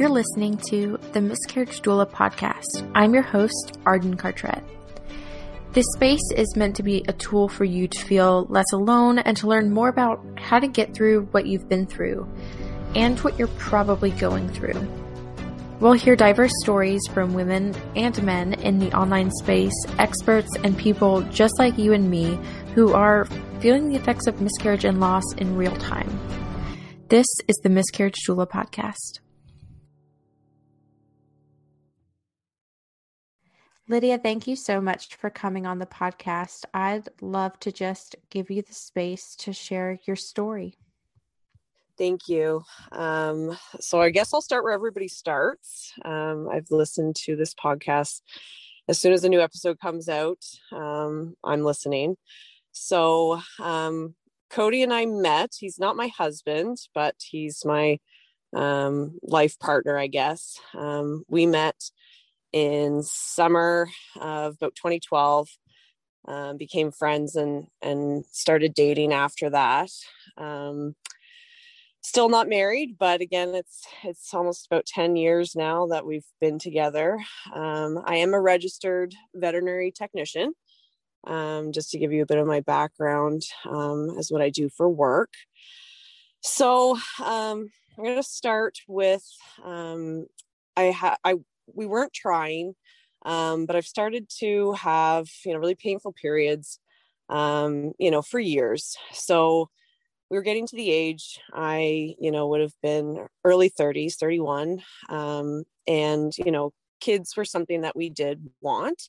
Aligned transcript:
You're 0.00 0.08
listening 0.08 0.58
to 0.70 0.98
the 1.12 1.20
Miscarriage 1.20 1.82
Doula 1.82 2.10
podcast. 2.10 2.90
I'm 2.94 3.12
your 3.12 3.22
host, 3.22 3.78
Arden 3.84 4.16
Cartrette. 4.16 4.64
This 5.72 5.84
space 5.94 6.26
is 6.34 6.56
meant 6.56 6.76
to 6.76 6.82
be 6.82 7.04
a 7.06 7.12
tool 7.12 7.50
for 7.50 7.66
you 7.66 7.86
to 7.86 8.04
feel 8.06 8.46
less 8.48 8.72
alone 8.72 9.18
and 9.18 9.36
to 9.36 9.46
learn 9.46 9.70
more 9.70 9.90
about 9.90 10.24
how 10.38 10.58
to 10.58 10.66
get 10.66 10.94
through 10.94 11.28
what 11.32 11.44
you've 11.44 11.68
been 11.68 11.84
through 11.84 12.26
and 12.94 13.18
what 13.18 13.38
you're 13.38 13.48
probably 13.58 14.10
going 14.12 14.48
through. 14.48 14.88
We'll 15.80 15.92
hear 15.92 16.16
diverse 16.16 16.54
stories 16.62 17.02
from 17.12 17.34
women 17.34 17.74
and 17.94 18.22
men 18.22 18.54
in 18.54 18.78
the 18.78 18.96
online 18.96 19.30
space, 19.42 19.74
experts, 19.98 20.48
and 20.64 20.78
people 20.78 21.20
just 21.24 21.58
like 21.58 21.76
you 21.76 21.92
and 21.92 22.10
me 22.10 22.38
who 22.74 22.94
are 22.94 23.26
feeling 23.60 23.90
the 23.90 23.96
effects 23.96 24.26
of 24.26 24.40
miscarriage 24.40 24.86
and 24.86 24.98
loss 24.98 25.30
in 25.36 25.56
real 25.56 25.76
time. 25.76 26.08
This 27.08 27.26
is 27.48 27.56
the 27.62 27.68
Miscarriage 27.68 28.24
Doula 28.26 28.48
podcast. 28.48 29.20
Lydia, 33.90 34.18
thank 34.18 34.46
you 34.46 34.54
so 34.54 34.80
much 34.80 35.16
for 35.16 35.30
coming 35.30 35.66
on 35.66 35.80
the 35.80 35.86
podcast. 35.86 36.64
I'd 36.72 37.08
love 37.20 37.58
to 37.58 37.72
just 37.72 38.14
give 38.30 38.48
you 38.48 38.62
the 38.62 38.72
space 38.72 39.34
to 39.40 39.52
share 39.52 39.98
your 40.06 40.14
story. 40.14 40.76
Thank 41.98 42.28
you. 42.28 42.62
Um, 42.92 43.58
so 43.80 44.00
I 44.00 44.10
guess 44.10 44.32
I'll 44.32 44.42
start 44.42 44.62
where 44.62 44.74
everybody 44.74 45.08
starts. 45.08 45.92
Um, 46.04 46.48
I've 46.48 46.70
listened 46.70 47.16
to 47.24 47.34
this 47.34 47.52
podcast 47.52 48.22
as 48.86 49.00
soon 49.00 49.12
as 49.12 49.24
a 49.24 49.28
new 49.28 49.40
episode 49.40 49.80
comes 49.80 50.08
out. 50.08 50.38
Um, 50.70 51.34
I'm 51.42 51.64
listening. 51.64 52.16
So 52.70 53.40
um, 53.58 54.14
Cody 54.50 54.84
and 54.84 54.94
I 54.94 55.06
met. 55.06 55.56
He's 55.58 55.80
not 55.80 55.96
my 55.96 56.12
husband, 56.16 56.76
but 56.94 57.16
he's 57.28 57.64
my 57.64 57.98
um, 58.54 59.18
life 59.24 59.58
partner, 59.58 59.98
I 59.98 60.06
guess. 60.06 60.60
Um, 60.78 61.24
we 61.26 61.44
met 61.46 61.90
in 62.52 63.02
summer 63.02 63.88
of 64.20 64.54
about 64.54 64.74
2012. 64.76 65.48
became 66.58 66.90
friends 66.90 67.36
and 67.36 67.66
and 67.82 68.24
started 68.26 68.74
dating 68.74 69.12
after 69.12 69.50
that 69.50 69.90
still 72.02 72.28
not 72.28 72.48
married 72.48 72.96
but 72.98 73.20
again 73.20 73.54
it's 73.54 73.86
it's 74.04 74.32
almost 74.32 74.66
about 74.66 74.86
10 74.86 75.16
years 75.16 75.54
now 75.54 75.86
that 75.86 76.06
we've 76.06 76.26
been 76.40 76.58
together 76.58 77.18
um, 77.54 78.00
i 78.06 78.16
am 78.16 78.32
a 78.32 78.40
registered 78.40 79.14
veterinary 79.34 79.92
technician 79.92 80.52
um, 81.26 81.72
just 81.72 81.90
to 81.90 81.98
give 81.98 82.12
you 82.12 82.22
a 82.22 82.26
bit 82.26 82.38
of 82.38 82.46
my 82.46 82.60
background 82.60 83.42
um, 83.68 84.16
as 84.18 84.30
what 84.30 84.40
i 84.40 84.48
do 84.48 84.70
for 84.70 84.88
work 84.88 85.30
so 86.42 86.96
um, 87.22 87.70
i'm 87.98 88.04
going 88.04 88.16
to 88.16 88.22
start 88.22 88.78
with 88.88 89.24
um, 89.62 90.26
i 90.76 90.84
had 90.84 91.16
i 91.22 91.34
we 91.74 91.86
weren't 91.86 92.12
trying 92.12 92.74
um, 93.24 93.66
but 93.66 93.76
i've 93.76 93.86
started 93.86 94.28
to 94.28 94.72
have 94.72 95.28
you 95.44 95.52
know 95.52 95.58
really 95.58 95.74
painful 95.74 96.12
periods 96.12 96.78
you 97.30 98.10
know 98.10 98.22
for 98.22 98.40
years 98.40 98.96
so 99.12 99.68
we 100.30 100.36
were 100.36 100.42
getting 100.42 100.66
to 100.68 100.76
the 100.76 100.90
age 100.90 101.40
I, 101.52 102.14
you 102.18 102.30
know, 102.30 102.46
would 102.48 102.60
have 102.60 102.74
been 102.82 103.26
early 103.44 103.68
30s, 103.68 104.14
31. 104.14 104.80
Um, 105.08 105.64
and, 105.88 106.32
you 106.38 106.52
know, 106.52 106.72
kids 107.00 107.36
were 107.36 107.44
something 107.44 107.80
that 107.80 107.96
we 107.96 108.10
did 108.10 108.48
want. 108.60 109.08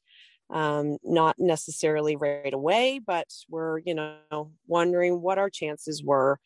Um, 0.49 0.97
not 1.03 1.37
necessarily 1.39 2.17
right 2.17 2.53
away, 2.53 2.99
but 3.05 3.27
we're, 3.47 3.79
you 3.79 3.93
know, 3.93 4.51
wondering 4.67 5.21
what 5.21 5.37
our 5.37 5.49
chances 5.49 6.03
were 6.03 6.39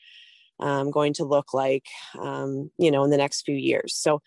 um, 0.60 0.92
going 0.92 1.14
to 1.14 1.24
look 1.24 1.54
like, 1.54 1.86
um, 2.20 2.70
you 2.78 2.92
know, 2.92 3.04
in 3.04 3.10
the 3.10 3.18
next 3.18 3.44
few 3.44 3.56
years. 3.56 3.96
So, 3.96 4.22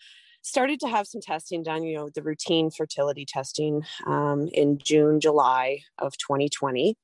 started 0.49 0.79
to 0.81 0.87
have 0.87 1.07
some 1.07 1.21
testing 1.21 1.63
done, 1.63 1.83
you 1.83 1.95
know, 1.95 2.09
the 2.09 2.23
routine 2.23 2.71
fertility 2.71 3.25
testing 3.25 3.83
um, 4.07 4.49
in 4.51 4.79
June, 4.79 5.19
July 5.19 5.81
of 5.99 6.17
2020. 6.17 6.95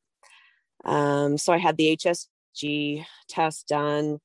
Um, 0.84 1.38
so 1.38 1.54
I 1.54 1.58
had 1.58 1.78
the 1.78 1.96
HSG 1.96 3.06
test 3.30 3.68
done, 3.68 4.20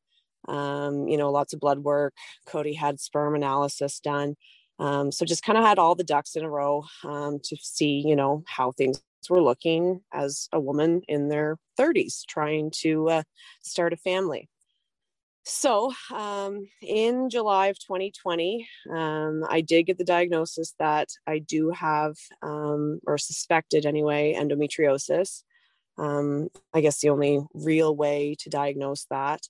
um, 0.49 1.07
you 1.07 1.17
know, 1.17 1.31
lots 1.31 1.53
of 1.53 1.61
blood 1.61 1.81
work. 1.81 2.15
Cody 2.47 2.75
had 2.75 2.99
sperm 2.99 3.35
analysis 3.35 4.01
done. 4.01 4.37
Um, 4.79 5.13
so 5.13 5.27
just 5.27 5.45
kind 5.45 5.59
of 5.59 5.65
had 5.65 5.79
all 5.79 5.95
the 5.95 6.05
ducks 6.05 6.37
in 6.37 6.45
a 6.45 6.51
row 6.51 6.85
um, 7.05 7.39
to 7.45 7.57
see, 7.61 8.03
you 8.05 8.17
know, 8.17 8.43
how 8.47 8.73
things 8.73 9.03
were 9.29 9.43
looking 9.43 10.01
as 10.13 10.49
a 10.53 10.59
woman 10.59 11.03
in 11.07 11.29
their 11.29 11.59
30s 11.79 12.25
trying 12.27 12.73
to 12.77 13.11
uh, 13.11 13.23
start 13.63 13.93
a 13.93 13.97
family. 13.97 14.49
So, 15.53 15.93
um, 16.15 16.69
in 16.81 17.29
July 17.29 17.67
of 17.67 17.79
2020, 17.81 18.69
um, 18.89 19.45
I 19.49 19.63
did 19.63 19.83
get 19.83 19.99
the 19.99 20.05
diagnosis 20.05 20.77
that 20.79 21.09
I 21.27 21.41
do 21.41 21.71
have, 21.71 22.15
um, 22.41 23.01
or 23.05 23.19
suspected 23.19 23.85
anyway, 23.85 24.37
endometriosis. 24.39 25.43
Um, 25.99 26.51
I 26.73 26.81
guess 26.81 27.01
the 27.01 27.09
only 27.09 27.41
real 27.53 27.97
way 27.97 28.37
to 28.39 28.49
diagnose 28.49 29.07
that 29.11 29.41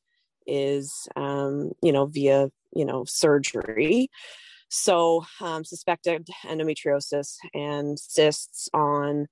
is, 0.47 1.07
um, 1.17 1.73
you 1.83 1.93
know, 1.93 2.07
via, 2.07 2.51
you 2.75 2.87
know, 2.87 3.05
surgery. 3.05 4.09
So, 4.71 5.27
um, 5.43 5.65
suspected 5.65 6.29
endometriosis 6.45 7.37
and 7.53 7.99
cysts 8.01 8.71
on 8.73 9.29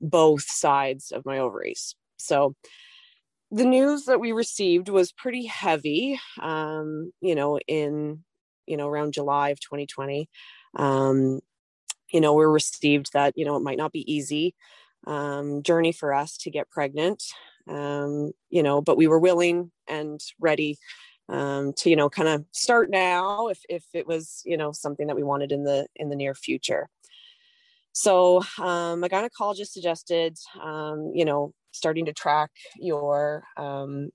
both 0.00 0.44
sides 0.48 1.10
of 1.10 1.26
my 1.26 1.38
ovaries. 1.40 1.96
So, 2.16 2.54
the 3.50 3.64
news 3.64 4.04
that 4.04 4.20
we 4.20 4.32
received 4.32 4.88
was 4.88 5.12
pretty 5.12 5.46
heavy, 5.46 6.20
um, 6.40 7.12
you 7.20 7.34
know, 7.34 7.58
in, 7.66 8.24
you 8.66 8.76
know, 8.76 8.88
around 8.88 9.14
July 9.14 9.50
of 9.50 9.60
2020. 9.60 10.28
Um, 10.76 11.40
you 12.12 12.20
know, 12.20 12.34
we 12.34 12.44
received 12.44 13.12
that, 13.12 13.34
you 13.36 13.44
know, 13.44 13.56
it 13.56 13.62
might 13.62 13.78
not 13.78 13.92
be 13.92 14.10
easy 14.12 14.54
um, 15.06 15.62
journey 15.62 15.92
for 15.92 16.12
us 16.12 16.36
to 16.38 16.50
get 16.50 16.70
pregnant 16.70 17.22
um, 17.68 18.32
you 18.50 18.62
know 18.62 18.80
but 18.80 18.96
we 18.96 19.06
were 19.06 19.18
willing 19.18 19.70
and 19.88 20.20
ready 20.40 20.78
um, 21.28 21.72
to 21.74 21.90
you 21.90 21.96
know 21.96 22.08
kind 22.08 22.28
of 22.28 22.44
start 22.52 22.90
now 22.90 23.48
if 23.48 23.60
if 23.68 23.84
it 23.92 24.06
was 24.06 24.42
you 24.44 24.56
know 24.56 24.72
something 24.72 25.06
that 25.06 25.16
we 25.16 25.22
wanted 25.22 25.52
in 25.52 25.64
the 25.64 25.86
in 25.96 26.08
the 26.08 26.16
near 26.16 26.34
future 26.34 26.88
so 27.92 28.42
um, 28.58 29.04
a 29.04 29.08
gynecologist 29.08 29.68
suggested 29.68 30.36
um, 30.62 31.10
you 31.14 31.24
know 31.24 31.52
starting 31.72 32.06
to 32.06 32.12
track 32.12 32.50
your 32.76 33.44
um, 33.56 34.10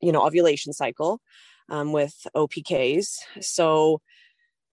you 0.00 0.12
know 0.12 0.26
ovulation 0.26 0.72
cycle 0.72 1.20
um, 1.68 1.92
with 1.92 2.26
opks 2.34 3.16
so 3.40 4.00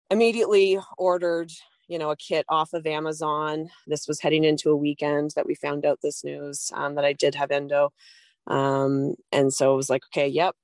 immediately 0.10 0.80
ordered 0.98 1.52
you 1.88 1.98
know 1.98 2.12
a 2.12 2.18
kit 2.18 2.46
off 2.50 2.74
of 2.74 2.86
amazon. 2.86 3.70
This 3.88 4.08
was 4.08 4.20
heading 4.20 4.44
into 4.44 4.70
a 4.70 4.76
weekend 4.76 5.32
that 5.36 5.46
we 5.46 5.56
found 5.56 5.86
out 5.86 6.00
this 6.02 6.24
news 6.24 6.72
um, 6.74 6.96
that 6.96 7.06
i 7.06 7.14
did 7.14 7.36
have 7.36 7.52
endo. 7.52 7.92
Um, 8.48 9.16
and 9.32 9.54
so 9.54 9.74
it 9.74 9.78
was 9.78 9.90
like 9.90 10.04
okay 10.12 10.28
yep 10.28 10.56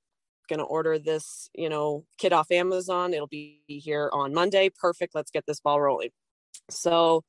gonna 0.48 0.62
order 0.64 0.98
this 0.98 1.48
you 1.54 1.68
know 1.68 2.04
kit 2.18 2.32
off 2.32 2.50
amazon. 2.50 3.14
It'll 3.14 3.26
be 3.26 3.62
here 3.66 4.10
on 4.12 4.34
monday. 4.34 4.70
Perfect. 4.70 5.14
Let's 5.14 5.30
get 5.30 5.44
this 5.46 5.60
ball 5.60 5.80
rolling. 5.80 6.10
So 6.70 7.24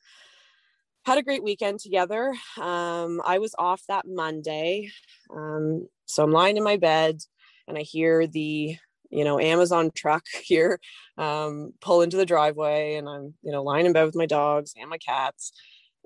had 1.06 1.18
a 1.18 1.24
great 1.24 1.44
weekend 1.44 1.80
together. 1.80 2.34
Um, 2.60 3.22
i 3.26 3.38
was 3.40 3.56
off 3.58 3.82
that 3.88 4.06
monday 4.08 4.90
um, 5.36 5.88
so 6.06 6.24
i'm 6.24 6.32
lying 6.32 6.58
in 6.58 6.64
my 6.64 6.78
bed 6.78 7.20
and 7.68 7.78
i 7.78 7.82
hear 7.82 8.28
the 8.28 8.76
you 9.10 9.24
know 9.24 9.40
amazon 9.40 9.92
truck 9.94 10.26
here 10.44 10.80
um, 11.18 11.74
pull 11.82 12.02
into 12.02 12.18
the 12.18 12.26
driveway 12.26 12.96
and 12.96 13.08
i'm 13.08 13.34
you 13.42 13.52
know 13.52 13.64
lying 13.64 13.86
in 13.86 13.94
bed 13.94 14.06
with 14.06 14.16
my 14.16 14.26
dogs 14.26 14.74
and 14.80 14.90
my 14.90 14.98
cats. 14.98 15.52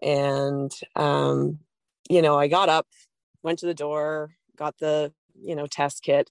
And 0.02 0.72
um, 0.96 1.60
you 2.10 2.22
know 2.22 2.38
i 2.38 2.48
got 2.48 2.70
up 2.70 2.88
went 3.44 3.60
to 3.60 3.66
the 3.66 3.74
door 3.74 4.32
got 4.58 4.78
the 4.80 5.14
you 5.42 5.56
know 5.56 5.68
test 5.68 6.04
kit. 6.04 6.30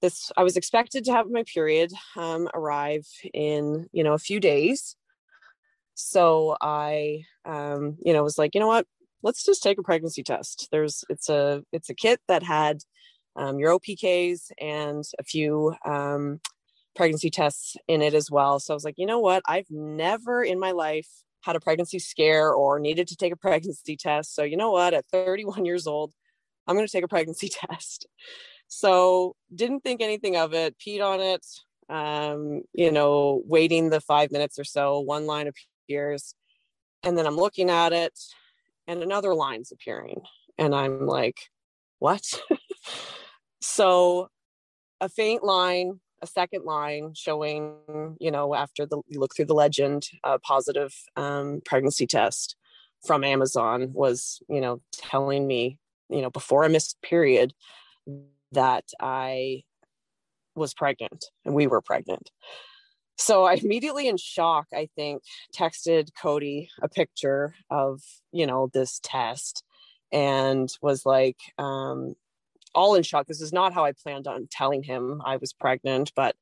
This 0.00 0.32
i 0.36 0.42
was 0.42 0.56
expected 0.56 1.04
to 1.04 1.12
have 1.12 1.30
my 1.30 1.44
period 1.44 1.92
um, 2.16 2.48
arrive 2.54 3.06
in 3.32 3.88
you 3.92 4.02
know 4.04 4.14
a 4.14 4.18
few 4.18 4.40
days 4.40 4.96
so 6.02 6.56
i 6.60 7.22
um, 7.44 7.96
you 8.04 8.12
know 8.12 8.22
was 8.22 8.38
like 8.38 8.54
you 8.54 8.60
know 8.60 8.68
what 8.68 8.86
let's 9.22 9.44
just 9.44 9.62
take 9.62 9.78
a 9.78 9.82
pregnancy 9.82 10.22
test 10.22 10.68
there's 10.72 11.04
it's 11.08 11.28
a 11.28 11.62
it's 11.72 11.90
a 11.90 11.94
kit 11.94 12.20
that 12.28 12.42
had 12.42 12.78
um, 13.36 13.58
your 13.58 13.78
OPKs 13.78 14.50
and 14.60 15.04
a 15.18 15.24
few 15.24 15.74
um, 15.84 16.40
pregnancy 16.94 17.30
tests 17.30 17.76
in 17.88 18.02
it 18.02 18.14
as 18.14 18.30
well. 18.30 18.60
So 18.60 18.74
I 18.74 18.76
was 18.76 18.84
like, 18.84 18.98
you 18.98 19.06
know 19.06 19.20
what? 19.20 19.42
I've 19.46 19.70
never 19.70 20.42
in 20.42 20.58
my 20.58 20.72
life 20.72 21.08
had 21.42 21.56
a 21.56 21.60
pregnancy 21.60 21.98
scare 21.98 22.52
or 22.52 22.78
needed 22.78 23.08
to 23.08 23.16
take 23.16 23.32
a 23.32 23.36
pregnancy 23.36 23.96
test. 23.96 24.34
So 24.34 24.42
you 24.42 24.56
know 24.56 24.70
what? 24.70 24.94
At 24.94 25.06
31 25.10 25.64
years 25.64 25.86
old, 25.86 26.12
I'm 26.66 26.76
going 26.76 26.86
to 26.86 26.92
take 26.92 27.04
a 27.04 27.08
pregnancy 27.08 27.48
test. 27.68 28.06
So 28.68 29.34
didn't 29.54 29.80
think 29.80 30.00
anything 30.00 30.36
of 30.36 30.54
it, 30.54 30.76
peed 30.78 31.02
on 31.02 31.20
it, 31.20 31.44
um, 31.88 32.62
you 32.72 32.92
know, 32.92 33.42
waiting 33.44 33.90
the 33.90 34.00
five 34.00 34.30
minutes 34.30 34.58
or 34.58 34.64
so, 34.64 35.00
one 35.00 35.26
line 35.26 35.46
appears. 35.84 36.34
And 37.02 37.16
then 37.16 37.26
I'm 37.26 37.36
looking 37.36 37.70
at 37.70 37.92
it 37.92 38.18
and 38.86 39.02
another 39.02 39.34
line's 39.34 39.72
appearing. 39.72 40.22
And 40.58 40.74
I'm 40.74 41.06
like, 41.06 41.38
what? 41.98 42.22
So 43.64 44.28
a 45.00 45.08
faint 45.08 45.44
line 45.44 46.00
a 46.22 46.26
second 46.26 46.64
line 46.64 47.12
showing, 47.14 47.74
you 48.20 48.30
know, 48.30 48.54
after 48.54 48.86
the 48.86 49.02
you 49.08 49.18
look 49.18 49.34
through 49.34 49.46
the 49.46 49.54
legend, 49.54 50.08
a 50.24 50.38
positive 50.38 50.94
um, 51.16 51.60
pregnancy 51.64 52.06
test 52.06 52.56
from 53.04 53.24
Amazon 53.24 53.90
was, 53.92 54.40
you 54.48 54.60
know, 54.60 54.80
telling 54.92 55.46
me, 55.46 55.78
you 56.08 56.22
know, 56.22 56.30
before 56.30 56.64
I 56.64 56.68
missed 56.68 57.02
period 57.02 57.52
that 58.52 58.84
I 59.00 59.64
was 60.54 60.74
pregnant 60.74 61.24
and 61.44 61.54
we 61.54 61.66
were 61.66 61.80
pregnant. 61.80 62.30
So 63.18 63.44
I 63.44 63.54
immediately 63.54 64.08
in 64.08 64.16
shock, 64.16 64.66
I 64.74 64.88
think, 64.96 65.22
texted 65.54 66.08
Cody 66.20 66.68
a 66.82 66.88
picture 66.88 67.54
of, 67.70 68.00
you 68.32 68.46
know, 68.46 68.70
this 68.72 69.00
test 69.02 69.62
and 70.10 70.68
was 70.80 71.06
like, 71.06 71.36
um, 71.58 72.14
all 72.74 72.94
in 72.94 73.02
shock. 73.02 73.26
This 73.26 73.40
is 73.40 73.52
not 73.52 73.74
how 73.74 73.84
I 73.84 73.92
planned 73.92 74.26
on 74.26 74.48
telling 74.50 74.82
him 74.82 75.22
I 75.24 75.36
was 75.36 75.52
pregnant, 75.52 76.12
but 76.16 76.34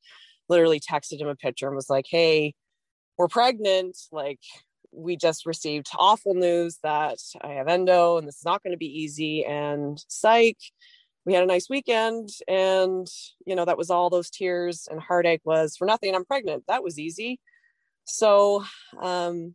literally 0.49 0.81
texted 0.81 1.20
him 1.20 1.28
a 1.28 1.37
picture 1.37 1.67
and 1.67 1.76
was 1.76 1.90
like, 1.90 2.06
hey, 2.08 2.55
we're 3.19 3.28
pregnant. 3.28 3.96
Like, 4.12 4.40
we 4.93 5.17
just 5.17 5.46
received 5.46 5.88
awful 5.99 6.34
news 6.34 6.78
that 6.82 7.19
I 7.43 7.52
have 7.55 7.69
endo 7.69 8.17
and 8.17 8.26
this 8.26 8.38
is 8.38 8.44
not 8.44 8.62
going 8.62 8.72
to 8.72 8.78
be 8.78 9.00
easy. 9.02 9.44
And 9.44 10.02
psych, 10.08 10.58
we 11.31 11.35
had 11.35 11.44
a 11.44 11.47
nice 11.47 11.71
weekend. 11.71 12.29
And, 12.49 13.06
you 13.47 13.55
know, 13.55 13.65
that 13.65 13.79
was 13.79 13.88
all 13.88 14.11
those 14.11 14.31
tears 14.31 14.88
and 14.91 15.00
heartache 15.00 15.43
was 15.44 15.77
for 15.77 15.87
nothing. 15.87 16.12
I'm 16.12 16.25
pregnant. 16.25 16.65
That 16.67 16.82
was 16.82 16.99
easy. 16.99 17.38
So, 18.05 18.65
um, 19.00 19.55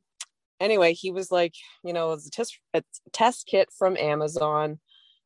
anyway, 0.62 0.94
he 0.94 1.12
was 1.12 1.32
like, 1.32 1.54
you 1.84 1.92
know, 1.92 2.14
it's 2.14 2.28
a 2.28 2.32
test, 2.32 2.58
a 2.74 2.82
test 3.12 3.46
kit 3.46 3.68
from 3.78 3.98
Amazon 3.98 4.80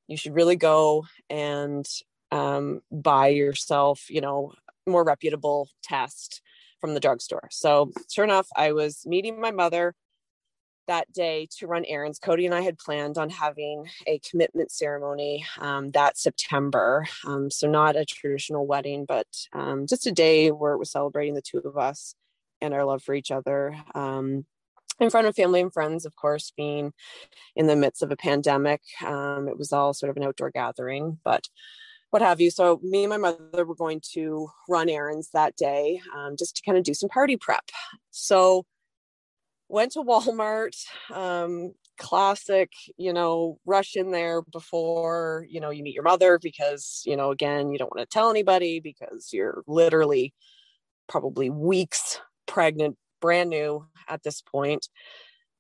you 0.09 0.17
should 0.17 0.33
really 0.33 0.55
go 0.55 1.05
and 1.29 1.87
um, 2.31 2.81
buy 2.91 3.27
yourself, 3.27 4.09
you 4.09 4.21
know, 4.21 4.53
more 4.87 5.03
reputable 5.03 5.69
test 5.83 6.41
from 6.81 6.95
the 6.95 6.99
drugstore. 6.99 7.47
So 7.51 7.91
sure 8.11 8.23
enough, 8.23 8.47
I 8.57 8.71
was 8.71 9.05
meeting 9.05 9.39
my 9.39 9.51
mother 9.51 9.93
that 10.89 11.11
day 11.13 11.47
to 11.57 11.67
run 11.67 11.85
errands. 11.85 12.19
Cody 12.19 12.45
and 12.45 12.53
I 12.53 12.61
had 12.61 12.79
planned 12.79 13.17
on 13.17 13.29
having 13.29 13.85
a 14.07 14.19
commitment 14.19 14.71
ceremony 14.71 15.45
um, 15.59 15.91
that 15.91 16.17
September. 16.17 17.07
Um, 17.25 17.49
so 17.49 17.69
not 17.69 17.95
a 17.95 18.05
traditional 18.05 18.67
wedding, 18.67 19.05
but 19.05 19.27
um, 19.53 19.85
just 19.87 20.07
a 20.07 20.11
day 20.11 20.49
where 20.49 20.73
it 20.73 20.79
was 20.79 20.91
celebrating 20.91 21.35
the 21.35 21.41
two 21.41 21.59
of 21.59 21.77
us 21.77 22.15
and 22.59 22.73
our 22.73 22.83
love 22.83 23.03
for 23.03 23.13
each 23.13 23.31
other. 23.31 23.75
Um, 23.93 24.45
in 24.99 25.09
front 25.09 25.27
of 25.27 25.35
family 25.35 25.61
and 25.61 25.71
friends, 25.71 26.05
of 26.05 26.15
course, 26.15 26.51
being 26.57 26.91
in 27.55 27.67
the 27.67 27.75
midst 27.75 28.03
of 28.03 28.11
a 28.11 28.17
pandemic. 28.17 28.81
Um, 29.05 29.47
it 29.47 29.57
was 29.57 29.71
all 29.71 29.93
sort 29.93 30.09
of 30.09 30.17
an 30.17 30.23
outdoor 30.23 30.49
gathering, 30.49 31.19
but 31.23 31.47
what 32.09 32.21
have 32.21 32.41
you. 32.41 32.49
So, 32.49 32.79
me 32.83 33.03
and 33.03 33.11
my 33.11 33.17
mother 33.17 33.63
were 33.63 33.75
going 33.75 34.01
to 34.13 34.49
run 34.67 34.89
errands 34.89 35.29
that 35.33 35.55
day 35.55 36.01
um, 36.17 36.35
just 36.37 36.57
to 36.57 36.61
kind 36.63 36.77
of 36.77 36.83
do 36.83 36.93
some 36.93 37.09
party 37.09 37.37
prep. 37.37 37.69
So, 38.11 38.65
went 39.69 39.93
to 39.93 39.99
Walmart, 39.99 40.75
um, 41.13 41.73
classic, 41.97 42.71
you 42.97 43.13
know, 43.13 43.59
rush 43.65 43.95
in 43.95 44.11
there 44.11 44.41
before, 44.41 45.45
you 45.49 45.59
know, 45.61 45.69
you 45.69 45.83
meet 45.83 45.93
your 45.93 46.03
mother 46.03 46.39
because, 46.41 47.03
you 47.05 47.15
know, 47.15 47.31
again, 47.31 47.71
you 47.71 47.77
don't 47.77 47.95
want 47.95 48.09
to 48.09 48.13
tell 48.13 48.29
anybody 48.29 48.79
because 48.79 49.29
you're 49.31 49.63
literally 49.67 50.33
probably 51.07 51.49
weeks 51.49 52.19
pregnant 52.45 52.97
brand 53.21 53.49
new 53.49 53.85
at 54.07 54.23
this 54.23 54.41
point. 54.41 54.87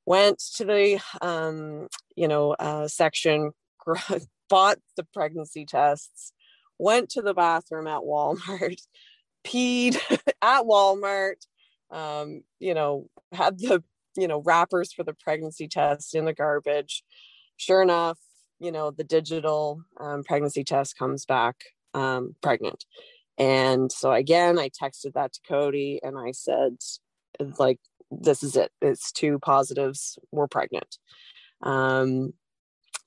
Went 0.05 0.39
to 0.55 0.65
the 0.65 0.99
um, 1.21 1.87
you 2.19 2.27
know 2.27 2.51
uh, 2.59 2.87
section 2.87 3.51
bought 4.49 4.77
the 4.97 5.05
pregnancy 5.13 5.65
tests 5.65 6.33
went 6.77 7.09
to 7.09 7.21
the 7.21 7.33
bathroom 7.33 7.87
at 7.87 8.01
walmart 8.01 8.81
peed 9.45 9.97
at 10.41 10.63
walmart 10.63 11.35
um, 11.91 12.41
you 12.59 12.73
know 12.73 13.07
had 13.31 13.57
the 13.59 13.83
you 14.15 14.27
know 14.27 14.41
wrappers 14.45 14.93
for 14.93 15.03
the 15.03 15.13
pregnancy 15.13 15.67
test 15.67 16.15
in 16.15 16.25
the 16.25 16.33
garbage. 16.33 17.03
Sure 17.57 17.81
enough 17.81 18.17
you 18.59 18.71
know 18.71 18.91
the 18.91 19.03
digital 19.03 19.81
um, 19.99 20.23
pregnancy 20.23 20.63
test 20.63 20.97
comes 20.97 21.25
back 21.25 21.55
um, 21.93 22.35
pregnant. 22.41 22.85
And 23.37 23.89
so 23.91 24.11
again 24.11 24.59
i 24.59 24.69
texted 24.69 25.13
that 25.13 25.31
to 25.33 25.39
cody 25.47 25.99
and 26.03 26.17
i 26.19 26.31
said 26.31 26.75
like 27.57 27.79
this 28.11 28.43
is 28.43 28.55
it. 28.55 28.71
It's 28.81 29.11
two 29.11 29.37
positives. 29.39 30.17
We're 30.31 30.47
pregnant. 30.47 30.97
Um 31.61 32.33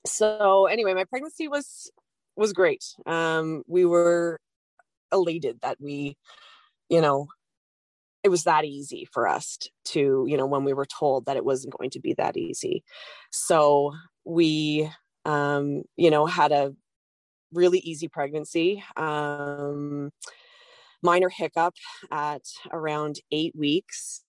so 0.05 0.65
anyway 0.65 0.93
my 0.93 1.03
pregnancy 1.03 1.47
was 1.47 1.91
was 2.35 2.53
great. 2.53 2.83
Um 3.05 3.63
we 3.67 3.85
were 3.85 4.39
elated 5.11 5.59
that 5.61 5.77
we 5.79 6.17
you 6.89 7.01
know 7.01 7.27
it 8.23 8.29
was 8.29 8.43
that 8.43 8.65
easy 8.65 9.07
for 9.11 9.27
us 9.27 9.57
to 9.85 10.25
you 10.27 10.37
know 10.37 10.45
when 10.45 10.63
we 10.63 10.73
were 10.73 10.85
told 10.85 11.25
that 11.25 11.37
it 11.37 11.45
wasn't 11.45 11.77
going 11.77 11.89
to 11.89 11.99
be 11.99 12.13
that 12.13 12.37
easy 12.37 12.83
so 13.31 13.93
we 14.25 14.89
um 15.25 15.83
you 15.95 16.09
know 16.09 16.25
had 16.25 16.51
a 16.51 16.73
really 17.51 17.79
easy 17.79 18.07
pregnancy 18.07 18.83
um 18.97 20.11
minor 21.03 21.29
hiccup 21.29 21.75
at 22.09 22.41
around 22.71 23.17
eight 23.31 23.53
weeks. 23.55 24.23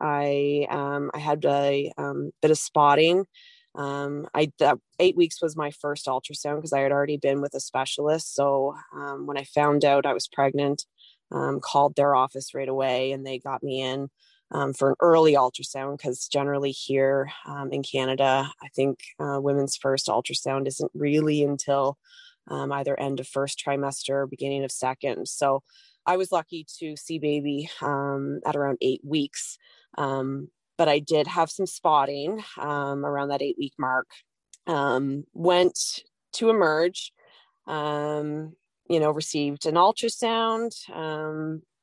I 0.00 0.66
um, 0.68 1.10
I 1.14 1.18
had 1.18 1.44
a 1.44 1.92
um, 1.96 2.32
bit 2.40 2.50
of 2.50 2.58
spotting. 2.58 3.26
Um, 3.74 4.26
I 4.34 4.50
that 4.58 4.78
eight 4.98 5.16
weeks 5.16 5.40
was 5.40 5.56
my 5.56 5.70
first 5.70 6.06
ultrasound 6.06 6.56
because 6.56 6.72
I 6.72 6.80
had 6.80 6.92
already 6.92 7.18
been 7.18 7.40
with 7.40 7.54
a 7.54 7.60
specialist. 7.60 8.34
So 8.34 8.74
um, 8.94 9.26
when 9.26 9.38
I 9.38 9.44
found 9.44 9.84
out 9.84 10.06
I 10.06 10.12
was 10.14 10.26
pregnant, 10.26 10.84
um, 11.32 11.60
called 11.60 11.96
their 11.96 12.14
office 12.14 12.54
right 12.54 12.68
away 12.68 13.12
and 13.12 13.26
they 13.26 13.38
got 13.38 13.62
me 13.62 13.82
in 13.82 14.08
um, 14.50 14.72
for 14.74 14.90
an 14.90 14.96
early 15.00 15.32
ultrasound 15.32 15.96
because 15.96 16.28
generally 16.28 16.70
here 16.70 17.32
in 17.70 17.82
Canada, 17.82 18.50
I 18.62 18.68
think 18.76 18.98
uh, 19.18 19.40
women's 19.40 19.76
first 19.76 20.08
ultrasound 20.08 20.68
isn't 20.68 20.92
really 20.94 21.42
until 21.42 21.96
um, 22.48 22.72
either 22.72 22.98
end 22.98 23.20
of 23.20 23.28
first 23.28 23.62
trimester, 23.64 24.10
or 24.10 24.26
beginning 24.26 24.64
of 24.64 24.72
second. 24.72 25.26
So 25.28 25.62
I 26.06 26.16
was 26.16 26.32
lucky 26.32 26.66
to 26.78 26.96
see 26.96 27.18
baby 27.18 27.70
um, 27.80 28.40
at 28.44 28.56
around 28.56 28.78
eight 28.80 29.00
weeks. 29.04 29.58
Um, 29.96 30.48
but 30.78 30.88
I 30.88 30.98
did 30.98 31.26
have 31.26 31.50
some 31.50 31.66
spotting 31.66 32.42
um, 32.58 33.04
around 33.04 33.28
that 33.28 33.42
eight 33.42 33.56
week 33.58 33.74
mark. 33.78 34.08
Um, 34.66 35.24
went 35.32 35.78
to 36.34 36.50
emerge, 36.50 37.12
um, 37.66 38.54
you 38.88 39.00
know, 39.00 39.10
received 39.10 39.66
an 39.66 39.74
ultrasound, 39.74 40.72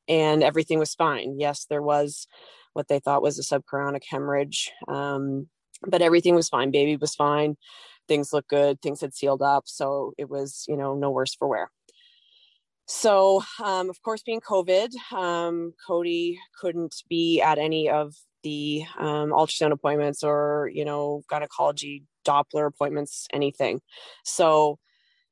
and 0.08 0.44
everything 0.44 0.80
was 0.80 0.96
fine. 0.96 1.40
Yes, 1.40 1.66
there 1.70 1.82
was 1.82 2.28
what 2.74 2.88
they 2.88 3.00
thought 3.00 3.22
was 3.22 3.40
a 3.40 3.44
subchorionic 3.44 4.04
hemorrhage, 4.10 4.72
but 4.88 6.02
everything 6.02 6.36
was 6.36 6.50
fine. 6.50 6.72
Baby 6.72 6.98
was 6.98 7.16
fine 7.16 7.56
things 8.10 8.34
looked 8.34 8.50
good 8.50 8.82
things 8.82 9.00
had 9.00 9.16
sealed 9.16 9.42
up 9.42 9.64
so 9.66 10.12
it 10.18 10.30
was 10.30 10.66
you 10.68 10.76
know 10.76 10.96
no 10.96 11.10
worse 11.12 11.34
for 11.36 11.48
wear 11.48 11.72
so 12.88 13.42
um, 13.64 13.90
of 13.90 14.02
course 14.02 14.22
being 14.24 14.42
covid 14.42 14.90
um, 15.14 15.72
cody 15.88 16.38
couldn't 16.60 16.96
be 17.08 17.40
at 17.40 17.58
any 17.58 17.90
of 17.90 18.14
the 18.44 18.84
um, 18.98 19.30
ultrasound 19.30 19.72
appointments 19.72 20.24
or 20.24 20.70
you 20.74 20.84
know 20.84 21.22
gynecology 21.30 22.04
doppler 22.26 22.68
appointments 22.68 23.28
anything 23.32 23.80
so 24.26 24.78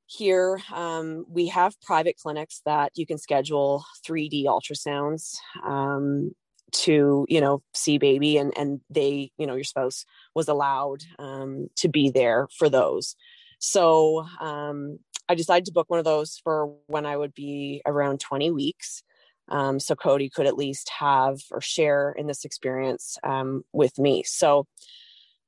here 0.07 0.59
um, 0.73 1.25
we 1.29 1.47
have 1.47 1.79
private 1.81 2.17
clinics 2.17 2.61
that 2.65 2.91
you 2.95 3.05
can 3.05 3.17
schedule 3.17 3.83
3d 4.07 4.45
ultrasounds 4.45 5.35
um, 5.63 6.31
to 6.71 7.25
you 7.29 7.39
know 7.39 7.61
see 7.73 7.97
baby 7.97 8.37
and 8.37 8.57
and 8.57 8.81
they 8.89 9.31
you 9.37 9.45
know 9.45 9.55
your 9.55 9.63
spouse 9.63 10.05
was 10.33 10.47
allowed 10.47 11.03
um, 11.19 11.67
to 11.75 11.87
be 11.87 12.09
there 12.09 12.47
for 12.57 12.69
those. 12.69 13.15
So 13.59 14.25
um, 14.39 14.99
i 15.29 15.35
decided 15.35 15.65
to 15.65 15.73
book 15.73 15.89
one 15.89 15.99
of 15.99 16.05
those 16.05 16.39
for 16.43 16.73
when 16.87 17.05
i 17.05 17.17
would 17.17 17.33
be 17.33 17.81
around 17.85 18.19
20 18.19 18.51
weeks 18.51 19.03
um, 19.49 19.79
so 19.79 19.95
cody 19.95 20.29
could 20.29 20.45
at 20.45 20.57
least 20.57 20.89
have 20.99 21.39
or 21.51 21.61
share 21.61 22.11
in 22.11 22.27
this 22.27 22.45
experience 22.45 23.17
um, 23.23 23.63
with 23.71 23.97
me. 23.97 24.23
So 24.23 24.67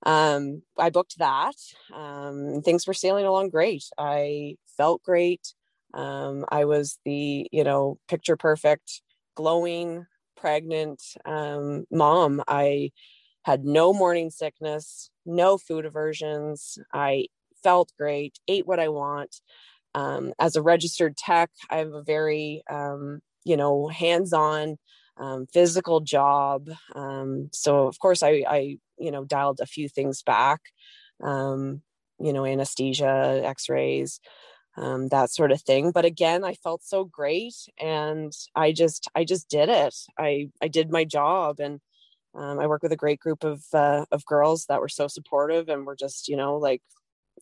um, 0.06 0.62
i 0.78 0.90
booked 0.90 1.18
that 1.20 1.56
um, 1.94 2.62
things 2.64 2.88
were 2.88 2.94
sailing 2.94 3.26
along 3.26 3.50
great 3.50 3.84
i 3.98 4.56
felt 4.78 5.02
great 5.04 5.54
Um, 5.94 6.46
i 6.50 6.66
was 6.66 7.00
the 7.06 7.48
you 7.52 7.64
know 7.64 7.98
picture 8.08 8.38
perfect 8.38 9.02
glowing 9.36 10.06
pregnant 10.40 11.02
um, 11.26 11.86
mom, 11.92 12.42
I 12.48 12.92
had 13.44 13.66
no 13.66 13.94
morning 13.94 14.30
sickness, 14.30 15.10
no 15.26 15.58
food 15.58 15.86
aversions. 15.86 16.78
I 16.94 17.28
felt 17.64 17.92
great, 17.98 18.40
ate 18.48 18.68
what 18.68 18.80
I 18.80 18.90
want. 18.90 19.36
Um, 19.96 20.34
as 20.40 20.56
a 20.56 20.62
registered 20.62 21.18
tech, 21.18 21.50
I 21.70 21.78
have 21.78 21.94
a 21.94 22.04
very, 22.04 22.64
um, 22.70 23.22
you 23.44 23.58
know, 23.58 23.88
hands 23.88 24.34
on 24.34 24.78
um, 25.18 25.48
physical 25.52 26.00
job. 26.00 26.70
Um, 26.96 27.50
so, 27.52 27.88
of 27.88 28.00
course, 28.00 28.24
I, 28.24 28.44
I, 28.48 28.78
you 29.00 29.12
know, 29.12 29.26
dialed 29.26 29.60
a 29.62 29.66
few 29.66 29.90
things 29.90 30.22
back, 30.24 30.62
um, 31.24 31.82
you 32.20 32.34
know, 32.34 32.46
anesthesia, 32.46 33.42
x 33.46 33.70
rays. 33.70 34.20
um, 34.78 35.08
that 35.10 35.32
sort 35.32 35.52
of 35.52 35.62
thing. 35.62 35.92
But 35.92 36.06
again, 36.06 36.44
I 36.44 36.54
felt 36.56 36.84
so 36.84 37.04
great, 37.06 37.56
and 37.80 38.34
I 38.56 38.72
just 38.72 39.10
I 39.16 39.24
just 39.26 39.50
did 39.50 39.70
it. 39.70 39.96
I 40.18 40.50
I 40.62 40.68
did 40.70 40.92
my 40.92 41.04
job, 41.06 41.60
and 41.60 41.80
um, 42.36 42.60
I 42.60 42.68
work 42.68 42.84
with 42.84 42.92
a 42.94 42.98
great 42.98 43.20
group 43.20 43.44
of 43.44 43.64
uh, 43.74 44.06
of 44.12 44.26
girls 44.26 44.66
that 44.68 44.82
were 44.82 44.90
so 44.90 45.08
supportive, 45.08 45.70
and 45.70 45.86
were 45.86 45.96
just 45.96 46.28
you 46.30 46.38
know 46.38 46.58
like 46.58 46.82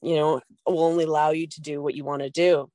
you 0.01 0.15
know 0.15 0.41
will 0.67 0.83
only 0.85 1.05
allow 1.05 1.31
you 1.31 1.47
to 1.47 1.61
do 1.61 1.81
what 1.81 1.95
you 1.95 2.03
want 2.05 2.21
to 2.23 2.29
do. 2.29 2.69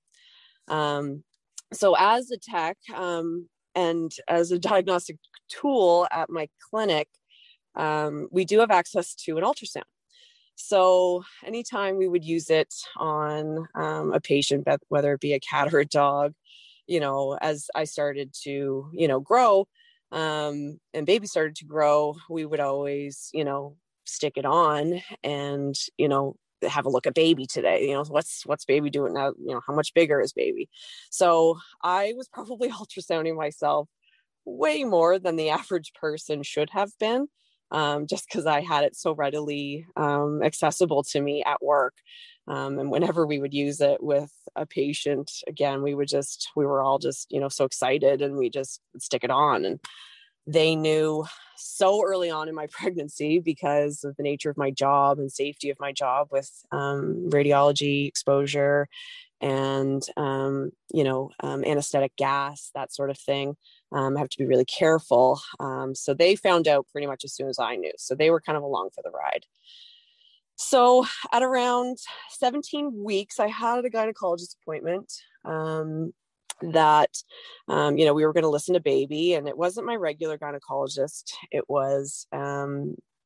Um, 0.68 1.24
so 1.72 1.96
as 1.98 2.30
a 2.30 2.38
tech 2.38 2.78
um, 2.94 3.48
and 3.74 4.12
as 4.28 4.52
a 4.52 4.58
diagnostic 4.58 5.16
tool 5.48 6.06
at 6.10 6.30
my 6.30 6.48
clinic, 6.70 7.08
um, 7.74 8.28
we 8.30 8.44
do 8.44 8.60
have 8.60 8.70
access 8.70 9.14
to 9.14 9.38
an 9.38 9.44
ultrasound. 9.44 9.82
So 10.54 11.24
anytime 11.44 11.96
we 11.96 12.08
would 12.08 12.24
use 12.24 12.50
it 12.50 12.72
on 12.96 13.66
um, 13.74 14.12
a 14.12 14.20
patient, 14.20 14.66
whether 14.88 15.14
it 15.14 15.20
be 15.20 15.32
a 15.32 15.40
cat 15.40 15.72
or 15.72 15.80
a 15.80 15.86
dog, 15.86 16.34
you 16.86 17.00
know, 17.00 17.38
as 17.40 17.68
I 17.74 17.84
started 17.84 18.34
to, 18.44 18.90
you 18.92 19.08
know, 19.08 19.20
grow 19.20 19.66
um, 20.10 20.78
and 20.92 21.06
baby 21.06 21.26
started 21.26 21.56
to 21.56 21.64
grow, 21.64 22.16
we 22.28 22.44
would 22.44 22.60
always, 22.60 23.30
you 23.32 23.44
know, 23.44 23.76
stick 24.04 24.34
it 24.36 24.44
on 24.44 25.00
and, 25.24 25.74
you 25.96 26.08
know, 26.08 26.36
have 26.68 26.86
a 26.86 26.90
look 26.90 27.06
at 27.06 27.14
baby 27.14 27.46
today. 27.46 27.88
You 27.88 27.94
know 27.94 28.04
what's 28.04 28.46
what's 28.46 28.64
baby 28.64 28.90
doing 28.90 29.14
now? 29.14 29.32
You 29.38 29.54
know 29.54 29.60
how 29.66 29.74
much 29.74 29.94
bigger 29.94 30.20
is 30.20 30.32
baby? 30.32 30.68
So 31.10 31.58
i 31.82 32.12
was 32.16 32.28
probably 32.28 32.68
ultrasounding 32.70 33.36
myself 33.36 33.88
way 34.44 34.84
more 34.84 35.18
than 35.18 35.36
the 35.36 35.50
average 35.50 35.92
person 35.94 36.42
should 36.42 36.70
have 36.70 36.90
been 36.98 37.28
um, 37.72 38.06
just 38.06 38.28
because 38.28 38.46
I 38.46 38.60
had 38.60 38.84
it 38.84 38.94
so 38.94 39.12
readily 39.12 39.86
um, 39.96 40.42
accessible 40.42 41.02
to 41.04 41.20
me 41.20 41.42
at 41.44 41.62
work. 41.62 41.94
Um, 42.46 42.78
and 42.78 42.90
whenever 42.90 43.26
we 43.26 43.38
would 43.38 43.54
use 43.54 43.80
it 43.80 44.02
with 44.02 44.30
a 44.54 44.66
patient, 44.66 45.30
again, 45.48 45.82
we 45.82 45.94
would 45.94 46.08
just, 46.08 46.50
we 46.54 46.66
were 46.66 46.82
all 46.82 46.98
just, 46.98 47.30
you 47.30 47.40
know, 47.40 47.48
so 47.48 47.64
excited 47.64 48.20
and 48.20 48.36
we 48.36 48.50
just 48.50 48.80
stick 48.98 49.24
it 49.24 49.30
on. 49.30 49.64
And 49.64 49.80
they 50.46 50.74
knew 50.74 51.24
so 51.56 52.04
early 52.04 52.30
on 52.30 52.48
in 52.48 52.54
my 52.54 52.66
pregnancy 52.70 53.38
because 53.38 54.04
of 54.04 54.16
the 54.16 54.22
nature 54.22 54.50
of 54.50 54.56
my 54.56 54.70
job 54.70 55.18
and 55.18 55.32
safety 55.32 55.70
of 55.70 55.80
my 55.80 55.92
job 55.92 56.28
with 56.30 56.50
um, 56.72 57.30
radiology 57.30 58.06
exposure 58.06 58.88
and 59.40 60.06
um, 60.16 60.70
you 60.92 61.04
know 61.04 61.30
um, 61.40 61.64
anesthetic 61.64 62.14
gas 62.16 62.70
that 62.74 62.92
sort 62.92 63.10
of 63.10 63.18
thing 63.18 63.56
um, 63.92 64.16
I 64.16 64.20
have 64.20 64.28
to 64.30 64.38
be 64.38 64.46
really 64.46 64.64
careful 64.64 65.40
um, 65.60 65.94
so 65.94 66.14
they 66.14 66.36
found 66.36 66.68
out 66.68 66.86
pretty 66.90 67.06
much 67.06 67.24
as 67.24 67.32
soon 67.34 67.48
as 67.48 67.58
i 67.58 67.76
knew 67.76 67.92
so 67.96 68.14
they 68.14 68.30
were 68.30 68.40
kind 68.40 68.56
of 68.56 68.62
along 68.62 68.90
for 68.94 69.02
the 69.02 69.10
ride. 69.10 69.44
So 70.56 71.06
at 71.32 71.42
around 71.42 71.98
17 72.30 73.02
weeks 73.02 73.40
i 73.40 73.48
had 73.48 73.84
a 73.84 73.90
gynecologist 73.90 74.56
appointment 74.60 75.12
um, 75.44 76.12
that 76.60 77.10
um, 77.68 77.96
you 77.96 78.04
know 78.04 78.14
we 78.14 78.24
were 78.24 78.32
going 78.32 78.44
to 78.44 78.48
listen 78.48 78.74
to 78.74 78.80
baby 78.80 79.34
and 79.34 79.48
it 79.48 79.56
wasn't 79.56 79.86
my 79.86 79.96
regular 79.96 80.38
gynecologist 80.38 81.32
it 81.50 81.68
was 81.68 82.26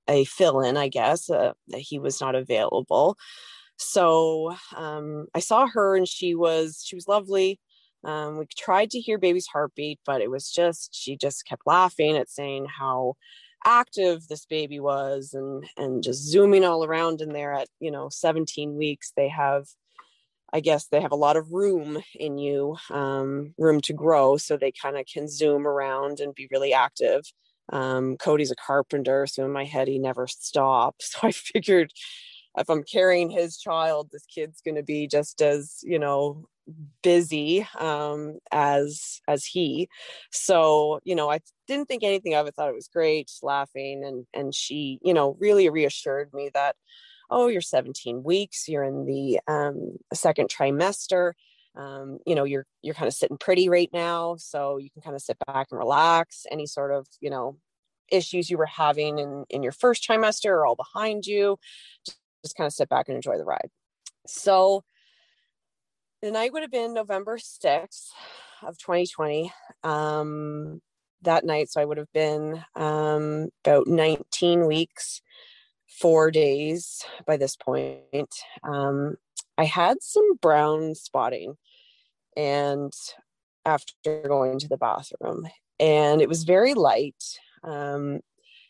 a 0.08 0.24
fill-in 0.24 0.76
i 0.76 0.88
guess 0.88 1.28
uh, 1.30 1.52
he 1.74 1.98
was 1.98 2.20
not 2.20 2.34
available. 2.34 3.16
So 3.78 4.54
um, 4.74 5.26
i 5.34 5.40
saw 5.40 5.66
her 5.66 5.96
and 5.96 6.08
she 6.08 6.34
was 6.34 6.82
she 6.86 6.96
was 6.96 7.08
lovely 7.08 7.60
um, 8.04 8.38
we 8.38 8.46
tried 8.56 8.90
to 8.90 9.00
hear 9.00 9.18
baby's 9.18 9.46
heartbeat 9.46 9.98
but 10.04 10.20
it 10.20 10.30
was 10.30 10.50
just 10.50 10.94
she 10.94 11.16
just 11.16 11.44
kept 11.46 11.62
laughing 11.66 12.16
at 12.16 12.30
saying 12.30 12.66
how 12.78 13.14
active 13.66 14.28
this 14.28 14.46
baby 14.46 14.78
was 14.80 15.34
and 15.34 15.64
and 15.76 16.02
just 16.02 16.22
zooming 16.22 16.64
all 16.64 16.84
around 16.84 17.20
in 17.20 17.30
there 17.30 17.52
at 17.52 17.68
you 17.80 17.90
know 17.90 18.08
17 18.08 18.76
weeks. 18.76 19.12
They 19.16 19.28
have 19.28 19.66
i 20.52 20.60
guess 20.60 20.86
they 20.86 21.00
have 21.00 21.12
a 21.12 21.16
lot 21.16 21.36
of 21.36 21.52
room 21.52 22.00
in 22.14 22.38
you 22.38 22.76
um, 22.90 23.52
room 23.58 23.80
to 23.80 23.92
grow 23.92 24.36
so 24.36 24.56
they 24.56 24.72
kind 24.72 24.96
of 24.96 25.04
can 25.12 25.28
zoom 25.28 25.66
around 25.66 26.20
and 26.20 26.34
be 26.34 26.48
really 26.50 26.72
active. 26.72 27.22
Um, 27.72 28.16
cody's 28.18 28.52
a 28.52 28.56
carpenter 28.56 29.26
so 29.26 29.44
in 29.44 29.52
my 29.52 29.64
head 29.64 29.88
he 29.88 29.98
never 29.98 30.26
stops. 30.28 31.14
So 31.20 31.28
i 31.28 31.32
figured 31.32 31.92
if 32.58 32.70
I'm 32.70 32.84
carrying 32.84 33.30
his 33.30 33.58
child, 33.58 34.08
this 34.10 34.24
kid's 34.34 34.62
going 34.62 34.76
to 34.76 34.82
be 34.82 35.06
just 35.06 35.42
as, 35.42 35.80
you 35.82 35.98
know, 35.98 36.46
busy 37.02 37.66
um, 37.78 38.38
as 38.52 39.20
as 39.28 39.44
he. 39.44 39.88
So, 40.30 41.00
you 41.04 41.14
know, 41.14 41.30
I 41.30 41.40
didn't 41.66 41.86
think 41.86 42.02
anything 42.02 42.34
of 42.34 42.46
it. 42.46 42.54
Thought 42.54 42.68
it 42.68 42.74
was 42.74 42.88
great, 42.88 43.28
just 43.28 43.42
laughing, 43.42 44.04
and 44.04 44.26
and 44.34 44.54
she, 44.54 44.98
you 45.02 45.14
know, 45.14 45.36
really 45.40 45.68
reassured 45.68 46.32
me 46.32 46.50
that, 46.54 46.76
oh, 47.30 47.48
you're 47.48 47.60
17 47.60 48.22
weeks, 48.22 48.68
you're 48.68 48.84
in 48.84 49.06
the 49.06 49.40
um, 49.48 49.96
second 50.12 50.48
trimester. 50.48 51.32
Um, 51.76 52.18
you 52.26 52.34
know, 52.34 52.44
you're 52.44 52.66
you're 52.82 52.94
kind 52.94 53.08
of 53.08 53.14
sitting 53.14 53.38
pretty 53.38 53.68
right 53.68 53.90
now, 53.92 54.36
so 54.36 54.78
you 54.78 54.90
can 54.90 55.02
kind 55.02 55.16
of 55.16 55.22
sit 55.22 55.36
back 55.46 55.68
and 55.70 55.78
relax. 55.78 56.46
Any 56.50 56.66
sort 56.66 56.92
of, 56.92 57.06
you 57.20 57.30
know, 57.30 57.58
issues 58.10 58.48
you 58.48 58.58
were 58.58 58.66
having 58.66 59.18
in 59.18 59.44
in 59.50 59.62
your 59.62 59.72
first 59.72 60.08
trimester 60.08 60.50
are 60.50 60.66
all 60.66 60.76
behind 60.76 61.26
you 61.26 61.58
just 62.46 62.56
kind 62.56 62.66
of 62.66 62.72
sit 62.72 62.88
back 62.88 63.08
and 63.08 63.16
enjoy 63.16 63.36
the 63.36 63.44
ride. 63.44 63.70
So 64.26 64.84
night 66.30 66.52
would 66.52 66.62
have 66.62 66.70
been 66.70 66.94
November 66.94 67.38
6th 67.38 68.10
of 68.62 68.78
2020. 68.78 69.52
Um, 69.84 70.80
that 71.22 71.44
night, 71.44 71.70
so 71.70 71.80
I 71.80 71.84
would 71.84 71.98
have 71.98 72.12
been 72.12 72.64
um, 72.74 73.48
about 73.64 73.86
19 73.86 74.66
weeks, 74.66 75.22
four 75.88 76.30
days 76.30 77.04
by 77.26 77.36
this 77.36 77.56
point. 77.56 78.34
Um, 78.62 79.16
I 79.58 79.64
had 79.64 79.98
some 80.02 80.36
brown 80.36 80.94
spotting 80.94 81.56
and 82.36 82.92
after 83.64 83.92
going 84.26 84.58
to 84.58 84.68
the 84.68 84.76
bathroom, 84.76 85.48
and 85.80 86.20
it 86.20 86.28
was 86.28 86.44
very 86.44 86.74
light 86.74 87.22
um, 87.64 88.20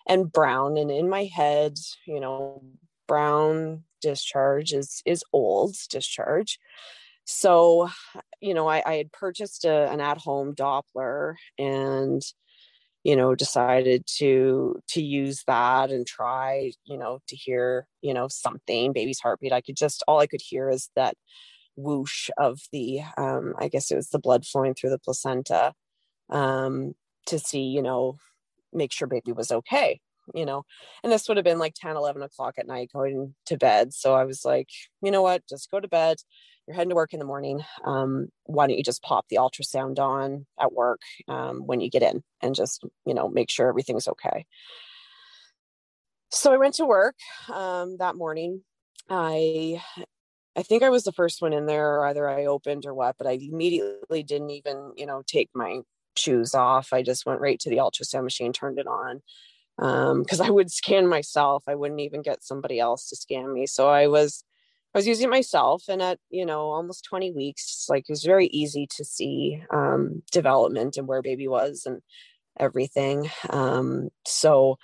and 0.08 0.32
brown. 0.32 0.76
And 0.76 0.90
in 0.90 1.08
my 1.08 1.24
head, 1.24 1.78
you 2.06 2.20
know, 2.20 2.62
brown 3.06 3.84
discharge 4.00 4.72
is 4.72 5.02
is 5.04 5.24
old 5.32 5.74
discharge 5.90 6.58
so 7.26 7.88
you 8.40 8.54
know 8.54 8.66
i, 8.68 8.82
I 8.86 8.94
had 8.94 9.12
purchased 9.12 9.64
a, 9.64 9.90
an 9.90 10.00
at-home 10.00 10.54
doppler 10.54 11.34
and 11.58 12.22
you 13.06 13.14
know 13.14 13.34
decided 13.34 14.04
to 14.18 14.80
to 14.88 15.02
use 15.02 15.42
that 15.46 15.90
and 15.90 16.06
try 16.06 16.72
you 16.84 16.98
know 16.98 17.20
to 17.28 17.36
hear 17.36 17.86
you 18.02 18.12
know 18.14 18.26
something 18.28 18.92
baby's 18.92 19.20
heartbeat. 19.20 19.52
I 19.52 19.60
could 19.60 19.76
just 19.76 20.02
all 20.08 20.18
i 20.18 20.26
could 20.26 20.42
hear 20.42 20.68
is 20.68 20.90
that 20.96 21.14
whoosh 21.76 22.30
of 22.38 22.58
the 22.72 23.00
um 23.16 23.54
i 23.58 23.68
guess 23.68 23.90
it 23.90 23.96
was 23.96 24.08
the 24.08 24.18
blood 24.18 24.44
flowing 24.46 24.74
through 24.74 24.90
the 24.90 24.98
placenta 24.98 25.72
um 26.30 26.94
to 27.26 27.38
see 27.38 27.62
you 27.62 27.82
know 27.82 28.16
make 28.72 28.92
sure 28.92 29.06
baby 29.06 29.32
was 29.32 29.52
okay 29.52 30.00
you 30.34 30.44
know 30.46 30.64
and 31.02 31.12
this 31.12 31.28
would 31.28 31.36
have 31.36 31.44
been 31.44 31.58
like 31.58 31.74
10 31.74 31.96
11 31.96 32.22
o'clock 32.22 32.54
at 32.58 32.66
night 32.66 32.90
going 32.92 33.34
to 33.46 33.56
bed. 33.56 33.92
So 33.92 34.14
i 34.14 34.24
was 34.24 34.44
like 34.44 34.68
you 35.02 35.10
know 35.10 35.22
what? 35.22 35.46
Just 35.48 35.70
go 35.70 35.80
to 35.80 35.88
bed. 35.88 36.18
You're 36.66 36.74
heading 36.74 36.90
to 36.90 36.96
work 36.96 37.12
in 37.12 37.20
the 37.20 37.24
morning. 37.24 37.62
Um, 37.84 38.28
why 38.44 38.66
don't 38.66 38.76
you 38.76 38.82
just 38.82 39.02
pop 39.02 39.26
the 39.28 39.36
ultrasound 39.36 40.00
on 40.00 40.46
at 40.60 40.72
work 40.72 41.00
um, 41.28 41.60
when 41.64 41.80
you 41.80 41.88
get 41.88 42.02
in 42.02 42.24
and 42.42 42.54
just 42.54 42.84
you 43.04 43.14
know 43.14 43.28
make 43.28 43.50
sure 43.50 43.68
everything's 43.68 44.08
okay. 44.08 44.46
So 46.30 46.52
i 46.52 46.56
went 46.56 46.74
to 46.74 46.86
work 46.86 47.16
um, 47.52 47.96
that 47.98 48.16
morning. 48.16 48.62
I 49.08 49.80
i 50.56 50.62
think 50.62 50.82
i 50.82 50.88
was 50.88 51.04
the 51.04 51.12
first 51.12 51.42
one 51.42 51.52
in 51.52 51.66
there 51.66 51.96
or 51.96 52.06
either 52.06 52.28
i 52.28 52.46
opened 52.46 52.86
or 52.86 52.94
what 52.94 53.14
but 53.18 53.26
i 53.26 53.32
immediately 53.32 54.22
didn't 54.22 54.50
even 54.50 54.90
you 54.96 55.04
know 55.04 55.22
take 55.26 55.50
my 55.54 55.80
shoes 56.18 56.54
off. 56.54 56.92
I 56.92 57.02
just 57.02 57.26
went 57.26 57.40
right 57.40 57.58
to 57.60 57.70
the 57.70 57.76
ultrasound 57.76 58.24
machine 58.24 58.52
turned 58.52 58.78
it 58.78 58.86
on 58.86 59.22
because 59.76 60.40
um, 60.40 60.46
I 60.46 60.50
would 60.50 60.70
scan 60.70 61.06
myself. 61.06 61.64
I 61.68 61.74
wouldn't 61.74 62.00
even 62.00 62.22
get 62.22 62.42
somebody 62.42 62.80
else 62.80 63.08
to 63.08 63.16
scan 63.16 63.52
me. 63.52 63.66
So 63.66 63.88
I 63.88 64.06
was 64.06 64.42
I 64.94 64.98
was 64.98 65.06
using 65.06 65.28
myself, 65.28 65.84
and 65.88 66.00
at 66.00 66.18
you 66.30 66.46
know 66.46 66.70
almost 66.70 67.04
20 67.04 67.32
weeks, 67.32 67.86
like 67.88 68.04
it 68.08 68.12
was 68.12 68.24
very 68.24 68.46
easy 68.46 68.86
to 68.96 69.04
see 69.04 69.62
um, 69.70 70.22
development 70.32 70.96
and 70.96 71.06
where 71.06 71.22
baby 71.22 71.48
was 71.48 71.84
and 71.84 72.00
everything. 72.58 73.30
Um, 73.50 74.08
so 74.26 74.78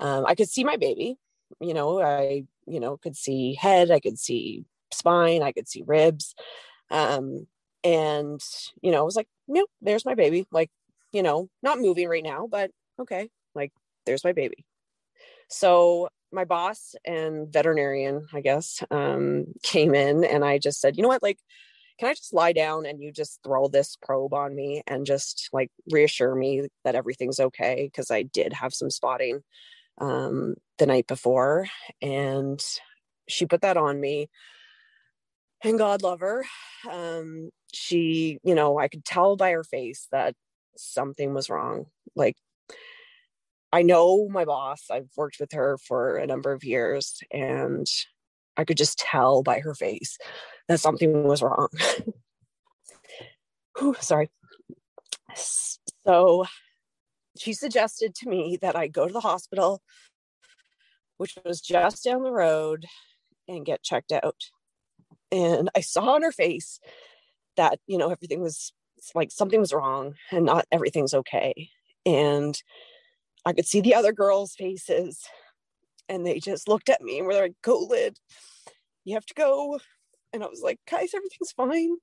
um, 0.00 0.26
I 0.26 0.34
could 0.34 0.48
see 0.48 0.64
my 0.64 0.76
baby. 0.76 1.16
You 1.60 1.74
know, 1.74 2.00
I 2.02 2.44
you 2.66 2.80
know 2.80 2.96
could 2.96 3.16
see 3.16 3.54
head, 3.54 3.90
I 3.90 4.00
could 4.00 4.18
see 4.18 4.64
spine, 4.92 5.42
I 5.42 5.52
could 5.52 5.68
see 5.68 5.84
ribs, 5.86 6.34
um, 6.90 7.46
and 7.84 8.40
you 8.82 8.90
know 8.90 8.98
I 8.98 9.02
was 9.02 9.16
like, 9.16 9.28
yep, 9.46 9.66
there's 9.80 10.04
my 10.04 10.14
baby. 10.14 10.46
Like 10.50 10.70
you 11.12 11.22
know, 11.22 11.48
not 11.62 11.78
moving 11.78 12.08
right 12.08 12.24
now, 12.24 12.48
but 12.50 12.70
okay, 13.00 13.28
there's 14.08 14.24
my 14.24 14.32
baby. 14.32 14.64
So 15.48 16.08
my 16.32 16.44
boss 16.44 16.94
and 17.04 17.52
veterinarian, 17.52 18.26
I 18.32 18.40
guess, 18.40 18.82
um, 18.90 19.46
came 19.62 19.94
in 19.94 20.24
and 20.24 20.44
I 20.44 20.58
just 20.58 20.80
said, 20.80 20.96
you 20.96 21.02
know 21.02 21.08
what, 21.08 21.22
like, 21.22 21.38
can 21.98 22.08
I 22.08 22.14
just 22.14 22.32
lie 22.32 22.52
down 22.52 22.86
and 22.86 23.02
you 23.02 23.12
just 23.12 23.40
throw 23.42 23.68
this 23.68 23.96
probe 24.00 24.32
on 24.32 24.54
me 24.54 24.82
and 24.86 25.04
just 25.04 25.48
like 25.52 25.70
reassure 25.90 26.34
me 26.34 26.68
that 26.84 26.94
everything's 26.94 27.40
okay? 27.40 27.88
Because 27.90 28.10
I 28.10 28.22
did 28.22 28.52
have 28.52 28.72
some 28.72 28.90
spotting 28.90 29.40
um, 30.00 30.54
the 30.78 30.86
night 30.86 31.06
before. 31.08 31.66
And 32.00 32.64
she 33.28 33.46
put 33.46 33.62
that 33.62 33.76
on 33.76 34.00
me. 34.00 34.28
and 35.64 35.78
God 35.78 36.02
love 36.02 36.20
her. 36.20 36.44
Um, 36.90 37.50
she, 37.74 38.38
you 38.44 38.54
know, 38.54 38.78
I 38.78 38.88
could 38.88 39.04
tell 39.04 39.36
by 39.36 39.50
her 39.52 39.64
face 39.64 40.06
that 40.12 40.34
something 40.76 41.34
was 41.34 41.50
wrong. 41.50 41.86
Like, 42.14 42.36
I 43.72 43.82
know 43.82 44.28
my 44.28 44.44
boss, 44.44 44.84
I've 44.90 45.10
worked 45.16 45.38
with 45.40 45.52
her 45.52 45.78
for 45.78 46.16
a 46.16 46.26
number 46.26 46.52
of 46.52 46.64
years, 46.64 47.20
and 47.30 47.86
I 48.56 48.64
could 48.64 48.76
just 48.76 48.98
tell 48.98 49.42
by 49.42 49.60
her 49.60 49.74
face 49.74 50.18
that 50.68 50.80
something 50.80 51.24
was 51.24 51.42
wrong. 51.42 51.68
Whew, 53.78 53.94
sorry. 54.00 54.30
So 56.04 56.46
she 57.38 57.52
suggested 57.52 58.14
to 58.16 58.28
me 58.28 58.58
that 58.62 58.74
I 58.74 58.88
go 58.88 59.06
to 59.06 59.12
the 59.12 59.20
hospital, 59.20 59.82
which 61.18 61.36
was 61.44 61.60
just 61.60 62.04
down 62.04 62.22
the 62.22 62.32
road, 62.32 62.86
and 63.46 63.66
get 63.66 63.82
checked 63.82 64.12
out. 64.12 64.50
And 65.30 65.70
I 65.76 65.80
saw 65.80 66.14
on 66.14 66.22
her 66.22 66.32
face 66.32 66.80
that, 67.56 67.78
you 67.86 67.98
know, 67.98 68.10
everything 68.10 68.40
was 68.40 68.72
like 69.14 69.30
something 69.30 69.60
was 69.60 69.72
wrong 69.72 70.14
and 70.30 70.44
not 70.44 70.66
everything's 70.72 71.14
okay. 71.14 71.70
And 72.04 72.60
I 73.44 73.52
could 73.52 73.66
see 73.66 73.80
the 73.80 73.94
other 73.94 74.12
girls' 74.12 74.54
faces 74.54 75.24
and 76.08 76.26
they 76.26 76.40
just 76.40 76.68
looked 76.68 76.88
at 76.88 77.02
me 77.02 77.18
and 77.18 77.26
were 77.26 77.34
like, 77.34 77.54
go 77.62 77.78
lid, 77.78 78.18
you 79.04 79.14
have 79.14 79.26
to 79.26 79.34
go. 79.34 79.78
And 80.32 80.42
I 80.42 80.46
was 80.46 80.62
like, 80.62 80.78
guys, 80.90 81.14
everything's 81.14 81.52
fine. 81.52 81.96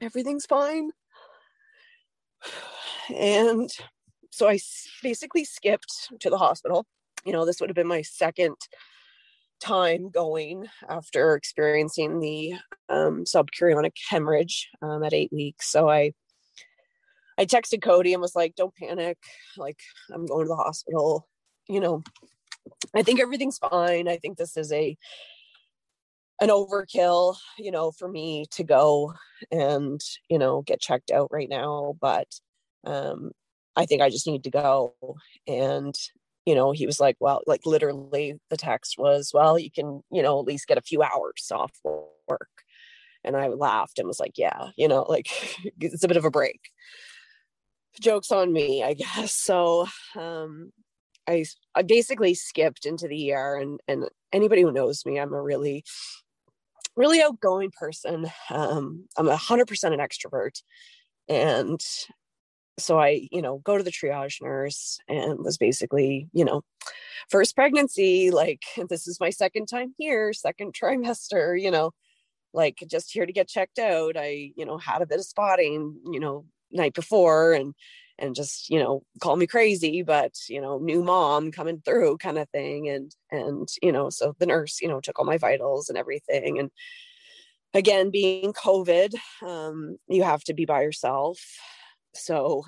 Everything's 0.00 0.46
fine. 0.46 0.90
And 3.14 3.70
so 4.30 4.48
I 4.48 4.58
basically 5.02 5.44
skipped 5.44 6.08
to 6.20 6.30
the 6.30 6.38
hospital. 6.38 6.86
You 7.24 7.32
know, 7.32 7.44
this 7.44 7.60
would 7.60 7.70
have 7.70 7.76
been 7.76 7.86
my 7.86 8.02
second 8.02 8.56
time 9.60 10.10
going 10.10 10.66
after 10.88 11.34
experiencing 11.34 12.20
the 12.20 12.54
um, 12.88 13.24
subchorionic 13.24 13.92
hemorrhage 14.08 14.68
um, 14.82 15.02
at 15.02 15.14
eight 15.14 15.32
weeks. 15.32 15.70
So 15.70 15.88
I 15.88 16.12
I 17.38 17.46
texted 17.46 17.82
Cody 17.82 18.12
and 18.12 18.22
was 18.22 18.36
like, 18.36 18.54
"Don't 18.54 18.74
panic. 18.74 19.18
Like 19.56 19.78
I'm 20.12 20.26
going 20.26 20.46
to 20.46 20.48
the 20.48 20.56
hospital. 20.56 21.28
You 21.68 21.80
know, 21.80 22.02
I 22.94 23.02
think 23.02 23.20
everything's 23.20 23.58
fine. 23.58 24.08
I 24.08 24.16
think 24.16 24.38
this 24.38 24.56
is 24.56 24.72
a 24.72 24.96
an 26.40 26.48
overkill, 26.50 27.36
you 27.58 27.70
know, 27.70 27.90
for 27.92 28.08
me 28.08 28.44
to 28.52 28.64
go 28.64 29.14
and 29.50 30.00
you 30.28 30.38
know 30.38 30.62
get 30.62 30.80
checked 30.80 31.10
out 31.10 31.28
right 31.30 31.48
now. 31.48 31.96
But 32.00 32.28
um, 32.84 33.32
I 33.76 33.86
think 33.86 34.02
I 34.02 34.10
just 34.10 34.26
need 34.26 34.44
to 34.44 34.50
go 34.50 34.94
and 35.46 35.94
you 36.46 36.54
know, 36.54 36.70
he 36.70 36.86
was 36.86 37.00
like, 37.00 37.16
well, 37.18 37.42
like 37.46 37.66
literally 37.66 38.38
the 38.50 38.56
text 38.56 38.94
was, 38.96 39.32
well, 39.34 39.58
you 39.58 39.70
can, 39.70 40.02
you 40.12 40.22
know, 40.22 40.38
at 40.38 40.46
least 40.46 40.68
get 40.68 40.78
a 40.78 40.82
few 40.82 41.02
hours 41.02 41.50
off 41.52 41.72
work. 41.84 42.48
And 43.24 43.36
I 43.36 43.48
laughed 43.48 43.98
and 43.98 44.06
was 44.06 44.20
like, 44.20 44.34
yeah, 44.38 44.68
you 44.76 44.86
know, 44.86 45.02
like 45.02 45.28
it's 45.80 46.04
a 46.04 46.08
bit 46.08 46.16
of 46.16 46.24
a 46.24 46.30
break. 46.30 46.60
Jokes 48.00 48.30
on 48.30 48.52
me, 48.52 48.82
I 48.82 48.94
guess. 48.94 49.34
So 49.46 49.86
um 50.16 50.72
I 51.28 51.44
I 51.74 51.82
basically 51.82 52.34
skipped 52.34 52.86
into 52.86 53.08
the 53.08 53.32
ER 53.32 53.56
and 53.56 53.80
and 53.88 54.08
anybody 54.32 54.62
who 54.62 54.72
knows 54.72 55.04
me, 55.06 55.18
I'm 55.18 55.32
a 55.32 55.42
really 55.42 55.84
really 56.96 57.22
outgoing 57.22 57.70
person. 57.78 58.26
Um 58.50 59.06
I'm 59.16 59.28
a 59.28 59.36
hundred 59.36 59.68
percent 59.68 59.94
an 59.94 60.00
extrovert. 60.00 60.62
And 61.28 61.80
so 62.78 62.98
I, 62.98 63.28
you 63.32 63.40
know, 63.42 63.58
go 63.58 63.78
to 63.78 63.82
the 63.82 63.90
triage 63.90 64.42
nurse 64.42 64.98
and 65.08 65.38
was 65.44 65.56
basically, 65.56 66.28
you 66.32 66.44
know, 66.44 66.62
first 67.30 67.54
pregnancy, 67.54 68.30
like 68.30 68.62
this 68.88 69.06
is 69.06 69.20
my 69.20 69.30
second 69.30 69.66
time 69.66 69.94
here, 69.98 70.32
second 70.32 70.74
trimester, 70.80 71.60
you 71.60 71.70
know, 71.70 71.92
like 72.52 72.78
just 72.88 73.12
here 73.12 73.26
to 73.26 73.32
get 73.32 73.48
checked 73.48 73.78
out. 73.78 74.16
I, 74.16 74.52
you 74.56 74.64
know, 74.66 74.78
had 74.78 75.02
a 75.02 75.06
bit 75.06 75.18
of 75.18 75.24
spotting, 75.24 76.00
you 76.10 76.20
know, 76.20 76.46
night 76.72 76.94
before 76.94 77.52
and 77.52 77.74
and 78.18 78.34
just, 78.34 78.70
you 78.70 78.78
know, 78.78 79.02
call 79.20 79.36
me 79.36 79.46
crazy, 79.46 80.02
but 80.02 80.32
you 80.48 80.60
know, 80.60 80.78
new 80.78 81.02
mom 81.02 81.52
coming 81.52 81.82
through 81.84 82.16
kind 82.18 82.38
of 82.38 82.48
thing. 82.50 82.88
And 82.88 83.14
and, 83.30 83.68
you 83.82 83.92
know, 83.92 84.10
so 84.10 84.34
the 84.38 84.46
nurse, 84.46 84.80
you 84.80 84.88
know, 84.88 85.00
took 85.00 85.18
all 85.18 85.24
my 85.26 85.38
vitals 85.38 85.88
and 85.88 85.98
everything. 85.98 86.58
And 86.58 86.70
again, 87.74 88.10
being 88.10 88.52
COVID, 88.54 89.14
um, 89.46 89.98
you 90.08 90.22
have 90.22 90.44
to 90.44 90.54
be 90.54 90.64
by 90.64 90.82
yourself 90.82 91.38
so 92.16 92.64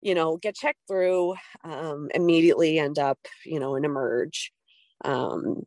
you 0.00 0.14
know 0.14 0.36
get 0.36 0.54
checked 0.54 0.80
through 0.88 1.34
um, 1.64 2.08
immediately 2.14 2.78
end 2.78 2.98
up 2.98 3.18
you 3.44 3.60
know 3.60 3.76
in 3.76 3.84
emerge 3.84 4.52
um, 5.04 5.62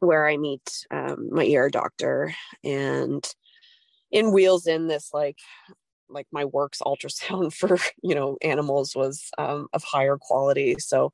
where 0.00 0.26
i 0.26 0.36
meet 0.36 0.86
um, 0.90 1.28
my 1.30 1.44
ear 1.44 1.70
doctor 1.70 2.34
and 2.64 3.24
in 4.10 4.32
wheels 4.32 4.66
in 4.66 4.88
this 4.88 5.10
like 5.12 5.38
like 6.12 6.26
my 6.32 6.44
works 6.44 6.80
ultrasound 6.84 7.52
for 7.54 7.78
you 8.02 8.14
know 8.14 8.36
animals 8.42 8.94
was 8.94 9.30
um, 9.38 9.66
of 9.72 9.82
higher 9.82 10.16
quality 10.20 10.76
so 10.78 11.12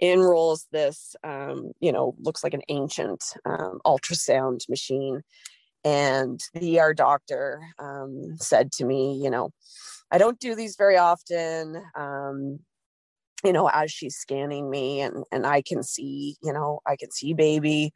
enrolls 0.00 0.66
this 0.70 1.16
um, 1.24 1.72
you 1.80 1.92
know 1.92 2.14
looks 2.20 2.44
like 2.44 2.54
an 2.54 2.62
ancient 2.68 3.24
um, 3.44 3.80
ultrasound 3.84 4.68
machine 4.68 5.22
and 5.84 6.40
the 6.54 6.80
ER 6.80 6.94
doctor 6.94 7.60
um, 7.78 8.36
said 8.38 8.72
to 8.72 8.84
me, 8.84 9.20
you 9.22 9.30
know, 9.30 9.50
I 10.10 10.18
don't 10.18 10.40
do 10.40 10.54
these 10.54 10.76
very 10.76 10.96
often. 10.96 11.82
Um, 11.94 12.60
you 13.44 13.52
know, 13.52 13.68
as 13.68 13.92
she's 13.92 14.16
scanning 14.16 14.68
me 14.68 15.00
and 15.00 15.24
and 15.30 15.46
I 15.46 15.62
can 15.62 15.82
see, 15.82 16.36
you 16.42 16.52
know, 16.52 16.80
I 16.86 16.96
can 16.96 17.10
see 17.12 17.34
baby, 17.34 17.92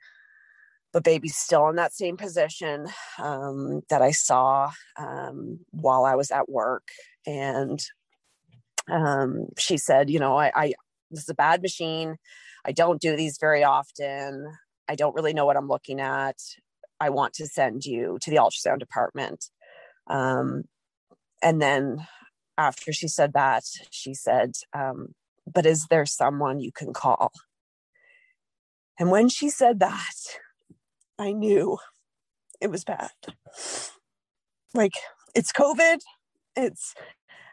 but 0.92 1.04
baby's 1.04 1.36
still 1.36 1.68
in 1.68 1.76
that 1.76 1.94
same 1.94 2.16
position 2.16 2.86
um, 3.18 3.80
that 3.88 4.02
I 4.02 4.10
saw 4.10 4.70
um, 4.98 5.60
while 5.70 6.04
I 6.04 6.14
was 6.14 6.30
at 6.30 6.48
work. 6.48 6.88
And 7.26 7.82
um, 8.90 9.46
she 9.58 9.78
said, 9.78 10.10
you 10.10 10.18
know, 10.18 10.36
I, 10.36 10.52
I 10.54 10.72
this 11.10 11.22
is 11.22 11.28
a 11.28 11.34
bad 11.34 11.62
machine. 11.62 12.16
I 12.64 12.72
don't 12.72 13.00
do 13.00 13.16
these 13.16 13.38
very 13.38 13.64
often. 13.64 14.46
I 14.88 14.94
don't 14.94 15.14
really 15.14 15.32
know 15.32 15.46
what 15.46 15.56
I'm 15.56 15.68
looking 15.68 16.00
at. 16.00 16.36
I 17.00 17.10
want 17.10 17.34
to 17.34 17.46
send 17.46 17.84
you 17.84 18.18
to 18.20 18.30
the 18.30 18.36
ultrasound 18.36 18.78
department. 18.78 19.46
Um, 20.08 20.64
and 21.42 21.60
then 21.60 22.06
after 22.56 22.92
she 22.92 23.08
said 23.08 23.32
that, 23.32 23.64
she 23.90 24.14
said, 24.14 24.52
um, 24.72 25.14
But 25.52 25.66
is 25.66 25.86
there 25.86 26.06
someone 26.06 26.60
you 26.60 26.72
can 26.72 26.92
call? 26.92 27.32
And 28.98 29.10
when 29.10 29.28
she 29.28 29.48
said 29.48 29.80
that, 29.80 30.14
I 31.18 31.32
knew 31.32 31.78
it 32.60 32.70
was 32.70 32.84
bad. 32.84 33.10
Like, 34.74 34.94
it's 35.34 35.52
COVID, 35.52 35.98
it's 36.56 36.94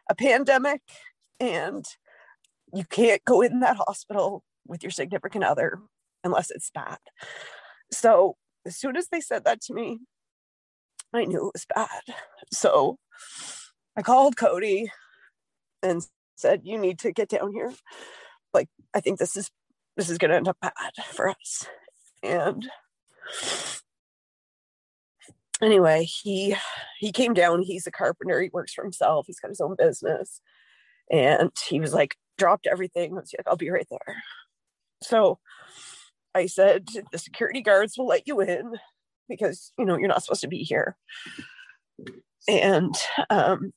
a 0.10 0.16
pandemic, 0.16 0.82
and 1.40 1.86
you 2.74 2.84
can't 2.86 3.24
go 3.26 3.42
in 3.42 3.60
that 3.60 3.78
hospital 3.78 4.44
with 4.68 4.84
your 4.84 4.92
significant 4.92 5.44
other 5.44 5.80
unless 6.24 6.52
it's 6.52 6.70
bad. 6.70 7.00
So 7.92 8.36
as 8.66 8.76
soon 8.76 8.96
as 8.96 9.08
they 9.08 9.22
said 9.22 9.46
that 9.46 9.62
to 9.62 9.74
me, 9.74 10.00
I 11.14 11.26
knew 11.26 11.48
it 11.48 11.54
was 11.54 11.66
bad. 11.74 12.02
So 12.52 12.98
I 13.96 14.02
called 14.02 14.38
Cody 14.38 14.92
and 15.82 16.06
said, 16.36 16.62
"You 16.64 16.78
need 16.78 17.00
to 17.00 17.12
get 17.12 17.30
down 17.30 17.52
here. 17.52 17.74
Like, 18.54 18.70
I 18.94 19.00
think 19.00 19.18
this 19.18 19.36
is 19.36 19.50
this 19.98 20.10
is 20.10 20.18
going 20.18 20.32
to 20.32 20.38
end 20.38 20.48
up 20.48 20.58
bad 20.62 20.94
for 21.12 21.30
us." 21.30 21.66
And 22.22 22.70
anyway, 25.62 26.06
he 26.06 26.56
he 27.00 27.12
came 27.12 27.34
down. 27.34 27.62
He's 27.62 27.88
a 27.88 27.92
carpenter. 27.92 28.42
He 28.42 28.50
works 28.52 28.74
for 28.74 28.84
himself. 28.84 29.26
He's 29.28 29.40
got 29.40 29.50
his 29.50 29.62
own 29.62 29.76
business, 29.78 30.42
and 31.12 31.52
he 31.68 31.80
was 31.80 31.94
like, 31.94 32.16
dropped 32.38 32.68
everything. 32.68 33.16
Like, 33.16 33.26
"I'll 33.48 33.56
be 33.56 33.70
right 33.70 33.88
there." 33.90 34.24
So 35.02 35.40
I 36.36 36.46
said, 36.46 36.88
the 37.12 37.18
security 37.18 37.62
guards 37.62 37.98
will 37.98 38.08
let 38.08 38.28
you 38.28 38.40
in 38.42 38.74
because, 39.28 39.72
you 39.78 39.86
know, 39.86 39.98
you're 39.98 40.08
not 40.08 40.24
supposed 40.24 40.42
to 40.42 40.48
be 40.48 40.64
here. 40.64 40.96
And, 42.48 42.96
um, 43.30 43.72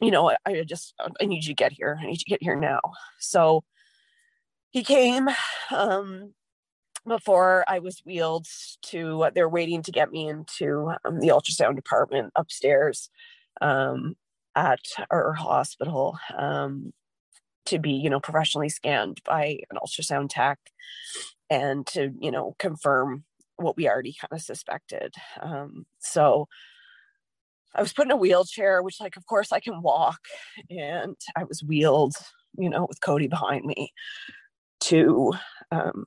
you 0.00 0.10
know, 0.10 0.30
I, 0.30 0.36
I 0.46 0.64
just, 0.64 0.94
I 1.20 1.24
need 1.24 1.44
you 1.44 1.48
to 1.48 1.54
get 1.54 1.72
here. 1.72 1.98
I 2.00 2.06
need 2.06 2.12
you 2.12 2.18
to 2.18 2.30
get 2.30 2.42
here 2.42 2.56
now. 2.56 2.80
So 3.18 3.64
he 4.70 4.84
came 4.84 5.28
um, 5.70 6.34
before 7.06 7.64
I 7.68 7.78
was 7.78 8.02
wheeled 8.04 8.46
to, 8.86 9.24
uh, 9.24 9.30
they're 9.34 9.48
waiting 9.48 9.82
to 9.82 9.92
get 9.92 10.10
me 10.10 10.28
into 10.28 10.92
um, 11.04 11.20
the 11.20 11.28
ultrasound 11.28 11.76
department 11.76 12.32
upstairs 12.36 13.10
um, 13.60 14.16
at 14.54 14.80
our 15.10 15.32
hospital 15.32 16.18
um, 16.36 16.92
to 17.66 17.78
be, 17.78 17.92
you 17.92 18.10
know, 18.10 18.20
professionally 18.20 18.68
scanned 18.68 19.20
by 19.24 19.58
an 19.70 19.78
ultrasound 19.82 20.28
tech 20.30 20.58
and 21.48 21.86
to 21.86 22.12
you 22.20 22.30
know 22.30 22.54
confirm 22.58 23.24
what 23.56 23.76
we 23.76 23.88
already 23.88 24.14
kind 24.20 24.32
of 24.32 24.42
suspected. 24.42 25.14
Um, 25.40 25.86
so 25.98 26.48
i 27.74 27.82
was 27.82 27.92
put 27.92 28.06
in 28.06 28.10
a 28.10 28.16
wheelchair 28.16 28.82
which 28.82 29.00
like 29.00 29.16
of 29.16 29.26
course 29.26 29.52
i 29.52 29.60
can 29.60 29.82
walk 29.82 30.20
and 30.70 31.16
i 31.36 31.44
was 31.44 31.62
wheeled 31.62 32.14
you 32.56 32.70
know 32.70 32.86
with 32.88 33.00
cody 33.02 33.26
behind 33.26 33.66
me 33.66 33.92
to 34.80 35.32
um, 35.70 36.06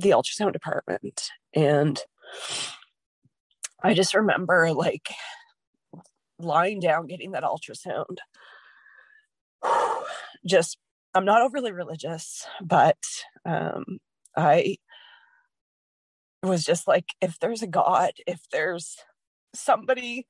the 0.00 0.10
ultrasound 0.10 0.52
department 0.52 1.30
and 1.54 2.00
I 3.82 3.94
just 3.94 4.14
remember 4.14 4.72
like 4.72 5.08
lying 6.38 6.80
down, 6.80 7.06
getting 7.06 7.32
that 7.32 7.44
ultrasound. 7.44 8.18
Just, 10.46 10.78
I'm 11.14 11.24
not 11.24 11.42
overly 11.42 11.72
religious, 11.72 12.46
but 12.62 12.96
um, 13.44 13.98
I 14.36 14.76
was 16.42 16.64
just 16.64 16.88
like, 16.88 17.14
if 17.20 17.38
there's 17.38 17.62
a 17.62 17.66
God, 17.66 18.12
if 18.26 18.40
there's 18.50 18.96
somebody 19.54 20.26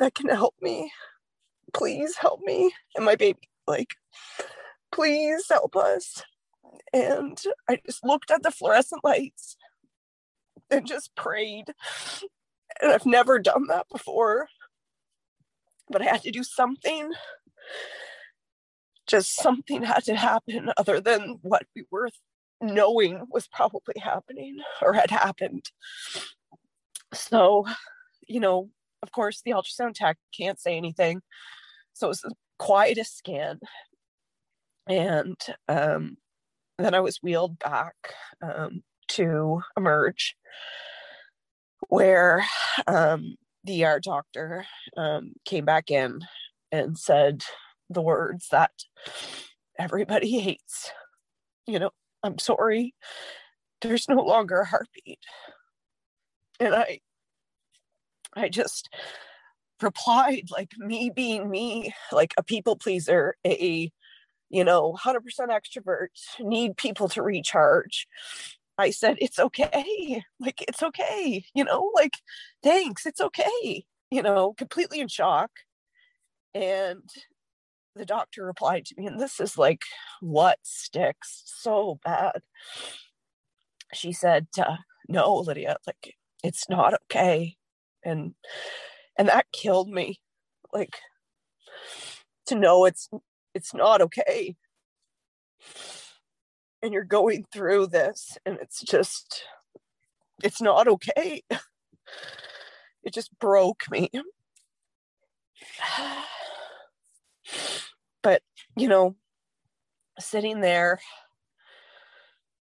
that 0.00 0.14
can 0.14 0.28
help 0.28 0.54
me, 0.60 0.90
please 1.72 2.16
help 2.16 2.40
me 2.40 2.72
and 2.96 3.04
my 3.04 3.14
baby. 3.14 3.48
Like, 3.66 3.94
please 4.90 5.44
help 5.48 5.76
us. 5.76 6.22
And 6.92 7.38
I 7.68 7.80
just 7.86 8.04
looked 8.04 8.30
at 8.30 8.42
the 8.42 8.50
fluorescent 8.50 9.04
lights 9.04 9.56
and 10.70 10.86
just 10.86 11.14
prayed. 11.14 11.74
And 12.80 12.92
I've 12.92 13.06
never 13.06 13.38
done 13.38 13.66
that 13.68 13.86
before, 13.90 14.48
but 15.88 16.02
I 16.02 16.06
had 16.06 16.22
to 16.22 16.30
do 16.30 16.42
something. 16.42 17.12
Just 19.06 19.36
something 19.36 19.82
had 19.82 20.04
to 20.04 20.16
happen 20.16 20.70
other 20.76 21.00
than 21.00 21.38
what 21.42 21.64
we 21.74 21.84
were 21.90 22.10
knowing 22.60 23.24
was 23.30 23.48
probably 23.48 23.94
happening 24.00 24.58
or 24.82 24.92
had 24.92 25.10
happened. 25.10 25.70
So, 27.14 27.66
you 28.26 28.40
know, 28.40 28.70
of 29.02 29.12
course, 29.12 29.40
the 29.44 29.52
ultrasound 29.52 29.94
tech 29.94 30.18
can't 30.36 30.60
say 30.60 30.76
anything. 30.76 31.22
So 31.94 32.08
it 32.08 32.10
was 32.10 32.20
the 32.20 32.34
quietest 32.58 33.16
scan. 33.16 33.60
And 34.86 35.36
um, 35.68 36.16
then 36.78 36.94
I 36.94 37.00
was 37.00 37.18
wheeled 37.22 37.58
back 37.58 37.94
um, 38.42 38.82
to 39.08 39.62
emerge, 39.76 40.36
where 41.88 42.44
um, 42.86 43.36
the 43.64 43.84
ER 43.84 44.00
doctor 44.00 44.64
um, 44.96 45.32
came 45.44 45.64
back 45.64 45.90
in 45.90 46.20
and 46.70 46.98
said 46.98 47.42
the 47.90 48.02
words 48.02 48.48
that 48.50 48.72
everybody 49.78 50.38
hates. 50.38 50.92
You 51.66 51.78
know, 51.78 51.90
I'm 52.22 52.38
sorry, 52.38 52.94
there's 53.80 54.08
no 54.08 54.22
longer 54.22 54.60
a 54.60 54.66
heartbeat. 54.66 55.20
And 56.60 56.74
I 56.74 57.00
I 58.34 58.48
just 58.48 58.88
replied 59.82 60.48
like 60.50 60.72
me 60.78 61.10
being 61.14 61.48
me, 61.50 61.92
like 62.12 62.34
a 62.36 62.42
people 62.42 62.76
pleaser, 62.76 63.36
a 63.46 63.90
you 64.50 64.64
know, 64.64 64.96
100% 65.04 65.20
extroverts 65.48 66.40
need 66.40 66.76
people 66.76 67.08
to 67.10 67.22
recharge. 67.22 68.06
I 68.78 68.90
said, 68.90 69.16
it's 69.20 69.38
okay. 69.38 70.22
Like, 70.40 70.62
it's 70.62 70.82
okay. 70.82 71.44
You 71.54 71.64
know, 71.64 71.90
like, 71.94 72.14
thanks. 72.62 73.06
It's 73.06 73.20
okay. 73.20 73.84
You 74.10 74.22
know, 74.22 74.54
completely 74.54 75.00
in 75.00 75.08
shock. 75.08 75.50
And 76.54 77.02
the 77.94 78.06
doctor 78.06 78.44
replied 78.44 78.86
to 78.86 78.94
me, 78.96 79.06
and 79.06 79.20
this 79.20 79.40
is 79.40 79.58
like 79.58 79.82
what 80.20 80.58
sticks 80.62 81.42
so 81.44 81.98
bad. 82.04 82.40
She 83.92 84.12
said, 84.12 84.46
uh, 84.58 84.76
no, 85.08 85.34
Lydia, 85.36 85.76
like, 85.86 86.14
it's 86.44 86.68
not 86.68 86.94
okay. 87.04 87.56
And, 88.04 88.34
and 89.18 89.28
that 89.28 89.46
killed 89.52 89.90
me. 89.90 90.20
Like, 90.72 90.96
to 92.46 92.54
know 92.54 92.84
it's 92.84 93.08
it's 93.58 93.74
not 93.74 94.00
okay. 94.00 94.54
And 96.80 96.92
you're 96.92 97.02
going 97.02 97.44
through 97.52 97.88
this 97.88 98.38
and 98.46 98.56
it's 98.62 98.80
just 98.80 99.42
it's 100.42 100.62
not 100.62 100.88
okay. 100.88 101.42
It 103.04 103.14
just 103.14 103.38
broke 103.38 103.84
me. 103.90 104.10
But 108.22 108.42
you 108.76 108.88
know 108.88 109.16
sitting 110.18 110.60
there 110.60 111.00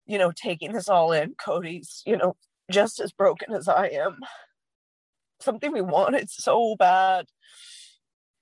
you 0.07 0.17
know 0.17 0.31
taking 0.35 0.73
this 0.73 0.89
all 0.89 1.11
in 1.13 1.35
cody's 1.37 2.01
you 2.05 2.17
know 2.17 2.35
just 2.71 2.99
as 2.99 3.11
broken 3.11 3.53
as 3.53 3.67
i 3.67 3.87
am. 3.87 4.17
Something 5.39 5.71
we 5.71 5.81
wanted 5.81 6.29
so 6.29 6.75
bad. 6.77 7.27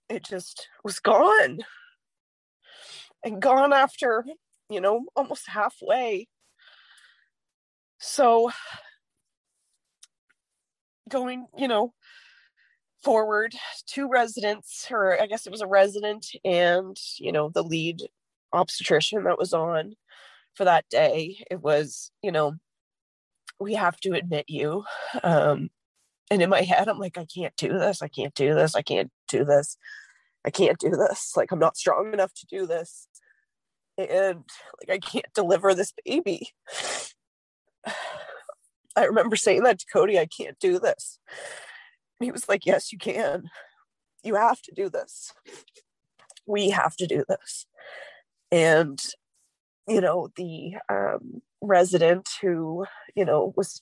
It 0.10 0.24
just 0.24 0.68
was 0.84 1.00
gone 1.00 1.60
and 3.24 3.42
gone 3.42 3.74
after, 3.74 4.26
you 4.70 4.82
know, 4.82 5.06
almost 5.16 5.48
halfway. 5.48 6.28
So 8.00 8.52
going, 11.10 11.46
you 11.58 11.68
know, 11.68 11.94
forward, 13.04 13.54
two 13.86 14.10
residents, 14.10 14.88
or 14.90 15.22
I 15.22 15.28
guess 15.28 15.46
it 15.46 15.52
was 15.52 15.62
a 15.62 15.68
resident 15.68 16.28
and, 16.44 16.98
you 17.18 17.32
know, 17.32 17.50
the 17.50 17.64
lead 17.64 18.02
obstetrician 18.54 19.24
that 19.26 19.38
was 19.38 19.54
on 19.54 19.96
for 20.54 20.66
that 20.66 20.86
day. 20.90 21.44
It 21.50 21.62
was, 21.62 22.12
you 22.22 22.32
know, 22.32 22.56
we 23.60 23.76
have 23.76 24.00
to 24.02 24.14
admit 24.14 24.46
you. 24.48 24.84
Um, 25.24 25.70
and 26.30 26.42
in 26.42 26.50
my 26.50 26.62
head, 26.62 26.88
I'm 26.88 27.00
like, 27.00 27.18
I 27.18 27.26
can't 27.26 27.56
do 27.58 27.78
this. 27.78 28.02
I 28.02 28.08
can't 28.08 28.34
do 28.34 28.56
this. 28.56 28.76
I 28.76 28.82
can't 28.82 29.12
do 29.28 29.44
this. 29.46 29.78
I 30.46 30.50
can't 30.50 30.80
do 30.80 30.92
this. 30.92 31.34
Like, 31.36 31.52
I'm 31.52 31.60
not 31.60 31.78
strong 31.78 32.14
enough 32.14 32.34
to 32.34 32.46
do 32.48 32.66
this 32.66 33.08
and 34.10 34.44
like 34.80 34.90
I 34.90 35.00
can't 35.00 35.34
deliver 35.34 35.74
this 35.74 35.94
baby. 36.06 36.50
I 38.96 39.06
remember 39.06 39.36
saying 39.36 39.64
that 39.64 39.80
to 39.80 39.86
Cody, 39.92 40.20
I 40.20 40.26
can't 40.26 40.60
do 40.60 40.78
this. 40.78 41.20
he 42.20 42.32
was 42.32 42.50
like, 42.50 42.66
Yes, 42.66 42.92
you 42.92 42.98
can. 42.98 43.50
You 44.24 44.36
have 44.36 44.62
to 44.64 44.72
do 44.74 44.90
this. 44.90 45.34
We 46.46 46.70
have 46.70 46.96
to 46.98 47.08
do 47.08 47.24
this. 47.28 47.66
And, 48.52 49.02
you 49.88 50.02
know, 50.02 50.30
the 50.36 50.74
um, 50.90 51.42
resident 51.62 52.28
who, 52.42 52.86
you 53.16 53.26
know, 53.26 53.54
was, 53.56 53.82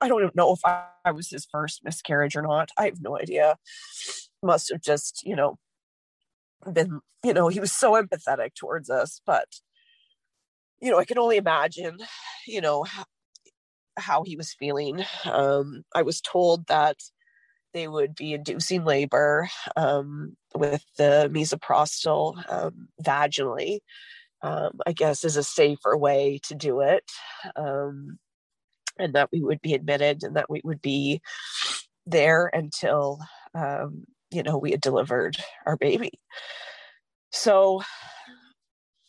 I 0.00 0.08
don't 0.08 0.22
even 0.22 0.32
know 0.34 0.54
if 0.54 0.64
I, 0.64 0.84
I 1.04 1.12
was 1.12 1.28
his 1.28 1.46
first 1.50 1.84
miscarriage 1.84 2.36
or 2.36 2.42
not. 2.42 2.70
I 2.78 2.86
have 2.86 3.00
no 3.00 3.18
idea. 3.18 3.58
Must 4.42 4.70
have 4.72 4.80
just, 4.80 5.22
you 5.24 5.36
know, 5.36 5.58
been, 6.72 7.00
you 7.24 7.32
know, 7.32 7.48
he 7.48 7.60
was 7.60 7.72
so 7.72 7.92
empathetic 7.92 8.54
towards 8.54 8.90
us, 8.90 9.20
but 9.26 9.46
you 10.80 10.90
know, 10.90 10.98
I 10.98 11.04
can 11.04 11.18
only 11.18 11.36
imagine, 11.36 11.98
you 12.46 12.60
know, 12.60 12.84
how, 12.84 13.04
how 13.98 14.22
he 14.22 14.36
was 14.36 14.54
feeling. 14.54 15.04
Um, 15.24 15.82
I 15.94 16.02
was 16.02 16.20
told 16.20 16.66
that 16.68 16.96
they 17.72 17.86
would 17.86 18.14
be 18.14 18.34
inducing 18.34 18.84
labor 18.84 19.48
um, 19.76 20.36
with 20.54 20.84
the 20.96 21.30
misoprostol 21.32 22.42
um, 22.50 22.88
vaginally. 23.02 23.80
Um, 24.42 24.80
I 24.86 24.92
guess 24.92 25.22
is 25.22 25.36
a 25.36 25.42
safer 25.42 25.96
way 25.96 26.40
to 26.44 26.54
do 26.54 26.80
it, 26.80 27.04
um, 27.56 28.18
and 28.98 29.12
that 29.12 29.28
we 29.30 29.42
would 29.42 29.60
be 29.60 29.74
admitted 29.74 30.22
and 30.22 30.36
that 30.36 30.48
we 30.48 30.62
would 30.64 30.80
be 30.80 31.20
there 32.06 32.50
until 32.52 33.18
um, 33.54 34.06
you 34.30 34.42
know, 34.42 34.58
we 34.58 34.70
had 34.70 34.80
delivered 34.80 35.36
our 35.66 35.76
baby. 35.76 36.12
So 37.32 37.82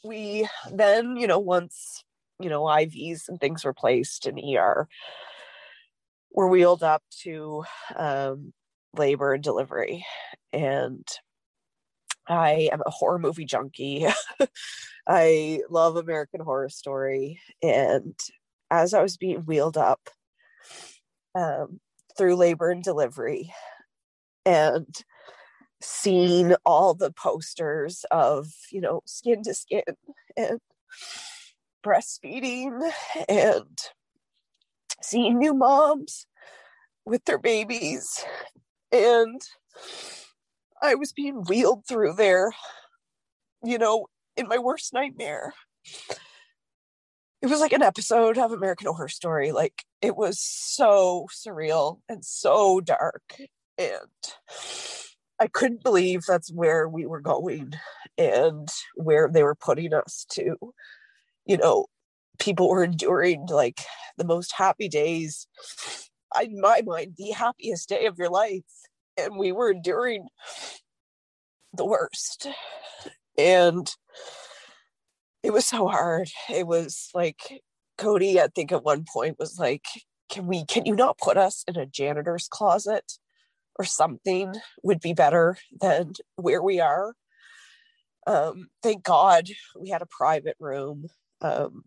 we 0.03 0.47
then, 0.71 1.15
you 1.17 1.27
know, 1.27 1.39
once, 1.39 2.03
you 2.39 2.49
know, 2.49 2.63
IVs 2.63 3.27
and 3.27 3.39
things 3.39 3.63
were 3.63 3.73
placed 3.73 4.25
in 4.27 4.39
ER, 4.39 4.87
were 6.31 6.47
wheeled 6.47 6.83
up 6.83 7.03
to 7.23 7.63
um, 7.95 8.53
labor 8.95 9.33
and 9.33 9.43
delivery. 9.43 10.05
And 10.53 11.05
I 12.27 12.69
am 12.71 12.81
a 12.85 12.91
horror 12.91 13.19
movie 13.19 13.45
junkie. 13.45 14.07
I 15.07 15.61
love 15.69 15.95
American 15.95 16.41
Horror 16.41 16.69
Story. 16.69 17.39
And 17.61 18.17
as 18.69 18.93
I 18.93 19.01
was 19.01 19.17
being 19.17 19.41
wheeled 19.41 19.77
up 19.77 20.09
um, 21.35 21.79
through 22.17 22.35
labor 22.35 22.69
and 22.69 22.83
delivery, 22.83 23.51
and 24.45 24.87
seeing 25.81 26.55
all 26.65 26.93
the 26.93 27.11
posters 27.11 28.05
of 28.11 28.47
you 28.71 28.81
know 28.81 29.01
skin 29.05 29.43
to 29.43 29.53
skin 29.53 29.83
and 30.37 30.59
breastfeeding 31.85 32.91
and 33.27 33.79
seeing 35.01 35.37
new 35.37 35.53
moms 35.53 36.27
with 37.05 37.25
their 37.25 37.39
babies. 37.39 38.23
And 38.91 39.41
i 40.83 40.95
was 40.95 41.13
being 41.13 41.43
wheeled 41.43 41.85
through 41.85 42.13
there 42.13 42.51
you 43.63 43.77
know 43.77 44.07
in 44.37 44.47
my 44.47 44.57
worst 44.57 44.93
nightmare. 44.93 45.53
It 47.41 47.47
was 47.47 47.59
like 47.59 47.73
an 47.73 47.81
episode 47.81 48.37
of 48.37 48.51
american 48.51 48.87
horror 48.87 49.07
story. 49.07 49.51
Like 49.51 49.83
it 50.01 50.15
was 50.15 50.39
so 50.39 51.27
surreal 51.31 51.99
and 52.07 52.23
so 52.23 52.81
dark. 52.81 53.35
And 53.77 53.89
I 55.41 55.47
couldn't 55.47 55.83
believe 55.83 56.23
that's 56.27 56.53
where 56.53 56.87
we 56.87 57.07
were 57.07 57.19
going 57.19 57.73
and 58.15 58.69
where 58.93 59.27
they 59.27 59.41
were 59.41 59.55
putting 59.55 59.91
us 59.91 60.23
to. 60.33 60.55
You 61.47 61.57
know, 61.57 61.87
people 62.37 62.69
were 62.69 62.83
enduring 62.83 63.47
like 63.49 63.81
the 64.19 64.23
most 64.23 64.53
happy 64.55 64.87
days 64.87 65.47
in 66.39 66.61
my 66.61 66.83
mind, 66.85 67.15
the 67.17 67.31
happiest 67.31 67.89
day 67.89 68.05
of 68.05 68.19
your 68.19 68.29
life. 68.29 68.61
And 69.17 69.35
we 69.35 69.51
were 69.51 69.71
enduring 69.71 70.27
the 71.73 71.85
worst. 71.85 72.47
And 73.35 73.91
it 75.41 75.51
was 75.53 75.65
so 75.65 75.87
hard. 75.87 76.29
It 76.53 76.67
was 76.67 77.09
like 77.15 77.63
Cody, 77.97 78.39
I 78.39 78.47
think 78.53 78.71
at 78.71 78.83
one 78.83 79.05
point 79.11 79.39
was 79.39 79.57
like, 79.57 79.85
can 80.29 80.45
we, 80.45 80.65
can 80.65 80.85
you 80.85 80.95
not 80.95 81.17
put 81.17 81.35
us 81.35 81.63
in 81.67 81.77
a 81.77 81.87
janitor's 81.87 82.47
closet 82.47 83.13
or 83.81 83.83
something 83.83 84.53
would 84.83 84.99
be 84.99 85.13
better 85.13 85.57
than 85.81 86.13
where 86.35 86.61
we 86.61 86.79
are? 86.79 87.15
Um, 88.27 88.67
thank 88.83 89.03
God 89.03 89.49
we 89.79 89.89
had 89.89 90.03
a 90.03 90.17
private 90.17 90.55
room. 90.59 91.07
Um, 91.41 91.85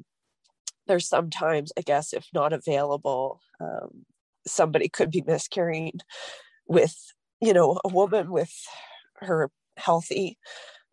there's 0.88 1.09
sometimes, 1.09 1.72
I 1.78 1.83
guess, 1.83 2.12
if 2.12 2.26
not 2.35 2.52
available, 2.52 3.40
um, 3.61 4.04
somebody 4.44 4.88
could 4.88 5.12
be 5.12 5.22
miscarrying 5.24 6.00
with, 6.66 6.96
you 7.40 7.52
know, 7.52 7.78
a 7.85 7.88
woman 7.88 8.33
with 8.33 8.52
her 9.20 9.52
healthy 9.76 10.37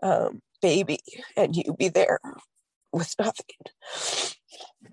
um, 0.03 0.39
baby 0.61 0.99
and 1.35 1.55
you 1.55 1.75
be 1.79 1.89
there 1.89 2.19
with 2.93 3.15
nothing. 3.17 3.55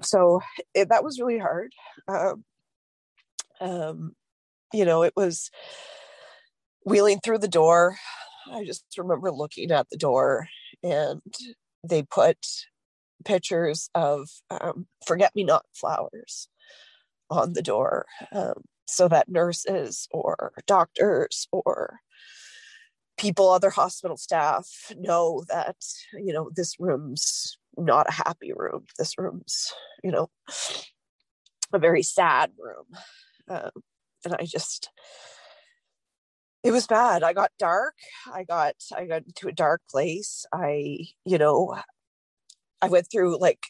So 0.01 0.41
it, 0.73 0.89
that 0.89 1.05
was 1.05 1.21
really 1.21 1.39
hard. 1.39 1.75
Um, 2.09 2.45
um, 3.61 4.17
you 4.73 4.85
know, 4.85 5.03
it 5.03 5.13
was 5.17 5.51
wheeling 6.85 7.21
through 7.21 7.39
the 7.39 7.49
door. 7.49 7.97
I 8.51 8.65
just 8.65 8.85
remember 8.97 9.31
looking 9.31 9.71
at 9.71 9.89
the 9.91 9.99
door 9.99 10.49
and 10.83 11.21
they 11.85 12.03
put 12.03 12.39
pictures 13.25 13.91
of 13.95 14.29
um, 14.51 14.87
forget 15.07 15.35
me 15.35 15.45
not 15.45 15.65
flowers 15.75 16.49
on 17.31 17.53
the 17.53 17.63
door 17.63 18.07
um, 18.33 18.65
so 18.87 19.09
that 19.09 19.29
nurses 19.29 20.09
or 20.13 20.53
doctors 20.67 21.49
or 21.53 22.01
people 23.19 23.51
other 23.51 23.71
hospital 23.71 24.17
staff 24.17 24.69
know 24.99 25.45
that 25.49 25.77
you 26.15 26.33
know 26.33 26.51
this 26.55 26.75
room's 26.79 27.59
not 27.77 28.09
a 28.09 28.13
happy 28.13 28.53
room 28.55 28.85
this 28.99 29.19
room's 29.19 29.73
you 30.05 30.11
know 30.11 30.31
a 31.73 31.79
very 31.79 32.03
sad 32.03 32.51
room 32.59 32.87
um, 33.49 33.71
and 34.25 34.35
i 34.39 34.45
just 34.45 34.91
it 36.65 36.73
was 36.73 36.89
bad. 36.89 37.23
I 37.23 37.33
got 37.33 37.53
dark. 37.59 37.95
I 38.33 38.45
got 38.45 38.75
i 38.97 39.07
got 39.07 39.23
into 39.25 39.49
a 39.49 39.53
dark 39.53 39.81
place. 39.91 40.45
I 40.53 40.99
you 41.25 41.39
know 41.39 41.77
i 42.83 42.89
went 42.89 43.07
through 43.11 43.39
like 43.39 43.67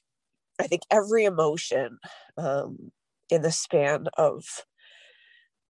i 0.58 0.66
think 0.66 0.82
every 0.90 1.24
emotion 1.24 1.98
um 2.36 2.92
in 3.30 3.42
the 3.42 3.52
span 3.52 4.06
of 4.18 4.44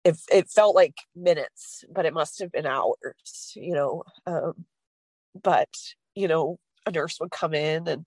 it, 0.03 0.17
it 0.31 0.49
felt 0.49 0.75
like 0.75 0.95
minutes 1.15 1.83
but 1.93 2.05
it 2.05 2.13
must 2.13 2.39
have 2.39 2.51
been 2.51 2.65
hours 2.65 3.53
you 3.55 3.73
know 3.73 4.03
um 4.25 4.65
but 5.41 5.69
you 6.15 6.27
know 6.27 6.57
a 6.85 6.91
nurse 6.91 7.19
would 7.19 7.31
come 7.31 7.53
in 7.53 7.87
and 7.87 8.05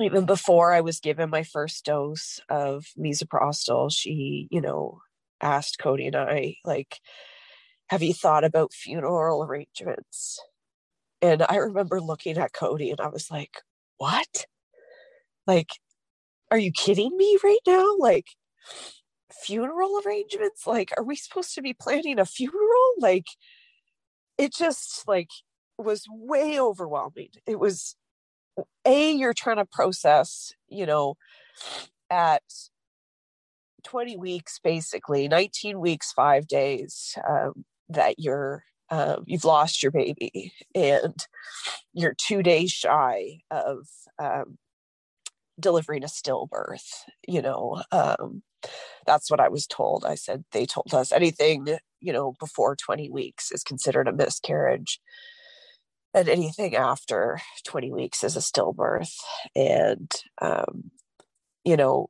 even 0.00 0.26
before 0.26 0.72
I 0.72 0.80
was 0.80 1.00
given 1.00 1.28
my 1.30 1.42
first 1.42 1.84
dose 1.84 2.40
of 2.48 2.86
misoprostol, 2.96 3.92
she, 3.92 4.46
you 4.50 4.60
know, 4.60 5.00
asked 5.40 5.78
Cody 5.78 6.06
and 6.06 6.16
I, 6.16 6.56
like, 6.64 7.00
have 7.88 8.02
you 8.02 8.14
thought 8.14 8.44
about 8.44 8.72
funeral 8.72 9.42
arrangements? 9.42 10.40
And 11.20 11.44
I 11.48 11.56
remember 11.56 12.00
looking 12.00 12.38
at 12.38 12.52
Cody 12.52 12.90
and 12.90 13.00
I 13.00 13.08
was 13.08 13.30
like, 13.30 13.62
what? 13.96 14.46
Like, 15.46 15.70
are 16.50 16.58
you 16.58 16.72
kidding 16.72 17.16
me 17.16 17.38
right 17.42 17.58
now? 17.66 17.96
Like, 17.98 18.26
funeral 19.32 20.00
arrangements? 20.04 20.66
Like, 20.66 20.92
are 20.96 21.04
we 21.04 21.16
supposed 21.16 21.54
to 21.54 21.62
be 21.62 21.74
planning 21.74 22.18
a 22.18 22.24
funeral? 22.24 22.92
Like, 22.98 23.26
it 24.36 24.54
just 24.54 25.06
like 25.08 25.30
was 25.76 26.04
way 26.08 26.60
overwhelming. 26.60 27.30
It 27.46 27.58
was 27.58 27.96
a 28.86 29.12
you're 29.12 29.34
trying 29.34 29.56
to 29.56 29.64
process, 29.64 30.52
you 30.68 30.86
know, 30.86 31.16
at 32.10 32.42
20 33.88 34.18
weeks 34.18 34.58
basically, 34.62 35.28
19 35.28 35.80
weeks, 35.80 36.12
5 36.12 36.46
days 36.46 37.16
um, 37.28 37.64
that 37.88 38.16
you're 38.18 38.64
um, 38.90 39.24
you've 39.26 39.44
lost 39.44 39.82
your 39.82 39.92
baby 39.92 40.52
and 40.74 41.14
you're 41.92 42.14
two 42.14 42.42
days 42.42 42.70
shy 42.70 43.40
of 43.50 43.86
um, 44.18 44.56
delivering 45.60 46.04
a 46.04 46.06
stillbirth 46.06 47.02
you 47.26 47.42
know 47.42 47.82
um, 47.92 48.42
that's 49.06 49.30
what 49.30 49.40
i 49.40 49.48
was 49.48 49.66
told. 49.66 50.04
I 50.06 50.14
said 50.14 50.44
they 50.52 50.64
told 50.64 50.94
us 50.94 51.12
anything 51.12 51.66
you 52.00 52.12
know 52.12 52.34
before 52.40 52.76
20 52.76 53.10
weeks 53.10 53.50
is 53.52 53.62
considered 53.62 54.08
a 54.08 54.12
miscarriage 54.12 55.00
and 56.14 56.28
anything 56.28 56.74
after 56.74 57.40
20 57.66 57.92
weeks 57.92 58.24
is 58.24 58.36
a 58.36 58.40
stillbirth 58.40 59.14
and 59.54 60.10
um, 60.40 60.90
you 61.64 61.76
know 61.76 62.08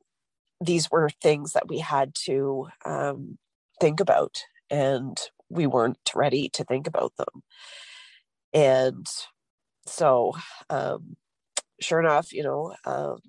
these 0.61 0.89
were 0.91 1.09
things 1.21 1.53
that 1.53 1.67
we 1.67 1.79
had 1.79 2.13
to 2.25 2.67
um, 2.85 3.37
think 3.79 3.99
about 3.99 4.43
and 4.69 5.17
we 5.49 5.65
weren't 5.65 6.11
ready 6.13 6.49
to 6.49 6.63
think 6.63 6.87
about 6.87 7.13
them 7.17 7.41
and 8.53 9.07
so 9.85 10.33
um, 10.69 11.15
sure 11.81 11.99
enough 11.99 12.33
you 12.33 12.43
know 12.43 12.75
um, 12.85 13.19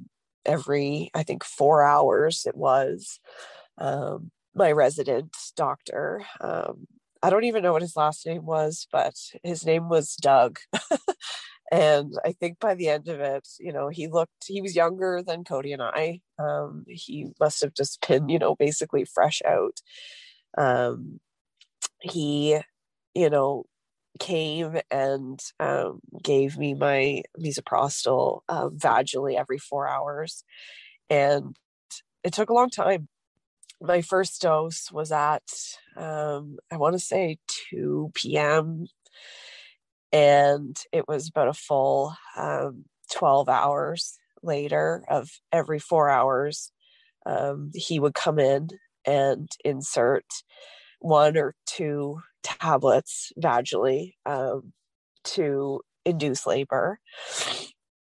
every 0.44 1.10
i 1.14 1.22
think 1.22 1.44
four 1.44 1.82
hours 1.82 2.44
it 2.46 2.56
was 2.56 3.20
um, 3.78 4.30
my 4.54 4.72
resident 4.72 5.34
doctor 5.56 6.22
um, 6.40 6.86
I 7.22 7.28
don't 7.28 7.44
even 7.44 7.62
know 7.62 7.72
what 7.72 7.82
his 7.82 7.96
last 7.96 8.24
name 8.26 8.46
was, 8.46 8.86
but 8.90 9.14
his 9.44 9.66
name 9.66 9.88
was 9.88 10.16
Doug. 10.16 10.58
and 11.70 12.14
I 12.24 12.33
think 12.33 12.59
by 12.59 12.74
the 12.74 12.88
end 12.88 13.09
of 13.09 13.20
it, 13.20 13.48
you 13.59 13.72
know, 13.72 13.88
he 13.88 14.09
looked, 14.09 14.46
he 14.46 14.61
was 14.61 14.74
younger 14.74 15.22
than 15.24 15.44
Cody 15.44 15.72
and 15.72 15.83
I. 15.83 16.20
Um, 16.38 16.85
he 16.88 17.28
must 17.38 17.61
have 17.62 17.74
just 17.74 18.06
been, 18.09 18.28
you 18.28 18.38
know, 18.38 18.56
basically 18.56 19.04
fresh 19.04 19.40
out. 19.46 19.80
Um, 20.59 21.20
he, 22.00 22.59
you 23.14 23.30
know, 23.30 23.64
came 24.18 24.80
and 24.90 25.40
um, 25.61 26.00
gave 26.22 26.59
me 26.59 26.74
my 26.74 27.22
misoprostol 27.38 28.40
uh, 28.48 28.68
vaginally 28.70 29.38
every 29.38 29.59
four 29.59 29.88
hours. 29.88 30.44
And 31.09 31.56
it 32.24 32.33
took 32.33 32.50
a 32.50 32.54
long 32.54 32.70
time 32.70 33.09
my 33.80 34.02
first 34.02 34.42
dose 34.42 34.90
was 34.92 35.11
at 35.11 35.42
um, 35.96 36.59
I 36.70 36.76
want 36.76 36.94
to 36.94 36.98
say 36.98 37.38
2 37.70 38.11
p.m. 38.14 38.87
and 40.12 40.76
it 40.92 41.06
was 41.08 41.28
about 41.28 41.48
a 41.48 41.54
full 41.54 42.14
um, 42.36 42.84
12 43.12 43.48
hours 43.48 44.18
later 44.42 45.04
of 45.08 45.30
every 45.52 45.78
four 45.78 46.08
hours 46.08 46.72
um, 47.26 47.70
he 47.74 48.00
would 48.00 48.14
come 48.14 48.38
in 48.38 48.68
and 49.04 49.50
insert 49.64 50.24
one 51.00 51.36
or 51.36 51.54
two 51.66 52.20
tablets 52.42 53.32
vaginally 53.38 54.14
um, 54.26 54.72
to 55.24 55.80
induce 56.04 56.46
labor 56.46 56.98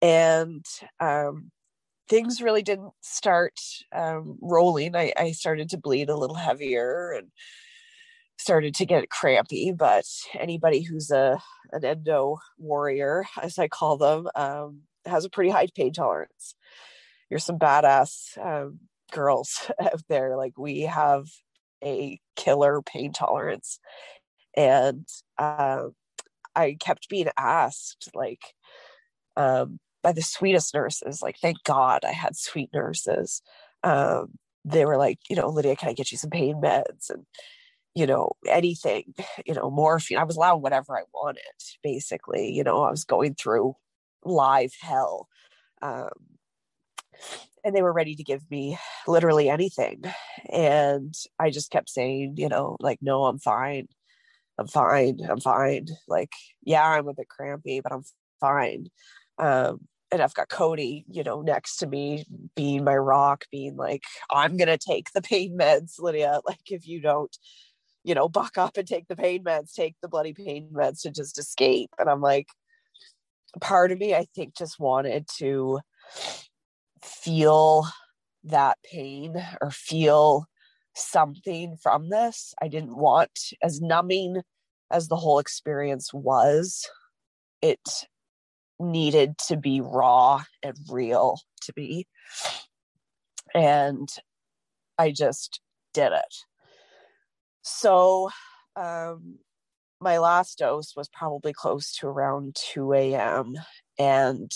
and 0.02 0.64
um, 1.00 1.50
things 2.08 2.42
really 2.42 2.62
didn't 2.62 2.92
start 3.00 3.58
um, 3.92 4.38
rolling. 4.40 4.96
I, 4.96 5.12
I 5.16 5.32
started 5.32 5.70
to 5.70 5.78
bleed 5.78 6.08
a 6.08 6.16
little 6.16 6.36
heavier 6.36 7.12
and 7.12 7.28
started 8.40 8.74
to 8.76 8.86
get 8.86 9.10
crampy. 9.10 9.72
But 9.72 10.04
anybody 10.38 10.82
who's 10.82 11.10
a 11.10 11.40
an 11.72 11.84
endo 11.84 12.38
warrior, 12.58 13.24
as 13.40 13.58
I 13.58 13.68
call 13.68 13.96
them, 13.96 14.28
um, 14.34 14.80
has 15.06 15.24
a 15.24 15.30
pretty 15.30 15.50
high 15.50 15.68
pain 15.74 15.92
tolerance. 15.92 16.54
You're 17.28 17.38
some 17.38 17.58
badass 17.58 18.38
um, 18.44 18.80
girls 19.12 19.70
out 19.80 20.02
there. 20.08 20.36
Like 20.36 20.58
we 20.58 20.82
have 20.82 21.26
a 21.84 22.20
killer 22.36 22.82
pain 22.82 23.12
tolerance, 23.12 23.78
and 24.56 25.06
uh, 25.38 25.84
I 26.54 26.76
kept 26.80 27.08
being 27.08 27.28
asked 27.38 28.10
like 28.14 28.42
um, 29.36 29.78
by 30.02 30.12
the 30.12 30.22
sweetest 30.22 30.74
nurses. 30.74 31.22
Like, 31.22 31.38
thank 31.38 31.62
God 31.64 32.04
I 32.04 32.12
had 32.12 32.36
sweet 32.36 32.70
nurses. 32.72 33.42
Um, 33.82 34.38
they 34.64 34.84
were 34.84 34.96
like, 34.96 35.18
you 35.28 35.36
know, 35.36 35.48
Lydia, 35.48 35.76
can 35.76 35.88
I 35.88 35.94
get 35.94 36.12
you 36.12 36.18
some 36.18 36.30
pain 36.30 36.60
meds? 36.62 37.10
And, 37.10 37.24
you 37.94 38.06
know, 38.06 38.32
anything, 38.46 39.14
you 39.46 39.54
know, 39.54 39.70
morphine. 39.70 40.18
I 40.18 40.24
was 40.24 40.36
allowed 40.36 40.58
whatever 40.58 40.96
I 40.96 41.02
wanted, 41.12 41.42
basically. 41.82 42.50
You 42.52 42.64
know, 42.64 42.82
I 42.82 42.90
was 42.90 43.04
going 43.04 43.34
through 43.34 43.74
live 44.24 44.72
hell. 44.80 45.28
Um, 45.82 46.10
and 47.64 47.74
they 47.74 47.82
were 47.82 47.92
ready 47.92 48.14
to 48.14 48.24
give 48.24 48.48
me 48.50 48.78
literally 49.06 49.48
anything. 49.48 50.02
And 50.50 51.14
I 51.38 51.50
just 51.50 51.70
kept 51.70 51.90
saying, 51.90 52.34
you 52.38 52.48
know, 52.48 52.76
like, 52.80 52.98
no, 53.02 53.24
I'm 53.24 53.38
fine. 53.38 53.88
I'm 54.58 54.66
fine. 54.66 55.20
I'm 55.28 55.40
fine. 55.40 55.86
Like, 56.08 56.32
yeah, 56.62 56.86
I'm 56.86 57.08
a 57.08 57.14
bit 57.14 57.28
crampy, 57.28 57.80
but 57.80 57.92
I'm 57.92 58.04
fine. 58.40 58.86
Um, 59.38 59.80
and 60.12 60.20
I've 60.20 60.34
got 60.34 60.48
Cody, 60.48 61.04
you 61.08 61.22
know, 61.22 61.40
next 61.40 61.76
to 61.78 61.86
me, 61.86 62.24
being 62.56 62.84
my 62.84 62.96
rock, 62.96 63.44
being 63.50 63.76
like, 63.76 64.02
I'm 64.30 64.56
gonna 64.56 64.76
take 64.78 65.12
the 65.12 65.22
pain 65.22 65.56
meds, 65.58 66.00
Lydia. 66.00 66.40
Like, 66.46 66.70
if 66.70 66.86
you 66.86 67.00
don't, 67.00 67.34
you 68.04 68.14
know, 68.14 68.28
buck 68.28 68.56
up 68.58 68.76
and 68.76 68.86
take 68.86 69.08
the 69.08 69.16
pain 69.16 69.44
meds, 69.44 69.72
take 69.72 69.94
the 70.00 70.08
bloody 70.08 70.32
pain 70.32 70.68
meds 70.72 71.02
to 71.02 71.10
just 71.10 71.38
escape. 71.38 71.90
And 71.98 72.08
I'm 72.08 72.20
like, 72.20 72.48
part 73.60 73.92
of 73.92 73.98
me, 73.98 74.14
I 74.14 74.26
think, 74.34 74.56
just 74.56 74.78
wanted 74.78 75.26
to 75.38 75.80
feel 77.02 77.86
that 78.44 78.78
pain 78.90 79.34
or 79.60 79.70
feel 79.70 80.46
something 80.94 81.76
from 81.76 82.08
this. 82.08 82.54
I 82.60 82.68
didn't 82.68 82.96
want, 82.96 83.38
as 83.62 83.80
numbing 83.80 84.42
as 84.90 85.08
the 85.08 85.16
whole 85.16 85.38
experience 85.38 86.12
was, 86.12 86.88
it 87.62 88.06
needed 88.78 89.36
to 89.48 89.56
be 89.56 89.80
raw 89.80 90.42
and 90.62 90.76
real 90.88 91.38
to 91.62 91.72
be. 91.72 92.06
And 93.54 94.08
I 94.98 95.10
just 95.10 95.60
did 95.92 96.12
it. 96.12 96.49
So, 97.62 98.30
um, 98.76 99.38
my 100.00 100.18
last 100.18 100.58
dose 100.58 100.94
was 100.96 101.08
probably 101.08 101.52
close 101.52 101.92
to 101.96 102.06
around 102.06 102.56
2 102.72 102.94
a.m. 102.94 103.54
And 103.98 104.50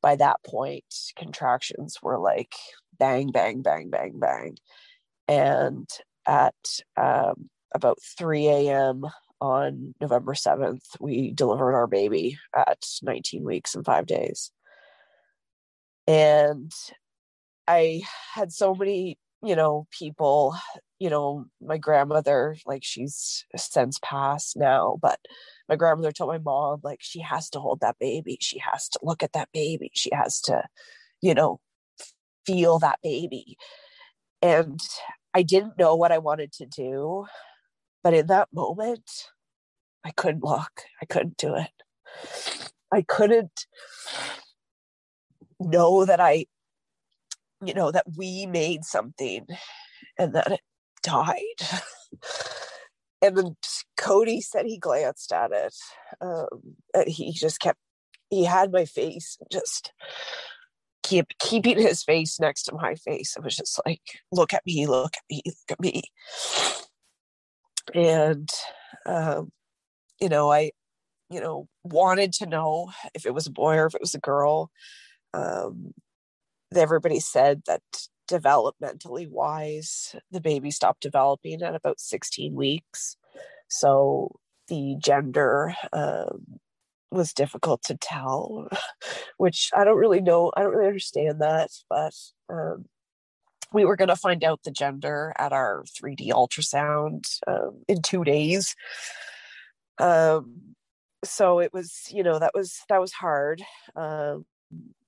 by 0.00 0.16
that 0.16 0.42
point, 0.46 0.84
contractions 1.16 1.98
were 2.02 2.18
like 2.18 2.54
bang, 2.98 3.30
bang, 3.30 3.62
bang, 3.62 3.90
bang, 3.90 4.18
bang. 4.18 4.56
And 5.28 5.88
at 6.26 6.54
um, 6.96 7.50
about 7.74 7.98
3 8.18 8.48
a.m., 8.48 9.04
on 9.42 9.92
November 10.00 10.34
7th, 10.34 10.84
we 11.00 11.32
delivered 11.32 11.74
our 11.74 11.88
baby 11.88 12.38
at 12.56 12.86
19 13.02 13.42
weeks 13.42 13.74
and 13.74 13.84
five 13.84 14.06
days. 14.06 14.52
And 16.06 16.70
I 17.66 18.02
had 18.34 18.52
so 18.52 18.72
many, 18.72 19.18
you 19.42 19.56
know, 19.56 19.88
people, 19.90 20.54
you 21.02 21.10
know, 21.10 21.46
my 21.60 21.78
grandmother, 21.78 22.54
like 22.64 22.84
she's 22.84 23.44
since 23.56 23.98
passed 24.04 24.56
now, 24.56 24.96
but 25.02 25.18
my 25.68 25.74
grandmother 25.74 26.12
told 26.12 26.30
my 26.30 26.38
mom, 26.38 26.78
like, 26.84 27.00
she 27.02 27.20
has 27.20 27.50
to 27.50 27.58
hold 27.58 27.80
that 27.80 27.96
baby. 27.98 28.38
She 28.40 28.60
has 28.60 28.88
to 28.90 29.00
look 29.02 29.24
at 29.24 29.32
that 29.32 29.48
baby. 29.52 29.90
She 29.94 30.10
has 30.14 30.40
to, 30.42 30.62
you 31.20 31.34
know, 31.34 31.58
feel 32.46 32.78
that 32.78 33.00
baby. 33.02 33.56
And 34.42 34.78
I 35.34 35.42
didn't 35.42 35.76
know 35.76 35.96
what 35.96 36.12
I 36.12 36.18
wanted 36.18 36.52
to 36.52 36.66
do. 36.66 37.26
But 38.04 38.14
in 38.14 38.28
that 38.28 38.46
moment, 38.54 39.10
I 40.04 40.12
couldn't 40.12 40.44
look. 40.44 40.82
I 41.02 41.06
couldn't 41.06 41.36
do 41.36 41.56
it. 41.56 42.62
I 42.92 43.02
couldn't 43.02 43.66
know 45.58 46.04
that 46.04 46.20
I, 46.20 46.46
you 47.60 47.74
know, 47.74 47.90
that 47.90 48.06
we 48.16 48.46
made 48.46 48.84
something 48.84 49.46
and 50.16 50.36
that 50.36 50.52
it 50.52 50.60
died. 51.02 51.40
and 53.22 53.36
then 53.36 53.56
Cody 53.96 54.40
said 54.40 54.66
he 54.66 54.78
glanced 54.78 55.32
at 55.32 55.52
it. 55.52 55.74
Um, 56.20 56.76
and 56.94 57.08
he 57.08 57.32
just 57.32 57.60
kept, 57.60 57.78
he 58.30 58.44
had 58.44 58.72
my 58.72 58.84
face 58.84 59.38
just 59.50 59.92
keep 61.02 61.26
keeping 61.38 61.78
his 61.78 62.02
face 62.02 62.40
next 62.40 62.64
to 62.64 62.74
my 62.74 62.94
face. 62.94 63.36
It 63.36 63.44
was 63.44 63.56
just 63.56 63.80
like, 63.84 64.00
look 64.30 64.54
at 64.54 64.64
me, 64.64 64.86
look 64.86 65.14
at 65.16 65.24
me, 65.30 65.42
look 65.46 65.70
at 65.70 65.80
me. 65.80 66.02
And 67.94 68.48
um, 69.06 69.50
you 70.20 70.28
know, 70.28 70.52
I, 70.52 70.70
you 71.30 71.40
know, 71.40 71.68
wanted 71.82 72.32
to 72.34 72.46
know 72.46 72.90
if 73.14 73.26
it 73.26 73.34
was 73.34 73.46
a 73.46 73.50
boy 73.52 73.76
or 73.76 73.86
if 73.86 73.94
it 73.94 74.00
was 74.00 74.14
a 74.14 74.20
girl. 74.20 74.70
Um, 75.34 75.92
everybody 76.74 77.20
said 77.20 77.62
that 77.66 77.82
developmentally 78.32 79.28
wise, 79.28 80.14
the 80.30 80.40
baby 80.40 80.70
stopped 80.70 81.02
developing 81.02 81.62
at 81.62 81.74
about 81.74 82.00
16 82.00 82.54
weeks. 82.54 83.16
So 83.68 84.36
the 84.68 84.96
gender 84.98 85.74
um, 85.92 86.60
was 87.10 87.32
difficult 87.32 87.82
to 87.84 87.96
tell, 87.96 88.68
which 89.36 89.70
I 89.74 89.84
don't 89.84 89.98
really 89.98 90.20
know. 90.20 90.52
I 90.56 90.62
don't 90.62 90.72
really 90.72 90.88
understand 90.88 91.40
that, 91.42 91.70
but 91.90 92.14
um, 92.48 92.86
we 93.72 93.84
were 93.84 93.96
going 93.96 94.08
to 94.08 94.16
find 94.16 94.44
out 94.44 94.60
the 94.64 94.70
gender 94.70 95.32
at 95.38 95.52
our 95.52 95.84
3D 95.84 96.30
ultrasound 96.30 97.24
um, 97.46 97.82
in 97.88 98.02
two 98.02 98.24
days 98.24 98.74
um, 99.98 100.74
so 101.24 101.60
it 101.60 101.72
was 101.72 102.08
you 102.10 102.22
know 102.22 102.38
that 102.38 102.52
was 102.54 102.80
that 102.88 103.00
was 103.00 103.12
hard 103.12 103.62
um, 103.96 104.44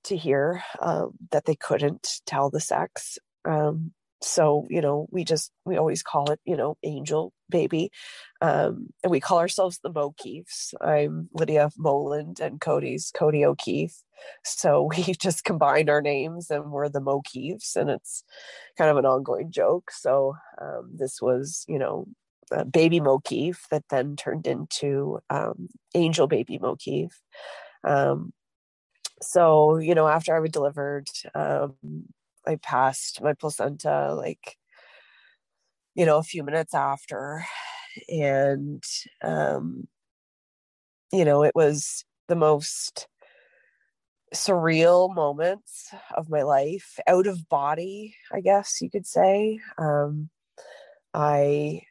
to 0.03 0.15
hear 0.15 0.63
um, 0.81 1.11
that 1.31 1.45
they 1.45 1.55
couldn't 1.55 2.21
tell 2.25 2.49
the 2.49 2.59
sex 2.59 3.17
um, 3.45 3.91
so 4.21 4.65
you 4.69 4.81
know 4.81 5.07
we 5.11 5.23
just 5.23 5.51
we 5.65 5.77
always 5.77 6.01
call 6.01 6.31
it 6.31 6.39
you 6.45 6.55
know 6.55 6.77
angel 6.83 7.33
baby 7.49 7.91
um, 8.41 8.87
and 9.03 9.11
we 9.11 9.19
call 9.19 9.39
ourselves 9.39 9.79
the 9.83 9.91
Mokeefs. 9.91 10.73
i'm 10.81 11.29
lydia 11.33 11.69
moland 11.77 12.39
and 12.39 12.59
cody's 12.59 13.11
cody 13.15 13.45
o'keefe 13.45 14.01
so 14.43 14.89
we 14.97 15.03
just 15.19 15.43
combined 15.43 15.89
our 15.89 16.01
names 16.01 16.49
and 16.49 16.71
we're 16.71 16.89
the 16.89 17.01
Mokeefs, 17.01 17.75
and 17.75 17.89
it's 17.89 18.23
kind 18.77 18.89
of 18.89 18.97
an 18.97 19.05
ongoing 19.05 19.51
joke 19.51 19.91
so 19.91 20.35
um, 20.61 20.91
this 20.95 21.21
was 21.21 21.65
you 21.67 21.77
know 21.77 22.07
uh, 22.51 22.63
baby 22.63 22.99
Mokeef 22.99 23.57
that 23.71 23.83
then 23.89 24.15
turned 24.15 24.47
into 24.47 25.19
um, 25.29 25.67
Angel 25.93 26.27
Baby 26.27 26.59
Mokeef. 26.59 27.11
Um, 27.83 28.33
so, 29.25 29.77
you 29.77 29.95
know, 29.95 30.07
after 30.07 30.35
I 30.35 30.39
was 30.39 30.51
delivered, 30.51 31.07
um, 31.33 31.75
I 32.47 32.57
passed 32.57 33.21
my 33.21 33.33
placenta 33.33 34.13
like, 34.13 34.57
you 35.95 36.05
know, 36.05 36.17
a 36.17 36.23
few 36.23 36.43
minutes 36.43 36.73
after. 36.73 37.45
And, 38.09 38.83
um, 39.23 39.87
you 41.11 41.25
know, 41.25 41.43
it 41.43 41.55
was 41.55 42.05
the 42.27 42.35
most 42.35 43.07
surreal 44.33 45.13
moments 45.13 45.89
of 46.15 46.29
my 46.29 46.43
life, 46.43 46.99
out 47.07 47.27
of 47.27 47.47
body, 47.49 48.15
I 48.31 48.41
guess 48.41 48.81
you 48.81 48.89
could 48.89 49.07
say. 49.07 49.59
Um, 49.77 50.29
I 51.13 51.81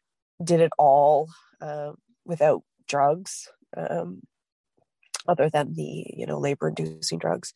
did 0.43 0.61
it 0.61 0.73
all 0.79 1.31
uh, 1.61 1.93
without 2.25 2.63
drugs 2.87 3.49
um, 3.77 4.21
other 5.29 5.49
than 5.51 5.75
the 5.75 6.07
you 6.17 6.27
know 6.27 6.39
labor 6.39 6.69
inducing 6.69 7.19
drugs. 7.19 7.53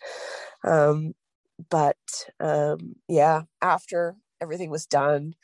Um, 0.64 1.14
but 1.70 1.96
um, 2.40 2.94
yeah 3.08 3.42
after 3.62 4.16
everything 4.40 4.70
was 4.70 4.86
done 4.86 5.34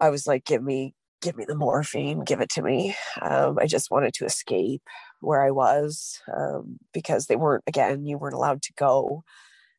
i 0.00 0.08
was 0.08 0.26
like 0.26 0.44
give 0.44 0.62
me 0.62 0.94
give 1.20 1.36
me 1.36 1.44
the 1.46 1.54
morphine 1.54 2.24
give 2.24 2.40
it 2.40 2.48
to 2.48 2.62
me. 2.62 2.96
Um, 3.20 3.58
i 3.60 3.66
just 3.66 3.90
wanted 3.90 4.14
to 4.14 4.24
escape 4.24 4.82
where 5.20 5.42
i 5.44 5.50
was 5.50 6.20
um, 6.34 6.78
because 6.92 7.26
they 7.26 7.36
weren't 7.36 7.64
again 7.66 8.06
you 8.06 8.18
weren't 8.18 8.34
allowed 8.34 8.62
to 8.62 8.72
go 8.74 9.22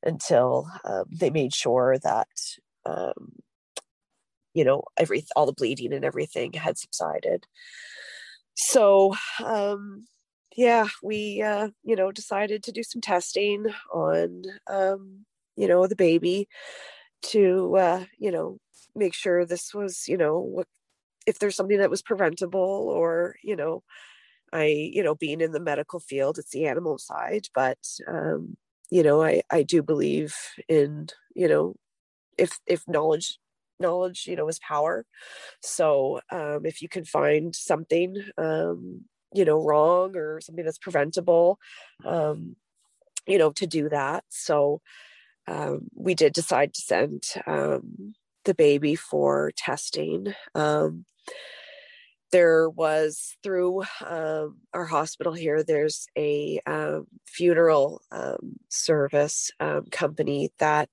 until 0.03 0.67
um, 0.85 1.05
they 1.11 1.29
made 1.29 1.53
sure 1.53 1.97
that 2.03 2.27
um, 2.85 3.33
you 4.53 4.63
know 4.63 4.83
every 4.97 5.25
all 5.35 5.45
the 5.45 5.53
bleeding 5.53 5.93
and 5.93 6.05
everything 6.05 6.53
had 6.53 6.77
subsided. 6.77 7.45
So 8.55 9.15
um 9.43 10.05
yeah 10.55 10.87
we 11.01 11.41
uh 11.41 11.69
you 11.83 11.95
know 11.95 12.11
decided 12.11 12.63
to 12.63 12.71
do 12.71 12.83
some 12.83 13.01
testing 13.01 13.65
on 13.93 14.43
um 14.67 15.25
you 15.55 15.67
know 15.67 15.87
the 15.87 15.95
baby 15.95 16.47
to 17.21 17.75
uh 17.77 18.05
you 18.19 18.31
know 18.31 18.57
make 18.95 19.13
sure 19.13 19.45
this 19.45 19.73
was 19.73 20.07
you 20.07 20.17
know 20.17 20.39
what 20.39 20.67
if 21.27 21.39
there's 21.39 21.55
something 21.55 21.79
that 21.79 21.89
was 21.91 22.01
preventable 22.03 22.59
or 22.89 23.35
you 23.43 23.55
know 23.55 23.83
i 24.53 24.65
you 24.65 25.03
know 25.03 25.15
being 25.15 25.41
in 25.41 25.51
the 25.51 25.59
medical 25.59 25.99
field 25.99 26.37
it's 26.37 26.51
the 26.51 26.67
animal 26.67 26.97
side 26.97 27.47
but 27.55 27.79
um 28.07 28.57
you 28.91 29.03
know 29.03 29.23
i 29.23 29.41
i 29.51 29.63
do 29.63 29.83
believe 29.83 30.35
in 30.69 31.07
you 31.35 31.47
know 31.47 31.75
if 32.37 32.59
if 32.67 32.83
knowledge 32.87 33.37
knowledge 33.79 34.25
you 34.27 34.35
know 34.35 34.47
is 34.47 34.59
power. 34.59 35.05
So 35.61 36.21
um, 36.31 36.65
if 36.65 36.81
you 36.81 36.89
can 36.89 37.05
find 37.05 37.55
something 37.55 38.15
um, 38.37 39.01
you 39.33 39.45
know 39.45 39.61
wrong 39.61 40.15
or 40.15 40.39
something 40.41 40.63
that's 40.65 40.77
preventable 40.77 41.59
um, 42.05 42.55
you 43.27 43.37
know 43.37 43.51
to 43.51 43.67
do 43.67 43.89
that. 43.89 44.23
So 44.29 44.81
um, 45.47 45.89
we 45.95 46.15
did 46.15 46.33
decide 46.33 46.73
to 46.73 46.81
send 46.81 47.23
um, 47.45 48.13
the 48.45 48.53
baby 48.53 48.95
for 48.95 49.51
testing. 49.57 50.33
Um, 50.55 51.05
there 52.31 52.67
was 52.69 53.37
through 53.43 53.83
um, 54.03 54.57
our 54.73 54.85
hospital 54.85 55.33
here 55.33 55.61
there's 55.61 56.07
a 56.17 56.59
um, 56.65 57.05
funeral 57.27 58.01
service 58.69 59.51
company 59.91 60.51
that 60.57 60.89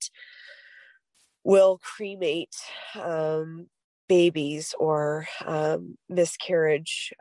will 1.43 1.81
cremate 1.83 2.55
babies 4.07 4.75
or 4.79 5.27
um, 5.47 5.97
miscarriage 6.11 7.13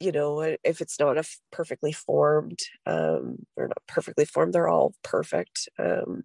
you 0.00 0.12
know 0.12 0.40
if 0.64 0.80
it's 0.80 0.98
not 0.98 1.18
a 1.18 1.24
perfectly 1.52 1.92
formed 1.92 2.58
um 2.86 3.36
or 3.56 3.68
not 3.68 3.82
perfectly 3.86 4.24
formed 4.24 4.52
they're 4.52 4.68
all 4.68 4.94
perfect 5.04 5.68
um 5.78 6.22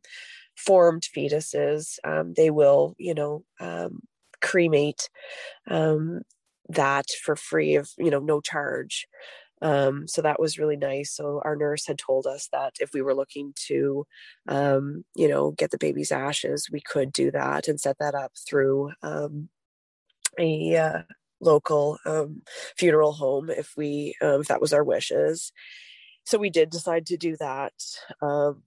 formed 0.58 1.04
fetuses 1.16 2.00
um 2.04 2.34
they 2.36 2.50
will 2.50 2.96
you 2.98 3.14
know 3.14 3.44
um 3.60 4.02
cremate 4.42 5.10
um 5.70 6.22
that 6.70 7.06
for 7.24 7.36
free 7.36 7.76
of 7.76 7.90
you 7.98 8.12
know 8.12 8.20
no 8.20 8.42
charge 8.42 9.08
um, 9.62 10.08
so 10.08 10.22
that 10.22 10.40
was 10.40 10.60
really 10.60 10.78
nice. 10.78 11.16
So 11.16 11.42
our 11.44 11.56
nurse 11.56 11.88
had 11.88 11.98
told 11.98 12.28
us 12.28 12.48
that 12.52 12.76
if 12.80 12.92
we 12.94 13.02
were 13.02 13.16
looking 13.16 13.54
to, 13.68 14.06
um, 14.48 15.06
you 15.16 15.28
know, 15.28 15.52
get 15.52 15.72
the 15.72 15.78
baby's 15.80 16.12
ashes, 16.12 16.70
we 16.72 16.82
could 16.82 17.12
do 17.12 17.32
that 17.32 17.68
and 17.68 17.80
set 17.80 17.98
that 18.00 18.16
up 18.16 18.34
through 18.48 18.92
um, 19.02 19.50
a 20.40 20.76
uh, 20.78 21.02
local 21.46 21.98
um, 22.06 22.42
funeral 22.78 23.14
home 23.14 23.50
if 23.50 23.74
we 23.78 24.16
um, 24.22 24.42
if 24.42 24.48
that 24.48 24.62
was 24.62 24.74
our 24.74 24.84
wishes. 24.84 25.52
So 26.26 26.38
we 26.38 26.50
did 26.50 26.70
decide 26.72 27.06
to 27.08 27.18
do 27.18 27.38
that. 27.38 27.74
Um, 28.22 28.64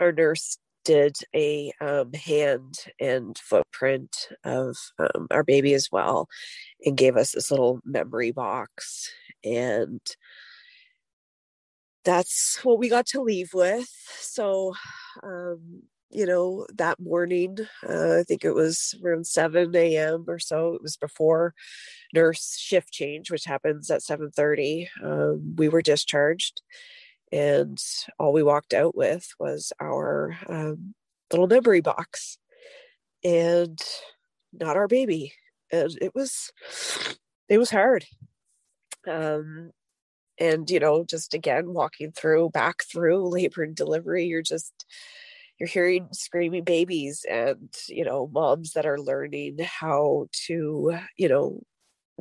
our 0.00 0.12
nurse 0.12 0.58
did 0.84 1.16
a 1.34 1.72
um, 1.80 2.12
hand 2.12 2.78
and 3.00 3.36
footprint 3.38 4.28
of 4.44 4.76
um, 4.98 5.26
our 5.32 5.42
baby 5.42 5.74
as 5.74 5.90
well 5.90 6.28
and 6.84 6.96
gave 6.96 7.16
us 7.16 7.32
this 7.32 7.50
little 7.50 7.80
memory 7.84 8.30
box 8.30 9.10
and 9.44 10.00
that's 12.04 12.60
what 12.62 12.78
we 12.78 12.88
got 12.88 13.04
to 13.04 13.20
leave 13.20 13.52
with 13.52 13.90
so 14.20 14.74
um, 15.24 15.82
you 16.10 16.26
know 16.26 16.66
that 16.74 17.00
morning 17.00 17.56
uh, 17.88 18.18
i 18.18 18.22
think 18.22 18.44
it 18.44 18.54
was 18.54 18.94
around 19.04 19.26
7 19.26 19.74
a.m 19.74 20.24
or 20.28 20.38
so 20.38 20.74
it 20.74 20.82
was 20.82 20.96
before 20.96 21.54
nurse 22.14 22.56
shift 22.58 22.92
change 22.92 23.30
which 23.30 23.44
happens 23.44 23.90
at 23.90 24.02
7.30 24.02 24.88
um, 25.02 25.54
we 25.56 25.68
were 25.68 25.82
discharged 25.82 26.62
and 27.32 27.78
all 28.18 28.32
we 28.32 28.42
walked 28.42 28.72
out 28.74 28.96
with 28.96 29.28
was 29.40 29.72
our 29.80 30.36
um, 30.48 30.94
little 31.32 31.48
memory 31.48 31.80
box 31.80 32.38
and 33.24 33.80
not 34.52 34.76
our 34.76 34.88
baby 34.88 35.32
and 35.72 35.96
it 36.00 36.14
was 36.14 36.52
it 37.48 37.58
was 37.58 37.70
hard 37.70 38.04
um 39.08 39.70
and 40.38 40.70
you 40.70 40.80
know 40.80 41.04
just 41.04 41.34
again 41.34 41.72
walking 41.72 42.12
through 42.12 42.50
back 42.50 42.84
through 42.84 43.28
labor 43.28 43.62
and 43.62 43.76
delivery 43.76 44.26
you're 44.26 44.42
just 44.42 44.86
you're 45.58 45.68
hearing 45.68 46.08
screaming 46.12 46.64
babies 46.64 47.24
and 47.30 47.74
you 47.88 48.04
know 48.04 48.28
moms 48.32 48.72
that 48.72 48.86
are 48.86 49.00
learning 49.00 49.58
how 49.60 50.26
to 50.46 50.96
you 51.16 51.28
know 51.28 51.60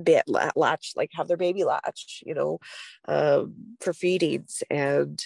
be 0.01 0.19
latch 0.27 0.93
like 0.95 1.11
have 1.13 1.27
their 1.27 1.37
baby 1.37 1.63
latch 1.63 2.21
you 2.25 2.33
know 2.33 2.59
um, 3.07 3.53
for 3.79 3.93
feedings. 3.93 4.63
And 4.69 5.23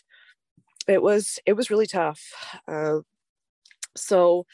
it 0.88 1.02
was 1.02 1.40
it 1.46 1.54
was 1.54 1.70
really 1.70 1.88
tough. 1.88 2.22
Uh, 2.68 3.00
so 3.96 4.46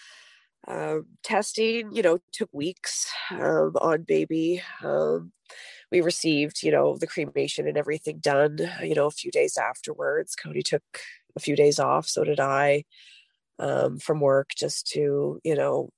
uh, 0.68 0.98
testing 1.24 1.92
you 1.92 2.02
know 2.02 2.20
took 2.32 2.50
weeks 2.54 3.12
um, 3.32 3.74
on 3.82 4.04
baby. 4.04 4.62
Um, 4.84 5.32
we 5.92 6.02
received 6.02 6.64
you 6.64 6.72
know 6.72 6.98
the 6.98 7.08
cremation 7.08 7.68
and 7.68 7.78
everything 7.78 8.20
done 8.20 8.58
you 8.82 8.96
know 8.96 9.08
a 9.08 9.12
few 9.12 9.32
days 9.32 9.58
afterwards. 9.58 10.36
Cody 10.36 10.62
took 10.62 10.84
a 11.36 11.40
few 11.40 11.56
days 11.56 11.80
off 11.80 12.08
so 12.08 12.24
did 12.24 12.40
i 12.40 12.82
um, 13.60 14.00
from 14.00 14.20
work 14.20 14.50
just 14.58 14.88
to 14.88 15.40
you 15.44 15.56
know 15.56 15.90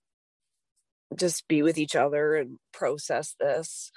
just 1.18 1.48
be 1.48 1.64
with 1.64 1.78
each 1.78 1.96
other 1.96 2.36
and 2.36 2.58
process 2.74 3.36
this 3.40 3.92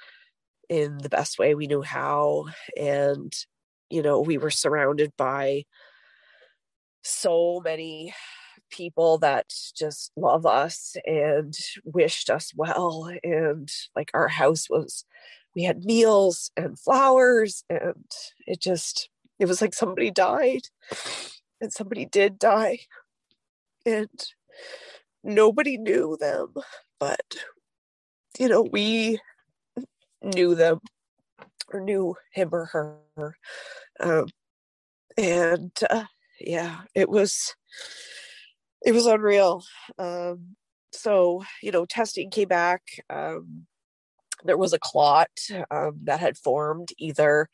in 0.69 0.97
the 0.99 1.09
best 1.09 1.37
way 1.37 1.53
we 1.53 1.67
knew 1.67 1.81
how. 1.81 2.45
And 2.77 3.33
you 3.89 4.01
know 4.01 4.21
we 4.21 4.37
were 4.37 4.51
surrounded 4.51 5.11
by 5.17 5.65
so 7.03 7.61
many 7.63 8.13
people 8.71 9.17
that 9.19 9.53
just 9.75 10.11
love 10.15 10.45
us 10.45 10.95
and 11.05 11.53
wished 11.83 12.29
us 12.29 12.51
well. 12.55 13.11
And 13.23 13.69
like 13.95 14.11
our 14.13 14.27
house 14.27 14.69
was 14.69 15.05
we 15.55 15.63
had 15.63 15.83
meals 15.83 16.51
and 16.55 16.79
flowers 16.79 17.63
and 17.69 18.05
it 18.47 18.61
just 18.61 19.09
it 19.39 19.47
was 19.47 19.61
like 19.61 19.73
somebody 19.73 20.11
died 20.11 20.61
and 21.59 21.73
somebody 21.73 22.05
did 22.05 22.39
die 22.39 22.79
and 23.85 24.09
nobody 25.23 25.77
knew 25.77 26.17
them 26.19 26.53
but 26.99 27.35
you 28.39 28.47
know 28.47 28.61
we 28.71 29.19
knew 30.21 30.55
them 30.55 30.79
or 31.73 31.79
knew 31.79 32.15
him 32.31 32.49
or 32.51 32.65
her. 32.65 33.35
Um, 33.99 34.27
and 35.17 35.71
uh, 35.89 36.05
yeah 36.39 36.81
it 36.95 37.09
was 37.09 37.55
it 38.83 38.93
was 38.93 39.05
unreal. 39.05 39.63
Um, 39.99 40.55
so 40.91 41.43
you 41.61 41.71
know 41.71 41.85
testing 41.85 42.29
came 42.29 42.47
back. 42.47 42.81
Um, 43.09 43.67
there 44.43 44.57
was 44.57 44.73
a 44.73 44.79
clot 44.79 45.29
um, 45.69 45.99
that 46.03 46.19
had 46.19 46.37
formed 46.37 46.89
either 46.97 47.47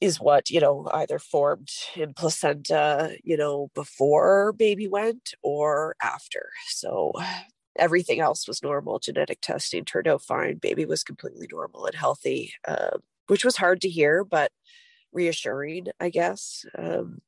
is 0.00 0.20
what 0.20 0.50
you 0.50 0.60
know 0.60 0.88
either 0.92 1.18
formed 1.18 1.70
in 1.94 2.12
placenta 2.14 3.16
you 3.24 3.36
know 3.36 3.70
before 3.74 4.52
baby 4.52 4.86
went 4.88 5.34
or 5.42 5.96
after. 6.02 6.50
So 6.68 7.12
everything 7.78 8.20
else 8.20 8.46
was 8.48 8.62
normal. 8.62 8.98
Genetic 8.98 9.40
testing 9.40 9.84
turned 9.84 10.08
out 10.08 10.22
fine. 10.22 10.56
Baby 10.56 10.84
was 10.86 11.04
completely 11.04 11.48
normal 11.50 11.86
and 11.86 11.94
healthy 11.94 12.52
uh, 12.66 12.98
which 13.28 13.44
was 13.44 13.56
hard 13.56 13.80
to 13.82 13.88
hear 13.88 14.24
but 14.24 14.52
reassuring 15.12 15.86
i 16.00 16.10
guess. 16.10 16.64
Um, 16.76 17.20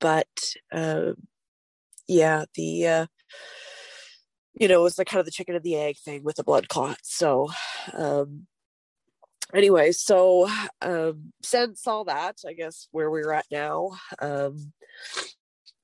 but 0.00 0.54
uh, 0.72 1.12
yeah 2.08 2.44
the 2.54 2.86
uh, 2.86 3.06
you 4.54 4.68
know 4.68 4.80
it 4.80 4.82
was 4.82 4.98
like 4.98 5.08
kind 5.08 5.20
of 5.20 5.26
the 5.26 5.32
chicken 5.32 5.54
and 5.54 5.64
the 5.64 5.76
egg 5.76 5.96
thing 5.98 6.22
with 6.22 6.36
the 6.36 6.44
blood 6.44 6.68
clot 6.68 6.98
so 7.02 7.48
um, 7.94 8.46
anyway 9.54 9.92
so 9.92 10.48
um, 10.82 11.32
since 11.42 11.86
all 11.86 12.04
that 12.04 12.36
i 12.46 12.52
guess 12.52 12.88
where 12.90 13.10
we're 13.10 13.32
at 13.32 13.46
now 13.50 13.90
um, 14.20 14.72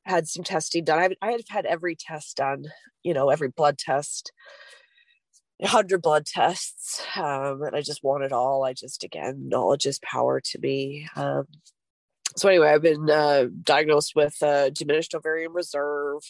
had 0.04 0.28
some 0.28 0.44
testing 0.44 0.84
done. 0.84 0.98
I, 0.98 1.26
I 1.26 1.32
had 1.32 1.42
had 1.48 1.66
every 1.66 1.96
test 1.96 2.36
done, 2.36 2.64
you 3.02 3.14
know, 3.14 3.30
every 3.30 3.48
blood 3.48 3.78
test, 3.78 4.32
100 5.58 6.02
blood 6.02 6.26
tests. 6.26 7.02
Um, 7.16 7.62
and 7.62 7.76
I 7.76 7.82
just 7.82 8.02
want 8.02 8.24
it 8.24 8.32
all. 8.32 8.64
I 8.64 8.72
just, 8.72 9.04
again, 9.04 9.48
knowledge 9.48 9.86
is 9.86 9.98
power 10.00 10.40
to 10.40 10.58
me. 10.58 11.08
Um, 11.16 11.44
so 12.36 12.48
anyway, 12.48 12.70
I've 12.70 12.82
been 12.82 13.10
uh, 13.10 13.46
diagnosed 13.62 14.12
with 14.16 14.42
uh, 14.42 14.70
diminished 14.70 15.14
ovarian 15.14 15.52
reserve. 15.52 16.22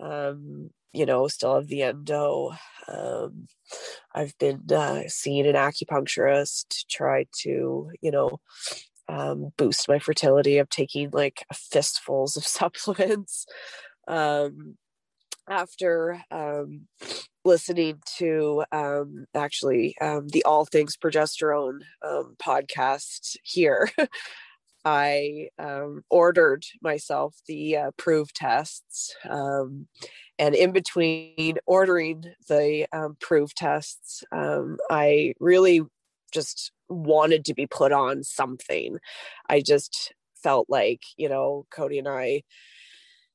Um, 0.00 0.70
you 0.92 1.06
know, 1.06 1.28
still 1.28 1.54
have 1.54 1.68
the 1.68 1.82
endo. 1.82 2.52
Um, 2.88 3.46
I've 4.14 4.36
been 4.38 4.62
uh, 4.72 5.02
seeing 5.06 5.46
an 5.46 5.54
acupuncturist 5.54 6.68
to 6.68 6.86
try 6.88 7.26
to, 7.42 7.90
you 8.00 8.10
know, 8.10 8.40
um, 9.08 9.52
boost 9.56 9.88
my 9.88 9.98
fertility 9.98 10.58
of 10.58 10.68
taking 10.68 11.10
like 11.12 11.44
fistfuls 11.52 12.36
of 12.36 12.44
supplements 12.46 13.46
um, 14.08 14.76
after 15.48 16.22
um, 16.30 16.86
listening 17.44 18.00
to 18.18 18.64
um, 18.72 19.26
actually 19.34 19.96
um, 20.00 20.28
the 20.28 20.44
all 20.44 20.64
things 20.64 20.96
progesterone 20.96 21.80
um, 22.06 22.36
podcast 22.42 23.36
here 23.42 23.90
i 24.84 25.48
ordered 26.08 26.64
myself 26.82 27.36
the 27.46 27.76
uh, 27.76 27.90
Proov 27.98 28.28
tests 28.34 29.14
and 29.24 30.54
in 30.54 30.72
between 30.72 31.58
ordering 31.66 32.24
the 32.48 32.86
Proov 33.20 33.52
tests 33.54 34.22
i 34.32 35.34
really 35.40 35.82
just 36.32 36.72
wanted 36.88 37.44
to 37.46 37.54
be 37.54 37.66
put 37.66 37.92
on 37.92 38.22
something. 38.24 38.98
I 39.48 39.60
just 39.60 40.12
felt 40.42 40.66
like, 40.68 41.02
you 41.16 41.28
know, 41.28 41.66
Cody 41.70 41.98
and 41.98 42.08
I, 42.08 42.42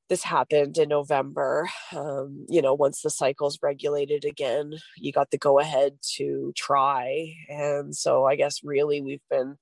this 0.09 0.23
happened 0.23 0.77
in 0.77 0.89
November. 0.89 1.67
Um, 1.95 2.45
you 2.47 2.61
know, 2.61 2.73
once 2.73 3.01
the 3.01 3.09
cycle's 3.09 3.59
regulated 3.61 4.23
again, 4.23 4.73
you 4.97 5.11
got 5.11 5.31
the 5.31 5.37
go 5.37 5.59
ahead 5.59 5.97
to 6.17 6.53
try. 6.55 7.33
And 7.49 7.95
so 7.95 8.25
I 8.25 8.35
guess 8.35 8.63
really 8.63 9.01
we've 9.01 9.27
been 9.29 9.57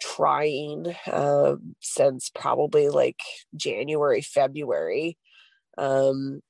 trying 0.00 0.94
uh, 1.06 1.56
since 1.80 2.30
probably 2.30 2.88
like 2.88 3.20
January, 3.56 4.20
February. 4.20 5.18
Um, 5.78 6.40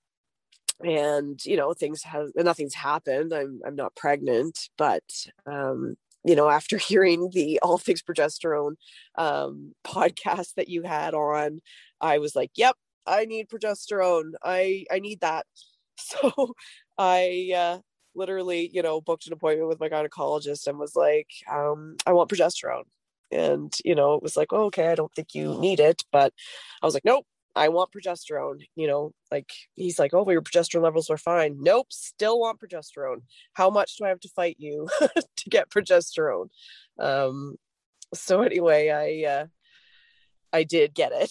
and 0.80 1.42
you 1.47 1.57
know 1.57 1.72
things 1.72 2.03
have 2.03 2.26
nothing's 2.34 2.74
happened 2.74 3.32
i'm 3.32 3.61
i'm 3.64 3.76
not 3.76 3.95
pregnant 3.95 4.68
but 4.76 5.05
um 5.47 5.95
you 6.24 6.34
know, 6.34 6.49
after 6.49 6.78
hearing 6.78 7.30
the 7.32 7.61
All 7.61 7.78
Things 7.78 8.03
Progesterone 8.03 8.74
um, 9.16 9.74
podcast 9.84 10.55
that 10.55 10.68
you 10.68 10.82
had 10.82 11.14
on, 11.14 11.61
I 12.01 12.18
was 12.18 12.34
like, 12.34 12.51
"Yep, 12.57 12.76
I 13.07 13.26
need 13.26 13.49
progesterone. 13.49 14.32
I 14.42 14.86
I 14.90 14.99
need 14.99 15.20
that." 15.20 15.47
So 15.97 16.55
I 16.99 17.53
uh, 17.57 17.78
literally, 18.16 18.68
you 18.72 18.82
know, 18.82 19.01
booked 19.01 19.28
an 19.28 19.32
appointment 19.32 19.68
with 19.68 19.78
my 19.78 19.88
gynecologist 19.88 20.66
and 20.66 20.76
was 20.76 20.97
like, 20.97 21.28
um, 21.51 21.97
I 22.05 22.12
want 22.12 22.28
progesterone. 22.28 22.82
And, 23.35 23.72
you 23.85 23.95
know, 23.95 24.14
it 24.14 24.22
was 24.22 24.37
like, 24.37 24.53
oh, 24.53 24.66
okay, 24.66 24.89
I 24.89 24.95
don't 24.95 25.12
think 25.14 25.35
you 25.35 25.59
need 25.61 25.80
it. 25.80 26.03
But 26.12 26.32
I 26.82 26.87
was 26.87 26.95
like, 26.95 27.05
nope, 27.05 27.26
I 27.55 27.68
want 27.68 27.91
progesterone. 27.93 28.64
You 28.76 28.87
know, 28.87 29.12
like 29.30 29.51
he's 29.74 29.99
like, 29.99 30.14
oh, 30.14 30.22
well, 30.22 30.32
your 30.32 30.43
progesterone 30.43 30.82
levels 30.82 31.11
are 31.11 31.18
fine. 31.18 31.57
Nope, 31.61 31.89
still 31.91 32.41
want 32.41 32.61
progesterone. 32.61 33.22
How 33.53 33.70
much 33.70 33.97
do 33.97 34.05
I 34.05 34.09
have 34.09 34.20
to 34.20 34.28
fight 34.28 34.57
you 34.59 34.89
to 35.01 35.51
get 35.51 35.70
progesterone? 35.70 36.49
Um, 36.99 37.57
so 38.14 38.43
anyway, 38.43 38.91
I 38.91 39.30
uh, 39.30 39.47
I 40.53 40.62
did 40.64 40.95
get 40.95 41.12
it. 41.12 41.30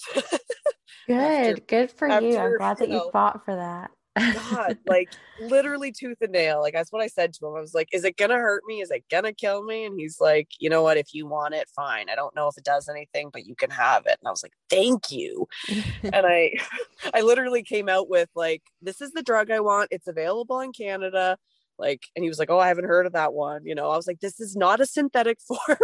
Good, 1.08 1.16
after, 1.18 1.62
good 1.62 1.92
for 1.92 2.10
after, 2.10 2.28
you. 2.28 2.38
I'm 2.38 2.58
glad 2.58 2.78
that 2.78 2.90
you, 2.90 2.96
know, 2.96 3.06
you 3.06 3.12
fought 3.12 3.46
for 3.46 3.56
that. 3.56 3.92
God, 4.16 4.78
like 4.86 5.10
literally 5.40 5.92
tooth 5.92 6.18
and 6.22 6.32
nail. 6.32 6.62
Like 6.62 6.74
that's 6.74 6.92
what 6.92 7.02
I 7.02 7.08
said 7.08 7.34
to 7.34 7.48
him. 7.48 7.56
I 7.56 7.62
was 7.62 7.74
like, 7.74 7.90
"Is 7.92 8.04
it 8.04 8.18
gonna 8.18 8.36
hurt 8.36 8.64
me? 8.68 8.82
Is 8.82 8.92
it 8.92 9.04
gonna 9.10 9.34
kill 9.34 9.64
me?" 9.64 9.86
And 9.86 10.00
he's 10.00 10.22
like, 10.22 10.50
"You 10.60 10.70
know 10.70 10.84
what? 10.84 10.98
If 10.98 11.14
you 11.14 11.26
want 11.26 11.56
it, 11.56 11.70
fine. 11.76 12.10
I 12.10 12.16
don't 12.16 12.36
know 12.36 12.48
if 12.48 12.58
it 12.58 12.64
does 12.64 12.88
anything, 12.90 13.30
but 13.32 13.46
you 13.46 13.56
can 13.56 13.72
have 13.72 14.06
it." 14.06 14.18
And 14.22 14.28
I 14.28 14.32
was 14.32 14.44
like, 14.44 14.54
"Thank 14.70 15.12
you." 15.12 15.48
and 16.04 16.26
I, 16.26 16.54
I 17.14 17.22
literally 17.22 17.64
came 17.64 17.90
out 17.90 18.10
with 18.10 18.30
like, 18.36 18.64
"This 18.82 19.02
is 19.02 19.12
the 19.12 19.24
drug 19.24 19.50
I 19.52 19.60
want. 19.62 19.90
It's 19.92 20.08
available 20.08 20.60
in 20.60 20.74
Canada." 20.74 21.38
Like, 21.80 22.04
and 22.16 22.24
he 22.24 22.30
was 22.30 22.40
like, 22.40 22.52
"Oh, 22.52 22.60
I 22.60 22.68
haven't 22.68 22.86
heard 22.86 23.08
of 23.08 23.14
that 23.14 23.34
one." 23.34 23.66
You 23.66 23.76
know, 23.76 23.90
I 23.90 23.98
was 23.98 24.08
like, 24.08 24.20
"This 24.20 24.40
is 24.40 24.56
not 24.56 24.82
a 24.82 24.86
synthetic 24.86 25.40
form. 25.48 25.78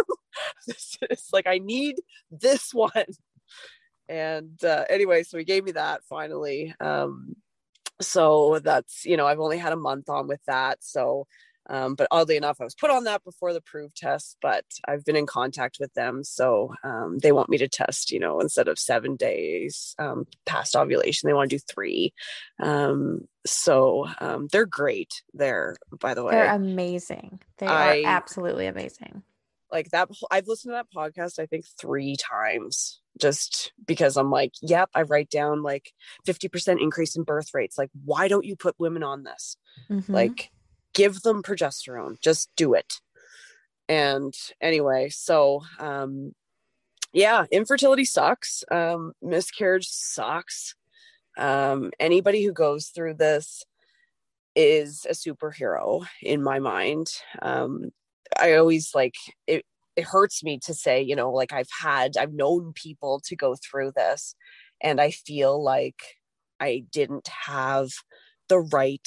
this 0.66 0.96
is 1.10 1.28
like 1.32 1.46
I 1.46 1.58
need 1.58 1.96
this 2.30 2.72
one." 2.72 3.06
And 4.08 4.62
uh, 4.64 4.84
anyway, 4.90 5.22
so 5.22 5.38
he 5.38 5.44
gave 5.44 5.64
me 5.64 5.72
that 5.72 6.02
finally. 6.08 6.74
Um, 6.80 7.36
so 8.00 8.58
that's 8.60 9.04
you 9.04 9.16
know 9.16 9.26
i've 9.26 9.40
only 9.40 9.58
had 9.58 9.72
a 9.72 9.76
month 9.76 10.08
on 10.08 10.28
with 10.28 10.40
that. 10.46 10.78
So 10.80 11.26
um, 11.68 11.94
but 11.94 12.08
oddly 12.10 12.36
enough 12.36 12.56
i 12.60 12.64
was 12.64 12.74
put 12.74 12.90
on 12.90 13.04
that 13.04 13.22
before 13.22 13.52
the 13.52 13.60
Proov 13.60 13.94
test 13.94 14.38
but 14.42 14.64
i've 14.88 15.04
been 15.04 15.16
in 15.16 15.26
contact 15.26 15.76
with 15.78 15.92
them. 15.94 16.24
So 16.24 16.74
um, 16.82 17.18
they 17.18 17.32
want 17.32 17.50
me 17.50 17.58
to 17.58 17.68
test 17.68 18.10
you 18.10 18.18
know 18.18 18.40
instead 18.40 18.68
of 18.68 18.78
seven 18.78 19.16
days 19.16 19.94
um, 19.98 20.26
past 20.46 20.74
ovulation 20.74 21.28
they 21.28 21.34
want 21.34 21.50
to 21.50 21.56
do 21.56 21.64
three. 21.70 22.12
Um, 22.58 23.28
so 23.46 24.06
um, 24.20 24.48
they're 24.50 24.66
great 24.66 25.22
there 25.34 25.76
by 26.00 26.14
the 26.14 26.24
way. 26.24 26.32
they're 26.32 26.54
amazing. 26.54 27.40
They 27.58 27.66
I, 27.66 28.00
are 28.00 28.06
absolutely 28.06 28.66
amazing 28.66 29.22
like 29.72 29.90
that 29.90 30.08
i've 30.30 30.48
listened 30.48 30.72
to 30.72 30.74
that 30.74 30.86
podcast 30.94 31.38
i 31.38 31.46
think 31.46 31.64
three 31.80 32.16
times 32.16 33.00
just 33.20 33.72
because 33.86 34.16
i'm 34.16 34.30
like 34.30 34.52
yep 34.62 34.88
i 34.94 35.02
write 35.02 35.30
down 35.30 35.62
like 35.62 35.92
50% 36.26 36.80
increase 36.80 37.16
in 37.16 37.22
birth 37.22 37.48
rates 37.54 37.78
like 37.78 37.90
why 38.04 38.28
don't 38.28 38.44
you 38.44 38.56
put 38.56 38.78
women 38.78 39.02
on 39.02 39.22
this? 39.24 39.56
Mm-hmm. 39.90 40.12
like 40.12 40.50
give 40.94 41.22
them 41.22 41.42
progesterone 41.42 42.20
just 42.20 42.50
do 42.56 42.74
it. 42.74 42.94
And 43.88 44.34
anyway 44.60 45.08
so 45.10 45.62
um 45.78 46.32
yeah 47.12 47.44
infertility 47.50 48.04
sucks 48.04 48.64
um 48.70 49.12
miscarriage 49.22 49.88
sucks. 49.88 50.74
Um 51.38 51.90
anybody 51.98 52.44
who 52.44 52.52
goes 52.52 52.88
through 52.88 53.14
this 53.14 53.64
is 54.56 55.06
a 55.08 55.12
superhero 55.12 56.04
in 56.22 56.42
my 56.42 56.58
mind. 56.58 57.12
Um 57.40 57.90
I 58.38 58.54
always 58.54 58.90
like 58.94 59.14
it 59.46 59.64
it 59.96 60.04
hurts 60.04 60.42
me 60.44 60.58
to 60.64 60.74
say, 60.74 61.02
you 61.02 61.16
know, 61.16 61.30
like 61.32 61.52
I've 61.52 61.68
had 61.82 62.16
I've 62.16 62.32
known 62.32 62.72
people 62.74 63.20
to 63.26 63.36
go 63.36 63.56
through 63.56 63.92
this 63.96 64.34
and 64.82 65.00
I 65.00 65.10
feel 65.10 65.62
like 65.62 66.00
I 66.60 66.84
didn't 66.92 67.28
have 67.46 67.90
the 68.48 68.60
right 68.60 69.06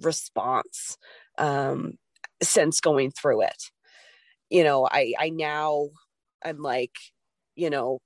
response 0.00 0.96
um 1.38 1.94
since 2.42 2.80
going 2.80 3.10
through 3.12 3.42
it. 3.42 3.70
You 4.50 4.64
know, 4.64 4.88
I 4.90 5.14
I 5.18 5.30
now 5.30 5.90
I'm 6.44 6.62
like, 6.62 6.94
you 7.56 7.70
know, 7.70 8.00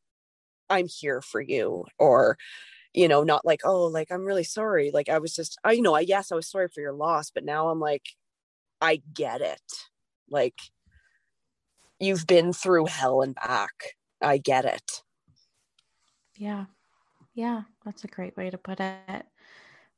I'm 0.70 0.88
here 0.88 1.22
for 1.22 1.40
you 1.42 1.86
or 1.98 2.38
you 2.94 3.08
know, 3.08 3.24
not 3.24 3.44
like, 3.46 3.62
oh, 3.64 3.86
like 3.86 4.10
I'm 4.12 4.24
really 4.24 4.44
sorry. 4.44 4.90
Like 4.92 5.08
I 5.10 5.18
was 5.18 5.34
just 5.34 5.58
I 5.64 5.72
you 5.74 5.82
know, 5.82 5.94
I 5.96 6.00
yes, 6.02 6.32
I 6.32 6.36
was 6.36 6.50
sorry 6.50 6.68
for 6.74 6.80
your 6.82 6.94
loss, 6.94 7.30
but 7.32 7.44
now 7.44 7.68
I'm 7.70 7.80
like 7.80 8.04
I 8.82 9.02
get 9.14 9.40
it 9.42 9.62
like, 10.32 10.58
you've 12.00 12.26
been 12.26 12.52
through 12.52 12.86
hell 12.86 13.22
and 13.22 13.34
back. 13.34 13.94
I 14.20 14.38
get 14.38 14.64
it. 14.64 15.02
Yeah. 16.36 16.66
Yeah. 17.34 17.62
That's 17.84 18.04
a 18.04 18.08
great 18.08 18.36
way 18.36 18.50
to 18.50 18.58
put 18.58 18.80
it. 18.80 19.26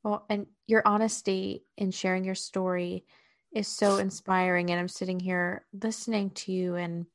Well, 0.03 0.25
and 0.29 0.45
your 0.67 0.83
honesty 0.85 1.63
in 1.77 1.91
sharing 1.91 2.23
your 2.23 2.35
story 2.35 3.05
is 3.51 3.67
so 3.67 3.97
inspiring. 3.97 4.69
And 4.69 4.79
I'm 4.79 4.87
sitting 4.87 5.19
here 5.19 5.65
listening 5.73 6.29
to 6.31 6.51
you, 6.51 6.75
and 6.75 7.07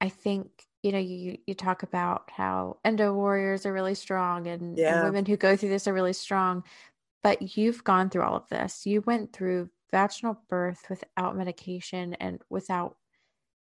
I 0.00 0.10
think 0.10 0.50
you 0.82 0.92
know 0.92 0.98
you 0.98 1.38
you 1.46 1.54
talk 1.54 1.82
about 1.82 2.30
how 2.30 2.78
endo 2.84 3.12
warriors 3.12 3.66
are 3.66 3.72
really 3.72 3.94
strong 3.94 4.46
and, 4.46 4.78
yeah. 4.78 4.96
and 4.96 5.04
women 5.06 5.26
who 5.26 5.36
go 5.36 5.56
through 5.56 5.68
this 5.68 5.88
are 5.88 5.92
really 5.92 6.12
strong 6.12 6.62
but 7.22 7.56
you've 7.56 7.82
gone 7.84 8.08
through 8.08 8.22
all 8.22 8.36
of 8.36 8.48
this 8.48 8.86
you 8.86 9.00
went 9.02 9.32
through 9.32 9.68
vaginal 9.90 10.40
birth 10.48 10.84
without 10.88 11.36
medication 11.36 12.14
and 12.14 12.40
without 12.50 12.96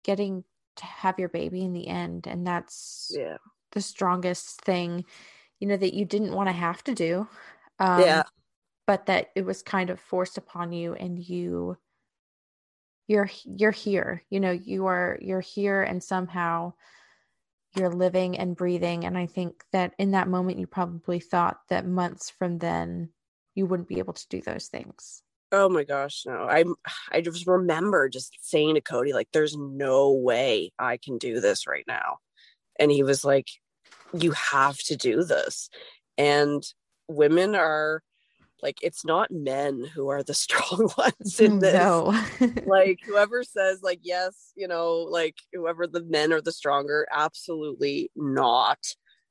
getting 0.05 0.45
to 0.77 0.85
have 0.85 1.19
your 1.19 1.29
baby 1.29 1.63
in 1.63 1.73
the 1.73 1.89
end. 1.89 2.27
And 2.27 2.47
that's 2.47 3.13
yeah. 3.17 3.37
the 3.73 3.81
strongest 3.81 4.61
thing 4.63 5.05
you 5.61 5.69
know 5.69 5.77
that 5.77 5.95
you 5.95 6.05
didn't 6.05 6.35
want 6.35 6.49
to 6.49 6.53
have 6.53 6.83
to 6.85 6.95
do 6.95 7.27
um, 7.79 8.01
yeah. 8.01 8.23
but 8.87 9.07
that 9.07 9.31
it 9.35 9.45
was 9.45 9.63
kind 9.63 9.91
of 9.91 10.01
forced 10.01 10.37
upon 10.37 10.73
you 10.73 10.95
and 10.95 11.19
you 11.19 11.77
you're 13.07 13.31
you're 13.45 13.71
here. 13.71 14.23
You 14.31 14.41
know 14.41 14.51
you 14.51 14.87
are 14.87 15.19
you're 15.21 15.41
here 15.41 15.83
and 15.83 16.03
somehow 16.03 16.73
you're 17.77 17.91
living 17.91 18.39
and 18.39 18.57
breathing. 18.57 19.05
And 19.05 19.17
i 19.19 19.27
think 19.27 19.65
that 19.73 19.95
in 19.99 20.13
that 20.13 20.29
moment 20.29 20.59
you 20.59 20.67
probably 20.67 21.21
thought 21.21 21.61
that 21.69 21.87
months 21.87 22.31
from 22.31 22.59
then 22.59 23.11
you 23.55 23.67
wouldn't 23.67 23.89
be 23.89 23.99
able 23.99 24.15
to 24.15 24.29
do 24.29 24.41
those 24.41 24.69
things 24.69 25.23
Oh 25.55 25.69
my 25.69 25.85
gosh, 25.85 26.25
no. 26.27 26.49
I 26.51 26.65
I 27.13 27.21
just 27.21 27.47
remember 27.47 28.09
just 28.09 28.37
saying 28.41 28.75
to 28.75 28.81
Cody 28.81 29.13
like 29.13 29.29
there's 29.33 29.57
no 29.57 30.13
way 30.13 30.73
I 30.79 30.97
can 30.97 31.19
do 31.19 31.41
this 31.41 31.67
right 31.67 31.85
now. 31.87 32.19
And 32.79 32.91
he 32.91 33.03
was 33.03 33.25
like 33.25 33.49
you 34.13 34.33
have 34.33 34.79
to 34.79 34.97
do 34.97 35.23
this. 35.23 35.71
And 36.19 36.63
women 37.09 37.55
are 37.55 38.03
like 38.63 38.79
it's 38.83 39.05
not 39.05 39.31
men 39.31 39.85
who 39.95 40.09
are 40.09 40.23
the 40.25 40.35
strong 40.45 40.91
ones 40.99 41.41
in 41.41 41.61
this. 41.61 41.75
No. 41.75 42.21
like 42.67 42.99
whoever 43.07 43.45
says 43.45 43.81
like 43.83 44.01
yes, 44.03 44.53
you 44.57 44.67
know, 44.67 44.95
like 44.97 45.37
whoever 45.53 45.87
the 45.87 46.03
men 46.03 46.33
are 46.33 46.41
the 46.41 46.53
stronger, 46.53 47.07
absolutely 47.13 48.11
not 48.17 48.79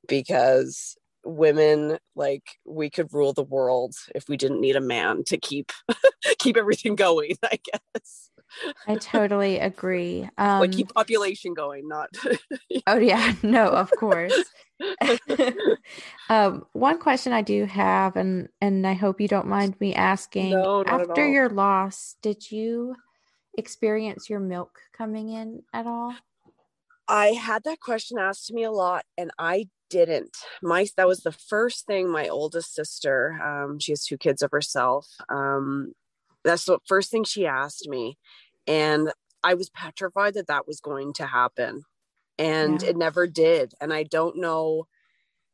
because 0.08 0.96
women 1.24 1.98
like 2.14 2.58
we 2.64 2.90
could 2.90 3.12
rule 3.12 3.32
the 3.32 3.42
world 3.42 3.94
if 4.14 4.28
we 4.28 4.36
didn't 4.36 4.60
need 4.60 4.76
a 4.76 4.80
man 4.80 5.24
to 5.24 5.38
keep 5.38 5.72
keep 6.38 6.56
everything 6.56 6.94
going 6.94 7.36
i 7.44 7.58
guess. 7.72 8.30
I 8.86 8.94
totally 8.96 9.58
agree. 9.58 10.28
Um 10.38 10.60
like 10.60 10.72
keep 10.72 10.94
population 10.94 11.54
going 11.54 11.88
not 11.88 12.10
oh 12.86 12.98
yeah. 12.98 13.32
No 13.42 13.66
of 13.66 13.90
course. 13.98 14.34
Um 16.28 16.64
one 16.72 17.00
question 17.00 17.32
i 17.32 17.42
do 17.42 17.64
have 17.64 18.14
and 18.14 18.48
and 18.60 18.86
i 18.86 18.92
hope 18.92 19.20
you 19.20 19.26
don't 19.26 19.48
mind 19.48 19.74
me 19.80 19.92
asking. 19.92 20.50
No, 20.50 20.84
after 20.84 21.26
your 21.26 21.48
loss 21.48 22.14
did 22.22 22.48
you 22.52 22.94
experience 23.58 24.30
your 24.30 24.40
milk 24.40 24.78
coming 24.96 25.30
in 25.30 25.62
at 25.72 25.86
all? 25.86 26.14
I 27.08 27.28
had 27.28 27.64
that 27.64 27.80
question 27.80 28.18
asked 28.18 28.46
to 28.46 28.54
me 28.54 28.64
a 28.64 28.70
lot, 28.70 29.04
and 29.18 29.30
I 29.38 29.68
didn't. 29.94 30.36
My 30.60 30.86
that 30.96 31.06
was 31.06 31.20
the 31.20 31.32
first 31.32 31.86
thing 31.86 32.10
my 32.10 32.28
oldest 32.28 32.74
sister, 32.74 33.40
um, 33.42 33.78
she 33.78 33.92
has 33.92 34.04
two 34.04 34.18
kids 34.18 34.42
of 34.42 34.50
herself. 34.50 35.06
Um, 35.28 35.92
that's 36.42 36.64
the 36.64 36.78
first 36.86 37.10
thing 37.10 37.24
she 37.24 37.46
asked 37.46 37.88
me, 37.88 38.18
and 38.66 39.12
I 39.44 39.54
was 39.54 39.70
petrified 39.70 40.34
that 40.34 40.48
that 40.48 40.66
was 40.66 40.80
going 40.80 41.12
to 41.14 41.26
happen, 41.26 41.84
and 42.38 42.82
yeah. 42.82 42.90
it 42.90 42.96
never 42.96 43.28
did. 43.28 43.72
And 43.80 43.92
I 43.92 44.02
don't 44.02 44.38
know 44.38 44.88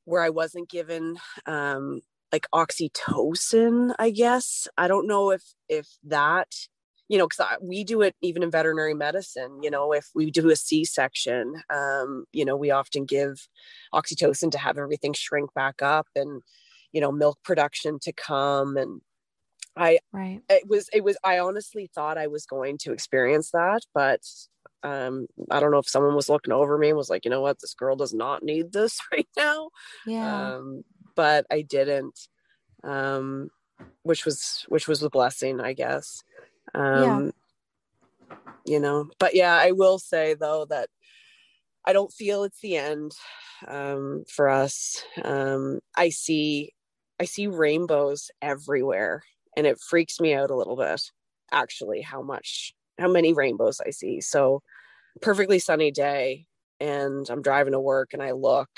where 0.05 0.23
I 0.23 0.31
wasn't 0.31 0.71
given 0.71 1.19
um, 1.45 2.01
like 2.33 2.47
oxytocin. 2.55 3.95
I 3.99 4.11
guess 4.11 4.67
I 4.79 4.89
don't 4.89 5.07
know 5.07 5.31
if 5.31 5.43
if 5.69 5.87
that 6.05 6.49
you 7.11 7.19
know, 7.19 7.27
because 7.27 7.45
we 7.61 7.83
do 7.83 8.03
it 8.03 8.15
even 8.23 8.45
in 8.45 8.53
veterinary 8.53 8.95
medicine. 8.95 9.65
You 9.65 9.71
know, 9.71 9.93
if 9.93 10.07
we 10.15 10.31
do 10.31 10.49
a 10.49 10.55
C 10.55 10.85
section, 10.85 11.61
um, 11.69 12.25
you 12.33 12.45
know, 12.45 12.55
we 12.55 12.71
often 12.71 13.05
give 13.05 13.49
oxytocin 13.93 14.53
to 14.53 14.59
have 14.59 14.79
everything 14.79 15.13
shrink 15.13 15.53
back 15.53 15.83
up 15.83 16.07
and, 16.15 16.41
you 16.93 17.01
know, 17.01 17.11
milk 17.11 17.41
production 17.43 17.99
to 18.03 18.13
come. 18.13 18.77
And 18.77 19.01
I, 19.77 19.99
right. 20.13 20.41
it 20.49 20.69
was, 20.69 20.89
it 20.93 21.03
was, 21.03 21.17
I 21.25 21.41
honestly 21.41 21.91
thought 21.93 22.17
I 22.17 22.29
was 22.29 22.47
going 22.47 22.79
to 22.83 22.93
experience 22.93 23.51
that, 23.51 23.81
but 23.93 24.21
um, 24.85 25.27
I 25.51 25.59
don't 25.59 25.73
know 25.73 25.79
if 25.79 25.89
someone 25.89 26.15
was 26.15 26.29
looking 26.29 26.53
over 26.53 26.79
me 26.79 26.91
and 26.91 26.97
was 26.97 27.11
like, 27.11 27.25
you 27.25 27.31
know 27.33 27.41
what, 27.41 27.61
this 27.61 27.75
girl 27.75 27.97
does 27.97 28.15
not 28.15 28.45
need 28.45 28.71
this 28.71 29.01
right 29.13 29.29
now. 29.37 29.71
Yeah. 30.07 30.55
Um, 30.55 30.85
but 31.17 31.45
I 31.51 31.63
didn't, 31.63 32.29
um, 32.85 33.51
which 34.05 34.25
was, 34.25 34.65
which 34.69 34.87
was 34.87 35.03
a 35.03 35.11
blessing, 35.11 35.61
I 35.61 35.73
guess 35.73 36.23
Um, 36.75 37.33
yeah. 38.31 38.37
You 38.67 38.81
know, 38.81 39.11
but 39.19 39.35
yeah, 39.35 39.57
I 39.57 39.73
will 39.73 39.99
say 39.99 40.35
though 40.35 40.67
that 40.67 40.89
I 41.85 41.93
don't 41.93 42.13
feel 42.13 42.45
it's 42.45 42.61
the 42.61 42.77
end 42.77 43.13
um, 43.67 44.25
for 44.29 44.49
us. 44.49 45.03
Um, 45.25 45.81
I 45.97 46.11
see, 46.11 46.73
I 47.19 47.25
see 47.25 47.47
rainbows 47.47 48.31
everywhere, 48.43 49.23
and 49.57 49.67
it 49.67 49.81
freaks 49.81 50.21
me 50.21 50.35
out 50.35 50.51
a 50.51 50.57
little 50.57 50.77
bit. 50.77 51.03
Actually, 51.53 52.03
how 52.03 52.23
much, 52.23 52.75
how 52.99 53.11
many 53.11 53.33
rainbows 53.33 53.81
I 53.85 53.91
see. 53.91 54.21
So, 54.21 54.63
perfectly 55.21 55.59
sunny 55.59 55.91
day, 55.91 56.47
and 56.79 57.29
I'm 57.31 57.43
driving 57.43 57.73
to 57.73 57.81
work, 57.81 58.11
and 58.13 58.23
I 58.23 58.33
look, 58.33 58.71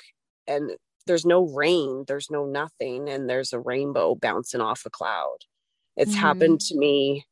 and 0.46 0.70
there's 1.06 1.26
no 1.26 1.48
rain, 1.48 2.04
there's 2.06 2.30
no 2.30 2.46
nothing, 2.46 3.08
and 3.08 3.28
there's 3.28 3.52
a 3.52 3.60
rainbow 3.60 4.14
bouncing 4.14 4.60
off 4.60 4.86
a 4.86 4.90
cloud. 4.90 5.38
It's 5.96 6.12
mm-hmm. 6.12 6.20
happened 6.20 6.60
to 6.62 6.78
me 6.78 7.26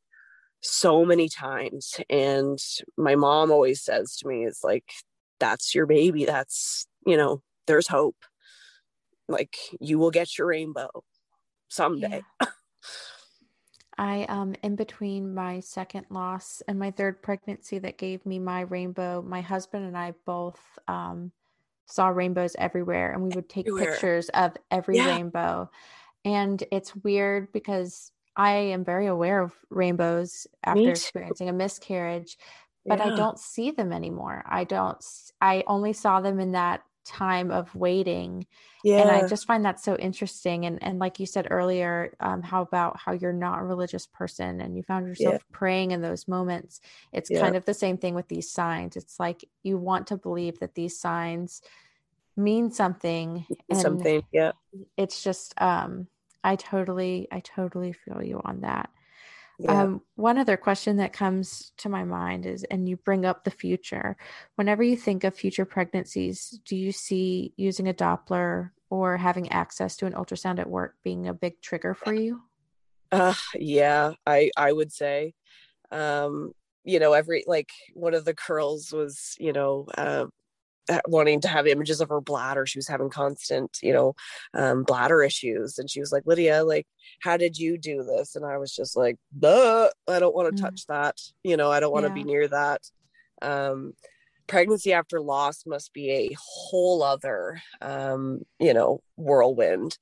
so 0.61 1.05
many 1.05 1.29
times 1.29 1.99
and 2.11 2.59
my 2.97 3.15
mom 3.15 3.51
always 3.51 3.83
says 3.83 4.17
to 4.17 4.29
me 4.29 4.45
it's 4.45 4.63
like 4.63 4.93
that's 5.39 5.75
your 5.75 5.87
baby 5.87 6.25
that's 6.27 6.87
you 7.07 7.17
know 7.17 7.43
there's 7.67 7.89
hope 7.89 8.17
like 9.29 9.57
you 9.81 9.99
will 9.99 10.11
get 10.11 10.37
your 10.37 10.49
rainbow 10.49 10.91
someday 11.69 12.23
yeah. 12.43 12.49
i 13.97 14.25
um 14.25 14.55
in 14.63 14.77
between 14.77 15.35
my 15.35 15.61
second 15.61 16.05
loss 16.11 16.63
and 16.69 16.79
my 16.79 16.91
third 16.91 17.23
pregnancy 17.23 17.79
that 17.79 17.97
gave 17.97 18.25
me 18.27 18.39
my 18.39 18.61
rainbow 18.63 19.23
my 19.23 19.41
husband 19.41 19.87
and 19.87 19.97
i 19.97 20.13
both 20.27 20.61
um 20.89 21.33
saw 21.87 22.09
rainbows 22.09 22.55
everywhere 22.59 23.13
and 23.13 23.23
we 23.23 23.31
would 23.35 23.49
take 23.49 23.67
everywhere. 23.67 23.93
pictures 23.93 24.29
of 24.31 24.53
every 24.71 24.99
yeah. 24.99 25.07
rainbow 25.07 25.71
and 26.25 26.63
it's 26.71 26.95
weird 26.97 27.51
because 27.53 28.13
i 28.37 28.53
am 28.53 28.85
very 28.85 29.07
aware 29.07 29.41
of 29.41 29.53
rainbows 29.71 30.47
after 30.65 30.91
experiencing 30.91 31.49
a 31.49 31.53
miscarriage 31.53 32.37
but 32.87 32.99
yeah. 32.99 33.13
I 33.13 33.17
don't 33.17 33.39
see 33.39 33.71
them 33.71 33.93
anymore. 33.93 34.43
I 34.47 34.65
don't, 34.65 35.05
I 35.41 35.65
only 35.67 35.93
saw 35.93 36.21
them 36.21 36.41
in 36.41 36.53
that 36.53 36.83
time 37.05 37.51
of 37.51 37.75
waiting. 37.75 38.47
Yeah. 38.85 39.01
And 39.01 39.11
I 39.11 39.29
just 39.29 39.47
find 39.47 39.65
that 39.65 39.81
so 39.81 39.97
interesting. 39.97 40.65
And, 40.65 40.83
and 40.83 40.99
like 40.99 41.21
you 41.21 41.27
said 41.27 41.49
earlier, 41.51 42.15
um, 42.21 42.43
how 42.43 42.63
about 42.63 42.99
how 42.99 43.13
you're 43.13 43.33
not 43.33 43.61
a 43.61 43.65
religious 43.65 44.07
person 44.07 44.61
and 44.61 44.77
you 44.77 44.83
found 44.83 45.07
yourself 45.07 45.35
yeah. 45.35 45.53
praying 45.53 45.91
in 45.91 46.01
those 46.01 46.27
moments. 46.27 46.81
It's 47.13 47.31
yeah. 47.31 47.41
kind 47.41 47.57
of 47.57 47.65
the 47.65 47.75
same 47.75 47.99
thing 47.99 48.15
with 48.15 48.29
these 48.29 48.51
signs. 48.51 48.97
It's 48.97 49.21
like 49.21 49.45
you 49.63 49.77
want 49.77 50.07
to 50.09 50.17
believe 50.17 50.61
that 50.61 50.75
these 50.75 50.99
signs 50.99 51.61
mean 52.37 52.71
something. 52.71 53.47
something. 53.75 54.23
Yeah. 54.33 54.53
It's 54.97 55.23
just, 55.23 55.53
um, 55.61 56.07
I 56.43 56.57
totally, 56.57 57.29
I 57.31 57.41
totally 57.41 57.93
feel 57.93 58.23
you 58.23 58.41
on 58.45 58.61
that. 58.63 58.91
Yeah. 59.59 59.83
Um, 59.83 60.01
one 60.15 60.39
other 60.39 60.57
question 60.57 60.97
that 60.97 61.13
comes 61.13 61.73
to 61.79 61.91
my 61.91 62.03
mind 62.05 62.47
is, 62.47 62.65
and 62.65 62.89
you 62.89 62.97
bring 62.97 63.27
up 63.27 63.45
the 63.45 63.51
future. 63.51 64.17
Whenever 64.55 64.83
you 64.83 64.97
think 64.97 65.23
of 65.23 65.35
future 65.35 65.67
pregnancies, 65.67 66.59
do 66.65 66.77
you 66.77 66.93
see 66.93 67.53
using 67.57 67.87
a 67.87 67.93
Doppler 67.93 68.71
or 68.89 69.19
having 69.19 69.53
access 69.53 69.97
to 69.97 70.07
an 70.07 70.15
ultrasound 70.15 70.59
at 70.61 70.71
work 70.71 70.97
being 71.05 71.29
a 71.29 71.35
big 71.35 71.61
trigger 71.61 71.93
for 71.95 72.15
you? 72.15 72.41
Uh, 73.13 73.35
yeah, 73.55 74.13
I 74.27 74.51
I 74.57 74.73
would 74.73 74.93
say, 74.93 75.35
um, 75.91 76.53
you 76.85 76.99
know, 76.99 77.13
every 77.13 77.45
like 77.47 77.71
one 77.93 78.15
of 78.15 78.25
the 78.25 78.35
curls 78.35 78.93
was, 78.93 79.37
you 79.39 79.53
know, 79.53 79.87
uh, 79.99 80.27
wanting 81.07 81.41
to 81.41 81.49
have 81.49 81.67
images 81.67 82.01
of 82.01 82.09
her 82.09 82.21
bladder. 82.21 82.67
She 82.67 82.79
was 82.79 82.89
having 82.89 83.11
constant, 83.11 83.79
you 83.83 83.93
know, 83.93 84.15
um, 84.55 84.83
bladder 84.83 85.23
issues. 85.23 85.79
And 85.79 85.91
she 85.91 86.01
was 86.01 86.13
like, 86.13 86.25
Lydia, 86.27 86.65
like, 86.65 86.87
how 87.21 87.37
did 87.37 87.59
you 87.59 87.79
do 87.79 88.03
this? 88.03 88.37
And 88.37 88.45
I 88.45 88.59
was 88.59 88.75
just 88.75 88.97
like, 88.97 89.17
Duh, 89.39 89.91
I 90.09 90.19
don't 90.19 90.35
want 90.35 90.55
to 90.55 90.63
mm. 90.63 90.65
touch 90.65 90.87
that. 90.87 91.21
You 91.45 91.57
know, 91.57 91.71
I 91.71 91.81
don't 91.81 91.93
want 91.93 92.05
to 92.05 92.11
yeah. 92.11 92.15
be 92.15 92.25
near 92.25 92.49
that. 92.49 92.83
Um, 93.43 93.95
pregnancy 94.47 94.93
after 94.93 95.21
loss 95.21 95.65
must 95.67 95.93
be 95.93 96.11
a 96.11 96.37
whole 96.39 97.03
other, 97.03 97.61
um, 97.81 98.43
you 98.59 98.75
know, 98.75 99.03
whirlwind. 99.17 99.97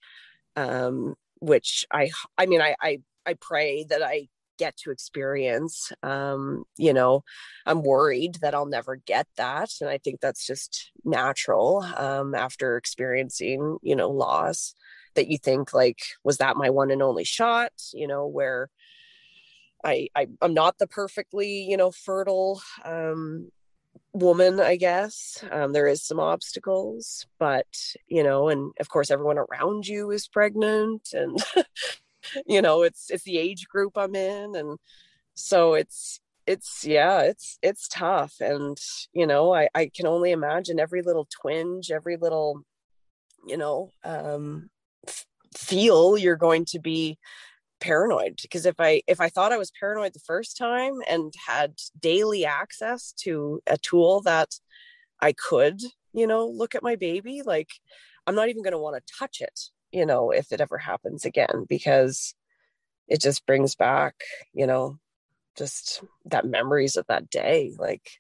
Um, 0.57 1.15
which 1.41 1.87
I, 1.93 2.11
I 2.37 2.47
mean, 2.47 2.61
I, 2.61 2.75
I, 2.81 3.01
I 3.25 3.35
pray 3.35 3.85
that 3.91 4.03
I 4.03 4.29
get 4.59 4.77
to 4.77 4.91
experience 4.91 5.93
um 6.03 6.65
you 6.77 6.93
know 6.93 7.23
i'm 7.67 7.83
worried 7.83 8.37
that 8.41 8.55
i'll 8.55 8.67
never 8.67 8.97
get 8.97 9.27
that 9.37 9.71
and 9.81 9.89
i 9.89 9.99
think 9.99 10.21
that's 10.21 10.47
just 10.47 10.91
natural 11.05 11.83
um 11.97 12.35
after 12.35 12.77
experiencing 12.77 13.79
you 13.83 13.97
know 13.97 14.11
loss 14.11 14.75
that 15.15 15.29
you 15.29 15.39
think 15.39 15.73
like 15.73 16.01
was 16.25 16.39
that 16.39 16.57
my 16.57 16.71
one 16.71 16.91
and 16.91 17.03
only 17.03 17.25
shot 17.25 17.73
you 17.93 18.07
know 18.07 18.27
where 18.27 18.69
I, 19.85 20.09
I 20.15 20.27
i'm 20.43 20.55
not 20.55 20.79
the 20.79 20.87
perfectly 20.87 21.63
you 21.63 21.77
know 21.77 21.91
fertile 21.91 22.61
um 22.85 23.51
woman 24.13 24.59
i 24.59 24.77
guess. 24.77 25.45
Um, 25.51 25.73
there 25.73 25.87
is 25.87 26.05
some 26.05 26.19
obstacles 26.19 27.27
but 27.39 27.67
you 28.07 28.23
know 28.23 28.49
and 28.49 28.73
of 28.81 28.89
course 28.89 29.11
everyone 29.11 29.39
around 29.39 29.87
you 29.87 30.11
is 30.11 30.29
pregnant 30.29 31.09
and 31.13 31.39
you 32.47 32.61
know 32.61 32.83
it's 32.83 33.11
it's 33.11 33.25
the 33.25 33.39
age 33.39 33.67
group 33.69 33.93
i'm 33.97 34.15
in 34.15 34.55
and 34.57 34.79
so 35.35 35.75
it's 35.75 36.21
it's 36.49 36.85
yeah 36.87 37.21
it's 37.21 37.59
it's 37.63 37.89
tough. 37.89 38.35
And 38.41 38.77
you 39.13 39.27
know 39.27 39.55
i 39.55 39.69
i 39.75 39.91
can 39.95 40.07
only 40.07 40.33
imagine 40.33 40.81
every 40.81 41.03
little 41.03 41.29
twinge 41.31 41.91
every 41.91 42.17
little 42.17 42.63
you 43.47 43.57
know 43.57 43.91
um 44.03 44.71
f- 45.07 45.27
feel 45.57 46.17
you're 46.17 46.37
going 46.37 46.65
to 46.67 46.79
be 46.81 47.19
paranoid. 47.81 48.39
Because 48.43 48.67
if 48.67 48.77
i 48.81 49.03
if 49.07 49.21
i 49.21 49.29
thought 49.29 49.53
i 49.53 49.59
was 49.59 49.71
paranoid 49.79 50.15
the 50.15 50.21
first 50.21 50.57
time 50.57 50.95
and 51.09 51.33
had 51.47 51.75
daily 52.01 52.45
access 52.45 53.13
to 53.25 53.61
a 53.67 53.77
tool 53.79 54.23
that 54.23 54.55
i 55.21 55.33
could 55.33 55.81
you 56.15 56.27
know 56.27 56.47
look 56.47 56.75
at 56.75 56.83
my 56.83 56.97
baby 56.97 57.43
like 57.45 57.71
i'm 58.27 58.35
not 58.35 58.49
even 58.49 58.63
going 58.63 58.73
to 58.73 58.79
want 58.79 58.97
to 58.97 59.15
touch 59.19 59.41
it 59.41 59.61
you 59.93 60.07
know, 60.07 60.31
if 60.31 60.53
it 60.53 60.61
ever 60.61 60.79
happens 60.79 61.25
again, 61.25 61.67
because 61.69 62.35
it 63.09 63.21
just 63.21 63.47
brings 63.47 63.75
back, 63.75 64.15
you 64.53 64.67
know, 64.67 64.99
just 65.57 66.03
that 66.27 66.47
memories 66.47 66.97
of 66.97 67.07
that 67.09 67.31
day. 67.31 67.73
Like 67.79 68.11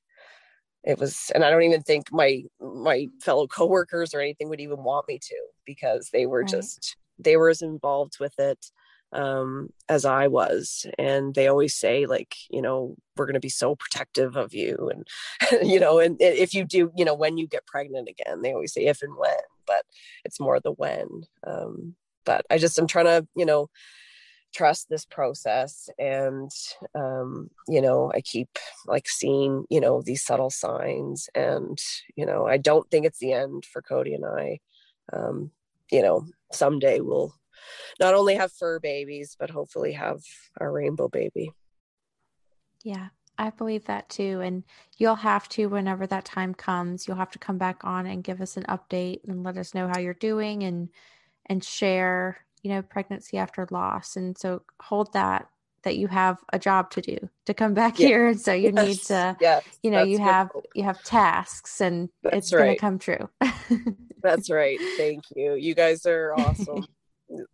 it 0.85 0.99
was, 0.99 1.31
and 1.35 1.45
I 1.45 1.51
don't 1.51 1.62
even 1.62 1.83
think 1.83 2.12
my 2.12 2.43
my 2.61 3.09
fellow 3.21 3.47
coworkers 3.47 4.14
or 4.14 4.21
anything 4.21 4.49
would 4.49 4.61
even 4.61 4.83
want 4.83 5.09
me 5.09 5.19
to 5.21 5.37
because 5.66 6.11
they 6.12 6.27
were 6.27 6.41
right. 6.41 6.49
just 6.49 6.97
they 7.19 7.37
were 7.37 7.51
as 7.51 7.62
involved 7.62 8.19
with 8.21 8.39
it 8.39 8.66
um 9.12 9.71
as 9.89 10.05
i 10.05 10.27
was 10.27 10.85
and 10.99 11.35
they 11.35 11.49
always 11.49 11.75
say 11.75 12.05
like 12.05 12.35
you 12.51 12.61
know 12.61 12.95
we're 13.16 13.25
going 13.25 13.33
to 13.33 13.41
be 13.41 13.49
so 13.49 13.75
protective 13.75 14.37
of 14.37 14.53
you 14.53 14.91
and 14.93 15.07
you 15.66 15.81
know 15.81 15.99
and 15.99 16.19
if 16.21 16.53
you 16.53 16.62
do 16.62 16.93
you 16.95 17.07
know 17.07 17.14
when 17.14 17.39
you 17.39 17.47
get 17.47 17.66
pregnant 17.66 18.07
again 18.07 18.43
they 18.43 18.53
always 18.53 18.73
say 18.73 18.85
if 18.85 19.01
and 19.01 19.16
when 19.16 19.31
but 19.69 19.85
it's 20.25 20.41
more 20.41 20.59
the 20.59 20.73
when 20.73 21.07
um 21.47 21.95
but 22.25 22.45
i 22.51 22.59
just 22.59 22.77
i'm 22.79 22.89
trying 22.89 23.05
to 23.05 23.25
you 23.37 23.47
know 23.47 23.69
trust 24.55 24.89
this 24.89 25.05
process 25.05 25.91
and 25.99 26.51
um 26.95 27.51
you 27.69 27.81
know 27.83 28.11
i 28.14 28.21
keep 28.23 28.49
like 28.87 29.07
seeing 29.07 29.64
you 29.69 29.81
know 29.81 30.01
these 30.03 30.25
subtle 30.25 30.51
signs 30.51 31.29
and 31.35 31.79
you 32.16 32.25
know 32.27 32.47
i 32.47 32.57
don't 32.57 32.91
think 32.91 33.05
it's 33.07 33.19
the 33.19 33.33
end 33.33 33.64
for 33.73 33.83
cody 33.83 34.14
and 34.14 34.25
i. 34.25 34.59
Um 35.12 35.51
you 35.93 36.03
know 36.03 36.27
someday 36.53 37.01
we'll 37.01 37.35
not 38.01 38.14
only 38.14 38.35
have 38.35 38.53
fur 38.53 38.79
babies, 38.79 39.37
but 39.39 39.51
hopefully 39.51 39.93
have 39.93 40.21
our 40.61 40.71
rainbow 40.71 41.09
baby. 41.09 41.53
Yeah, 42.85 43.09
I 43.39 43.51
believe 43.51 43.84
that 43.84 44.09
too. 44.09 44.41
And 44.41 44.64
you'll 44.97 45.14
have 45.14 45.49
to, 45.51 45.66
whenever 45.66 46.07
that 46.07 46.24
time 46.24 46.55
comes, 46.55 47.07
you'll 47.07 47.16
have 47.16 47.30
to 47.30 47.39
come 47.39 47.59
back 47.59 47.84
on 47.84 48.07
and 48.07 48.24
give 48.24 48.41
us 48.41 48.57
an 48.57 48.64
update 48.64 49.20
and 49.28 49.45
let 49.45 49.57
us 49.57 49.74
know 49.74 49.89
how 49.89 49.99
you're 49.99 50.14
doing 50.14 50.64
and 50.64 50.89
and 51.47 51.64
share, 51.64 52.45
you 52.62 52.70
know, 52.70 52.82
pregnancy 52.82 53.39
after 53.39 53.66
loss. 53.70 54.16
And 54.16 54.36
so 54.36 54.62
hold 54.82 55.12
that 55.14 55.49
that 55.82 55.97
you 55.97 56.09
have 56.09 56.39
a 56.53 56.59
job 56.59 56.91
to 56.91 57.01
do 57.01 57.16
to 57.47 57.55
come 57.55 57.72
back 57.72 57.97
here 57.97 58.26
and 58.26 58.41
so 58.41 58.53
you 58.53 58.72
yes. 58.74 58.86
need 58.86 58.99
to 58.99 59.36
yes. 59.41 59.64
you 59.82 59.93
know 59.93 60.03
you 60.03 60.18
have 60.18 60.51
you 60.74 60.82
have 60.82 61.01
tasks 61.05 61.80
and 61.80 62.09
that's 62.22 62.36
it's 62.36 62.53
right. 62.53 62.59
going 62.59 62.74
to 62.74 62.80
come 62.80 62.99
true 62.99 63.30
that's 64.22 64.51
right 64.51 64.78
thank 64.97 65.22
you 65.36 65.55
you 65.55 65.76
guys 65.76 66.05
are 66.05 66.34
awesome 66.36 66.84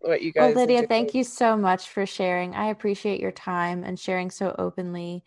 what 0.01 0.22
you 0.22 0.32
guys. 0.32 0.55
Well, 0.55 0.66
Lydia, 0.66 0.87
thank 0.87 1.14
you 1.14 1.24
so 1.24 1.57
much 1.57 1.89
for 1.89 2.07
sharing. 2.07 2.55
I 2.55 2.66
appreciate 2.66 3.20
your 3.20 3.32
time 3.32 3.85
and 3.85 3.99
sharing 3.99 4.30
so 4.30 4.55
openly, 4.59 5.24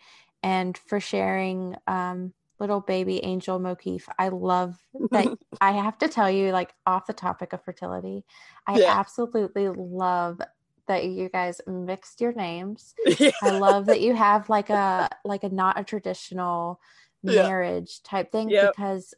and 0.47 0.77
for 0.77 1.01
sharing 1.01 1.75
um, 1.87 2.33
little 2.57 2.79
baby 2.79 3.23
Angel 3.23 3.59
Mokeef. 3.59 4.03
I 4.17 4.29
love 4.29 4.77
that. 5.11 5.37
I 5.61 5.73
have 5.73 5.97
to 5.99 6.07
tell 6.07 6.31
you, 6.31 6.51
like 6.51 6.73
off 6.85 7.05
the 7.05 7.13
topic 7.13 7.51
of 7.51 7.63
fertility, 7.63 8.23
I 8.65 8.79
yeah. 8.79 8.97
absolutely 8.97 9.67
love 9.67 10.39
that 10.87 11.03
you 11.03 11.27
guys 11.27 11.59
mixed 11.67 12.21
your 12.21 12.31
names. 12.31 12.95
Yeah. 13.19 13.31
I 13.43 13.57
love 13.57 13.87
that 13.87 13.99
you 13.99 14.15
have 14.15 14.49
like 14.49 14.69
a 14.69 15.09
like 15.25 15.43
a 15.43 15.49
not 15.49 15.77
a 15.79 15.83
traditional 15.83 16.79
marriage 17.23 17.99
yeah. 18.03 18.09
type 18.09 18.31
thing 18.31 18.49
yep. 18.49 18.73
because 18.75 19.13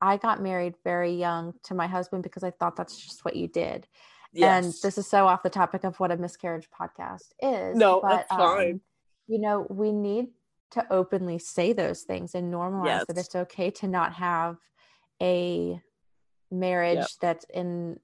I 0.00 0.16
got 0.16 0.42
married 0.42 0.76
very 0.82 1.12
young 1.12 1.52
to 1.64 1.74
my 1.74 1.88
husband 1.88 2.22
because 2.22 2.42
I 2.42 2.52
thought 2.52 2.76
that's 2.76 2.96
just 2.96 3.22
what 3.24 3.36
you 3.36 3.48
did. 3.48 3.86
Yes. 4.32 4.64
And 4.64 4.74
this 4.82 4.96
is 4.96 5.06
so 5.06 5.26
off 5.26 5.42
the 5.42 5.50
topic 5.50 5.84
of 5.84 6.00
what 6.00 6.10
a 6.10 6.16
miscarriage 6.16 6.68
podcast 6.70 7.32
is. 7.42 7.76
No, 7.76 8.00
but, 8.00 8.08
that's 8.08 8.28
fine. 8.28 8.72
Um, 8.74 8.80
you 9.26 9.40
know, 9.40 9.66
we 9.68 9.92
need 9.92 10.28
to 10.70 10.86
openly 10.92 11.38
say 11.38 11.72
those 11.72 12.02
things 12.02 12.34
and 12.34 12.52
normalize 12.52 12.86
yes. 12.86 13.04
that 13.08 13.18
it's 13.18 13.34
okay 13.34 13.70
to 13.70 13.88
not 13.88 14.12
have 14.14 14.56
a 15.20 15.80
marriage 16.50 16.98
yep. 16.98 17.08
that's 17.20 17.46
in 17.52 17.98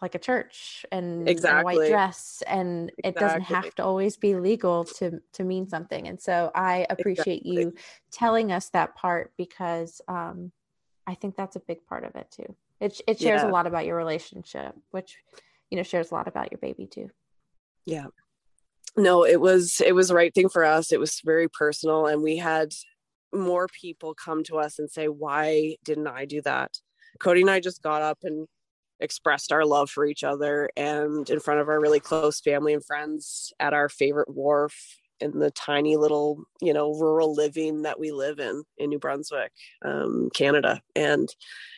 like 0.00 0.14
a 0.14 0.18
church 0.18 0.86
and 0.90 1.28
exactly. 1.28 1.74
a 1.74 1.78
white 1.78 1.90
dress 1.90 2.42
and 2.46 2.90
exactly. 2.98 3.08
it 3.08 3.14
doesn't 3.20 3.42
have 3.42 3.74
to 3.74 3.84
always 3.84 4.16
be 4.16 4.34
legal 4.34 4.84
to 4.84 5.20
to 5.32 5.44
mean 5.44 5.68
something 5.68 6.08
and 6.08 6.20
so 6.20 6.50
i 6.54 6.86
appreciate 6.88 7.42
exactly. 7.42 7.62
you 7.64 7.74
telling 8.10 8.50
us 8.50 8.70
that 8.70 8.94
part 8.94 9.32
because 9.36 10.00
um 10.08 10.50
i 11.06 11.14
think 11.14 11.36
that's 11.36 11.56
a 11.56 11.60
big 11.60 11.84
part 11.86 12.04
of 12.04 12.16
it 12.16 12.30
too 12.30 12.56
it, 12.80 12.98
it 13.06 13.20
shares 13.20 13.42
yeah. 13.42 13.48
a 13.48 13.52
lot 13.52 13.66
about 13.66 13.84
your 13.84 13.96
relationship 13.96 14.74
which 14.90 15.18
you 15.70 15.76
know 15.76 15.82
shares 15.82 16.10
a 16.10 16.14
lot 16.14 16.28
about 16.28 16.50
your 16.50 16.58
baby 16.58 16.86
too 16.86 17.10
yeah 17.84 18.06
no 18.96 19.24
it 19.24 19.40
was 19.40 19.80
it 19.84 19.94
was 19.94 20.08
the 20.08 20.14
right 20.14 20.34
thing 20.34 20.48
for 20.48 20.64
us. 20.64 20.92
It 20.92 21.00
was 21.00 21.20
very 21.24 21.48
personal 21.48 22.06
and 22.06 22.22
we 22.22 22.36
had 22.36 22.72
more 23.32 23.66
people 23.68 24.14
come 24.14 24.44
to 24.44 24.58
us 24.58 24.78
and 24.78 24.90
say 24.90 25.06
why 25.06 25.76
didn't 25.84 26.06
i 26.06 26.24
do 26.24 26.40
that? 26.42 26.72
Cody 27.20 27.42
and 27.42 27.50
i 27.50 27.60
just 27.60 27.82
got 27.82 28.02
up 28.02 28.18
and 28.22 28.46
expressed 29.00 29.52
our 29.52 29.64
love 29.64 29.90
for 29.90 30.06
each 30.06 30.22
other 30.22 30.70
and 30.76 31.28
in 31.28 31.40
front 31.40 31.60
of 31.60 31.68
our 31.68 31.80
really 31.80 32.00
close 32.00 32.40
family 32.40 32.72
and 32.72 32.84
friends 32.84 33.52
at 33.58 33.74
our 33.74 33.88
favorite 33.88 34.32
wharf 34.32 34.98
in 35.20 35.38
the 35.38 35.50
tiny 35.50 35.96
little 35.96 36.44
you 36.60 36.72
know 36.72 36.92
rural 36.94 37.34
living 37.34 37.82
that 37.82 37.98
we 37.98 38.10
live 38.12 38.38
in 38.38 38.62
in 38.78 38.90
new 38.90 38.98
brunswick 38.98 39.52
um, 39.84 40.28
canada. 40.34 40.80
And 40.94 41.28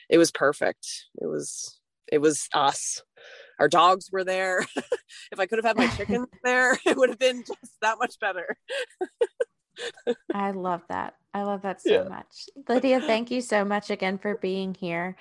it 0.09 0.19
was 0.19 0.31
perfect. 0.31 0.87
It 1.21 1.27
was 1.27 1.79
it 2.11 2.19
was 2.19 2.49
us 2.55 3.03
our 3.59 3.69
dogs 3.69 4.11
were 4.11 4.25
there. 4.25 4.65
If 5.33 5.41
i 5.41 5.47
could 5.47 5.59
have 5.59 5.65
had 5.65 5.77
my 5.77 5.87
chickens 5.97 6.29
there 6.45 6.79
it 6.87 6.97
would 6.97 7.11
have 7.11 7.19
been 7.19 7.45
just 7.47 7.81
that 7.81 7.99
much 7.99 8.19
better. 8.21 8.57
I 10.33 10.53
love 10.53 10.83
that. 10.89 11.15
I 11.35 11.43
love 11.43 11.63
that 11.63 11.83
so 11.83 11.93
yeah. 11.93 12.09
much. 12.09 12.47
Lydia 12.69 13.01
thank 13.01 13.31
you 13.31 13.41
so 13.41 13.65
much 13.65 13.91
again 13.91 14.19
for 14.19 14.37
being 14.37 14.75
here 14.75 15.17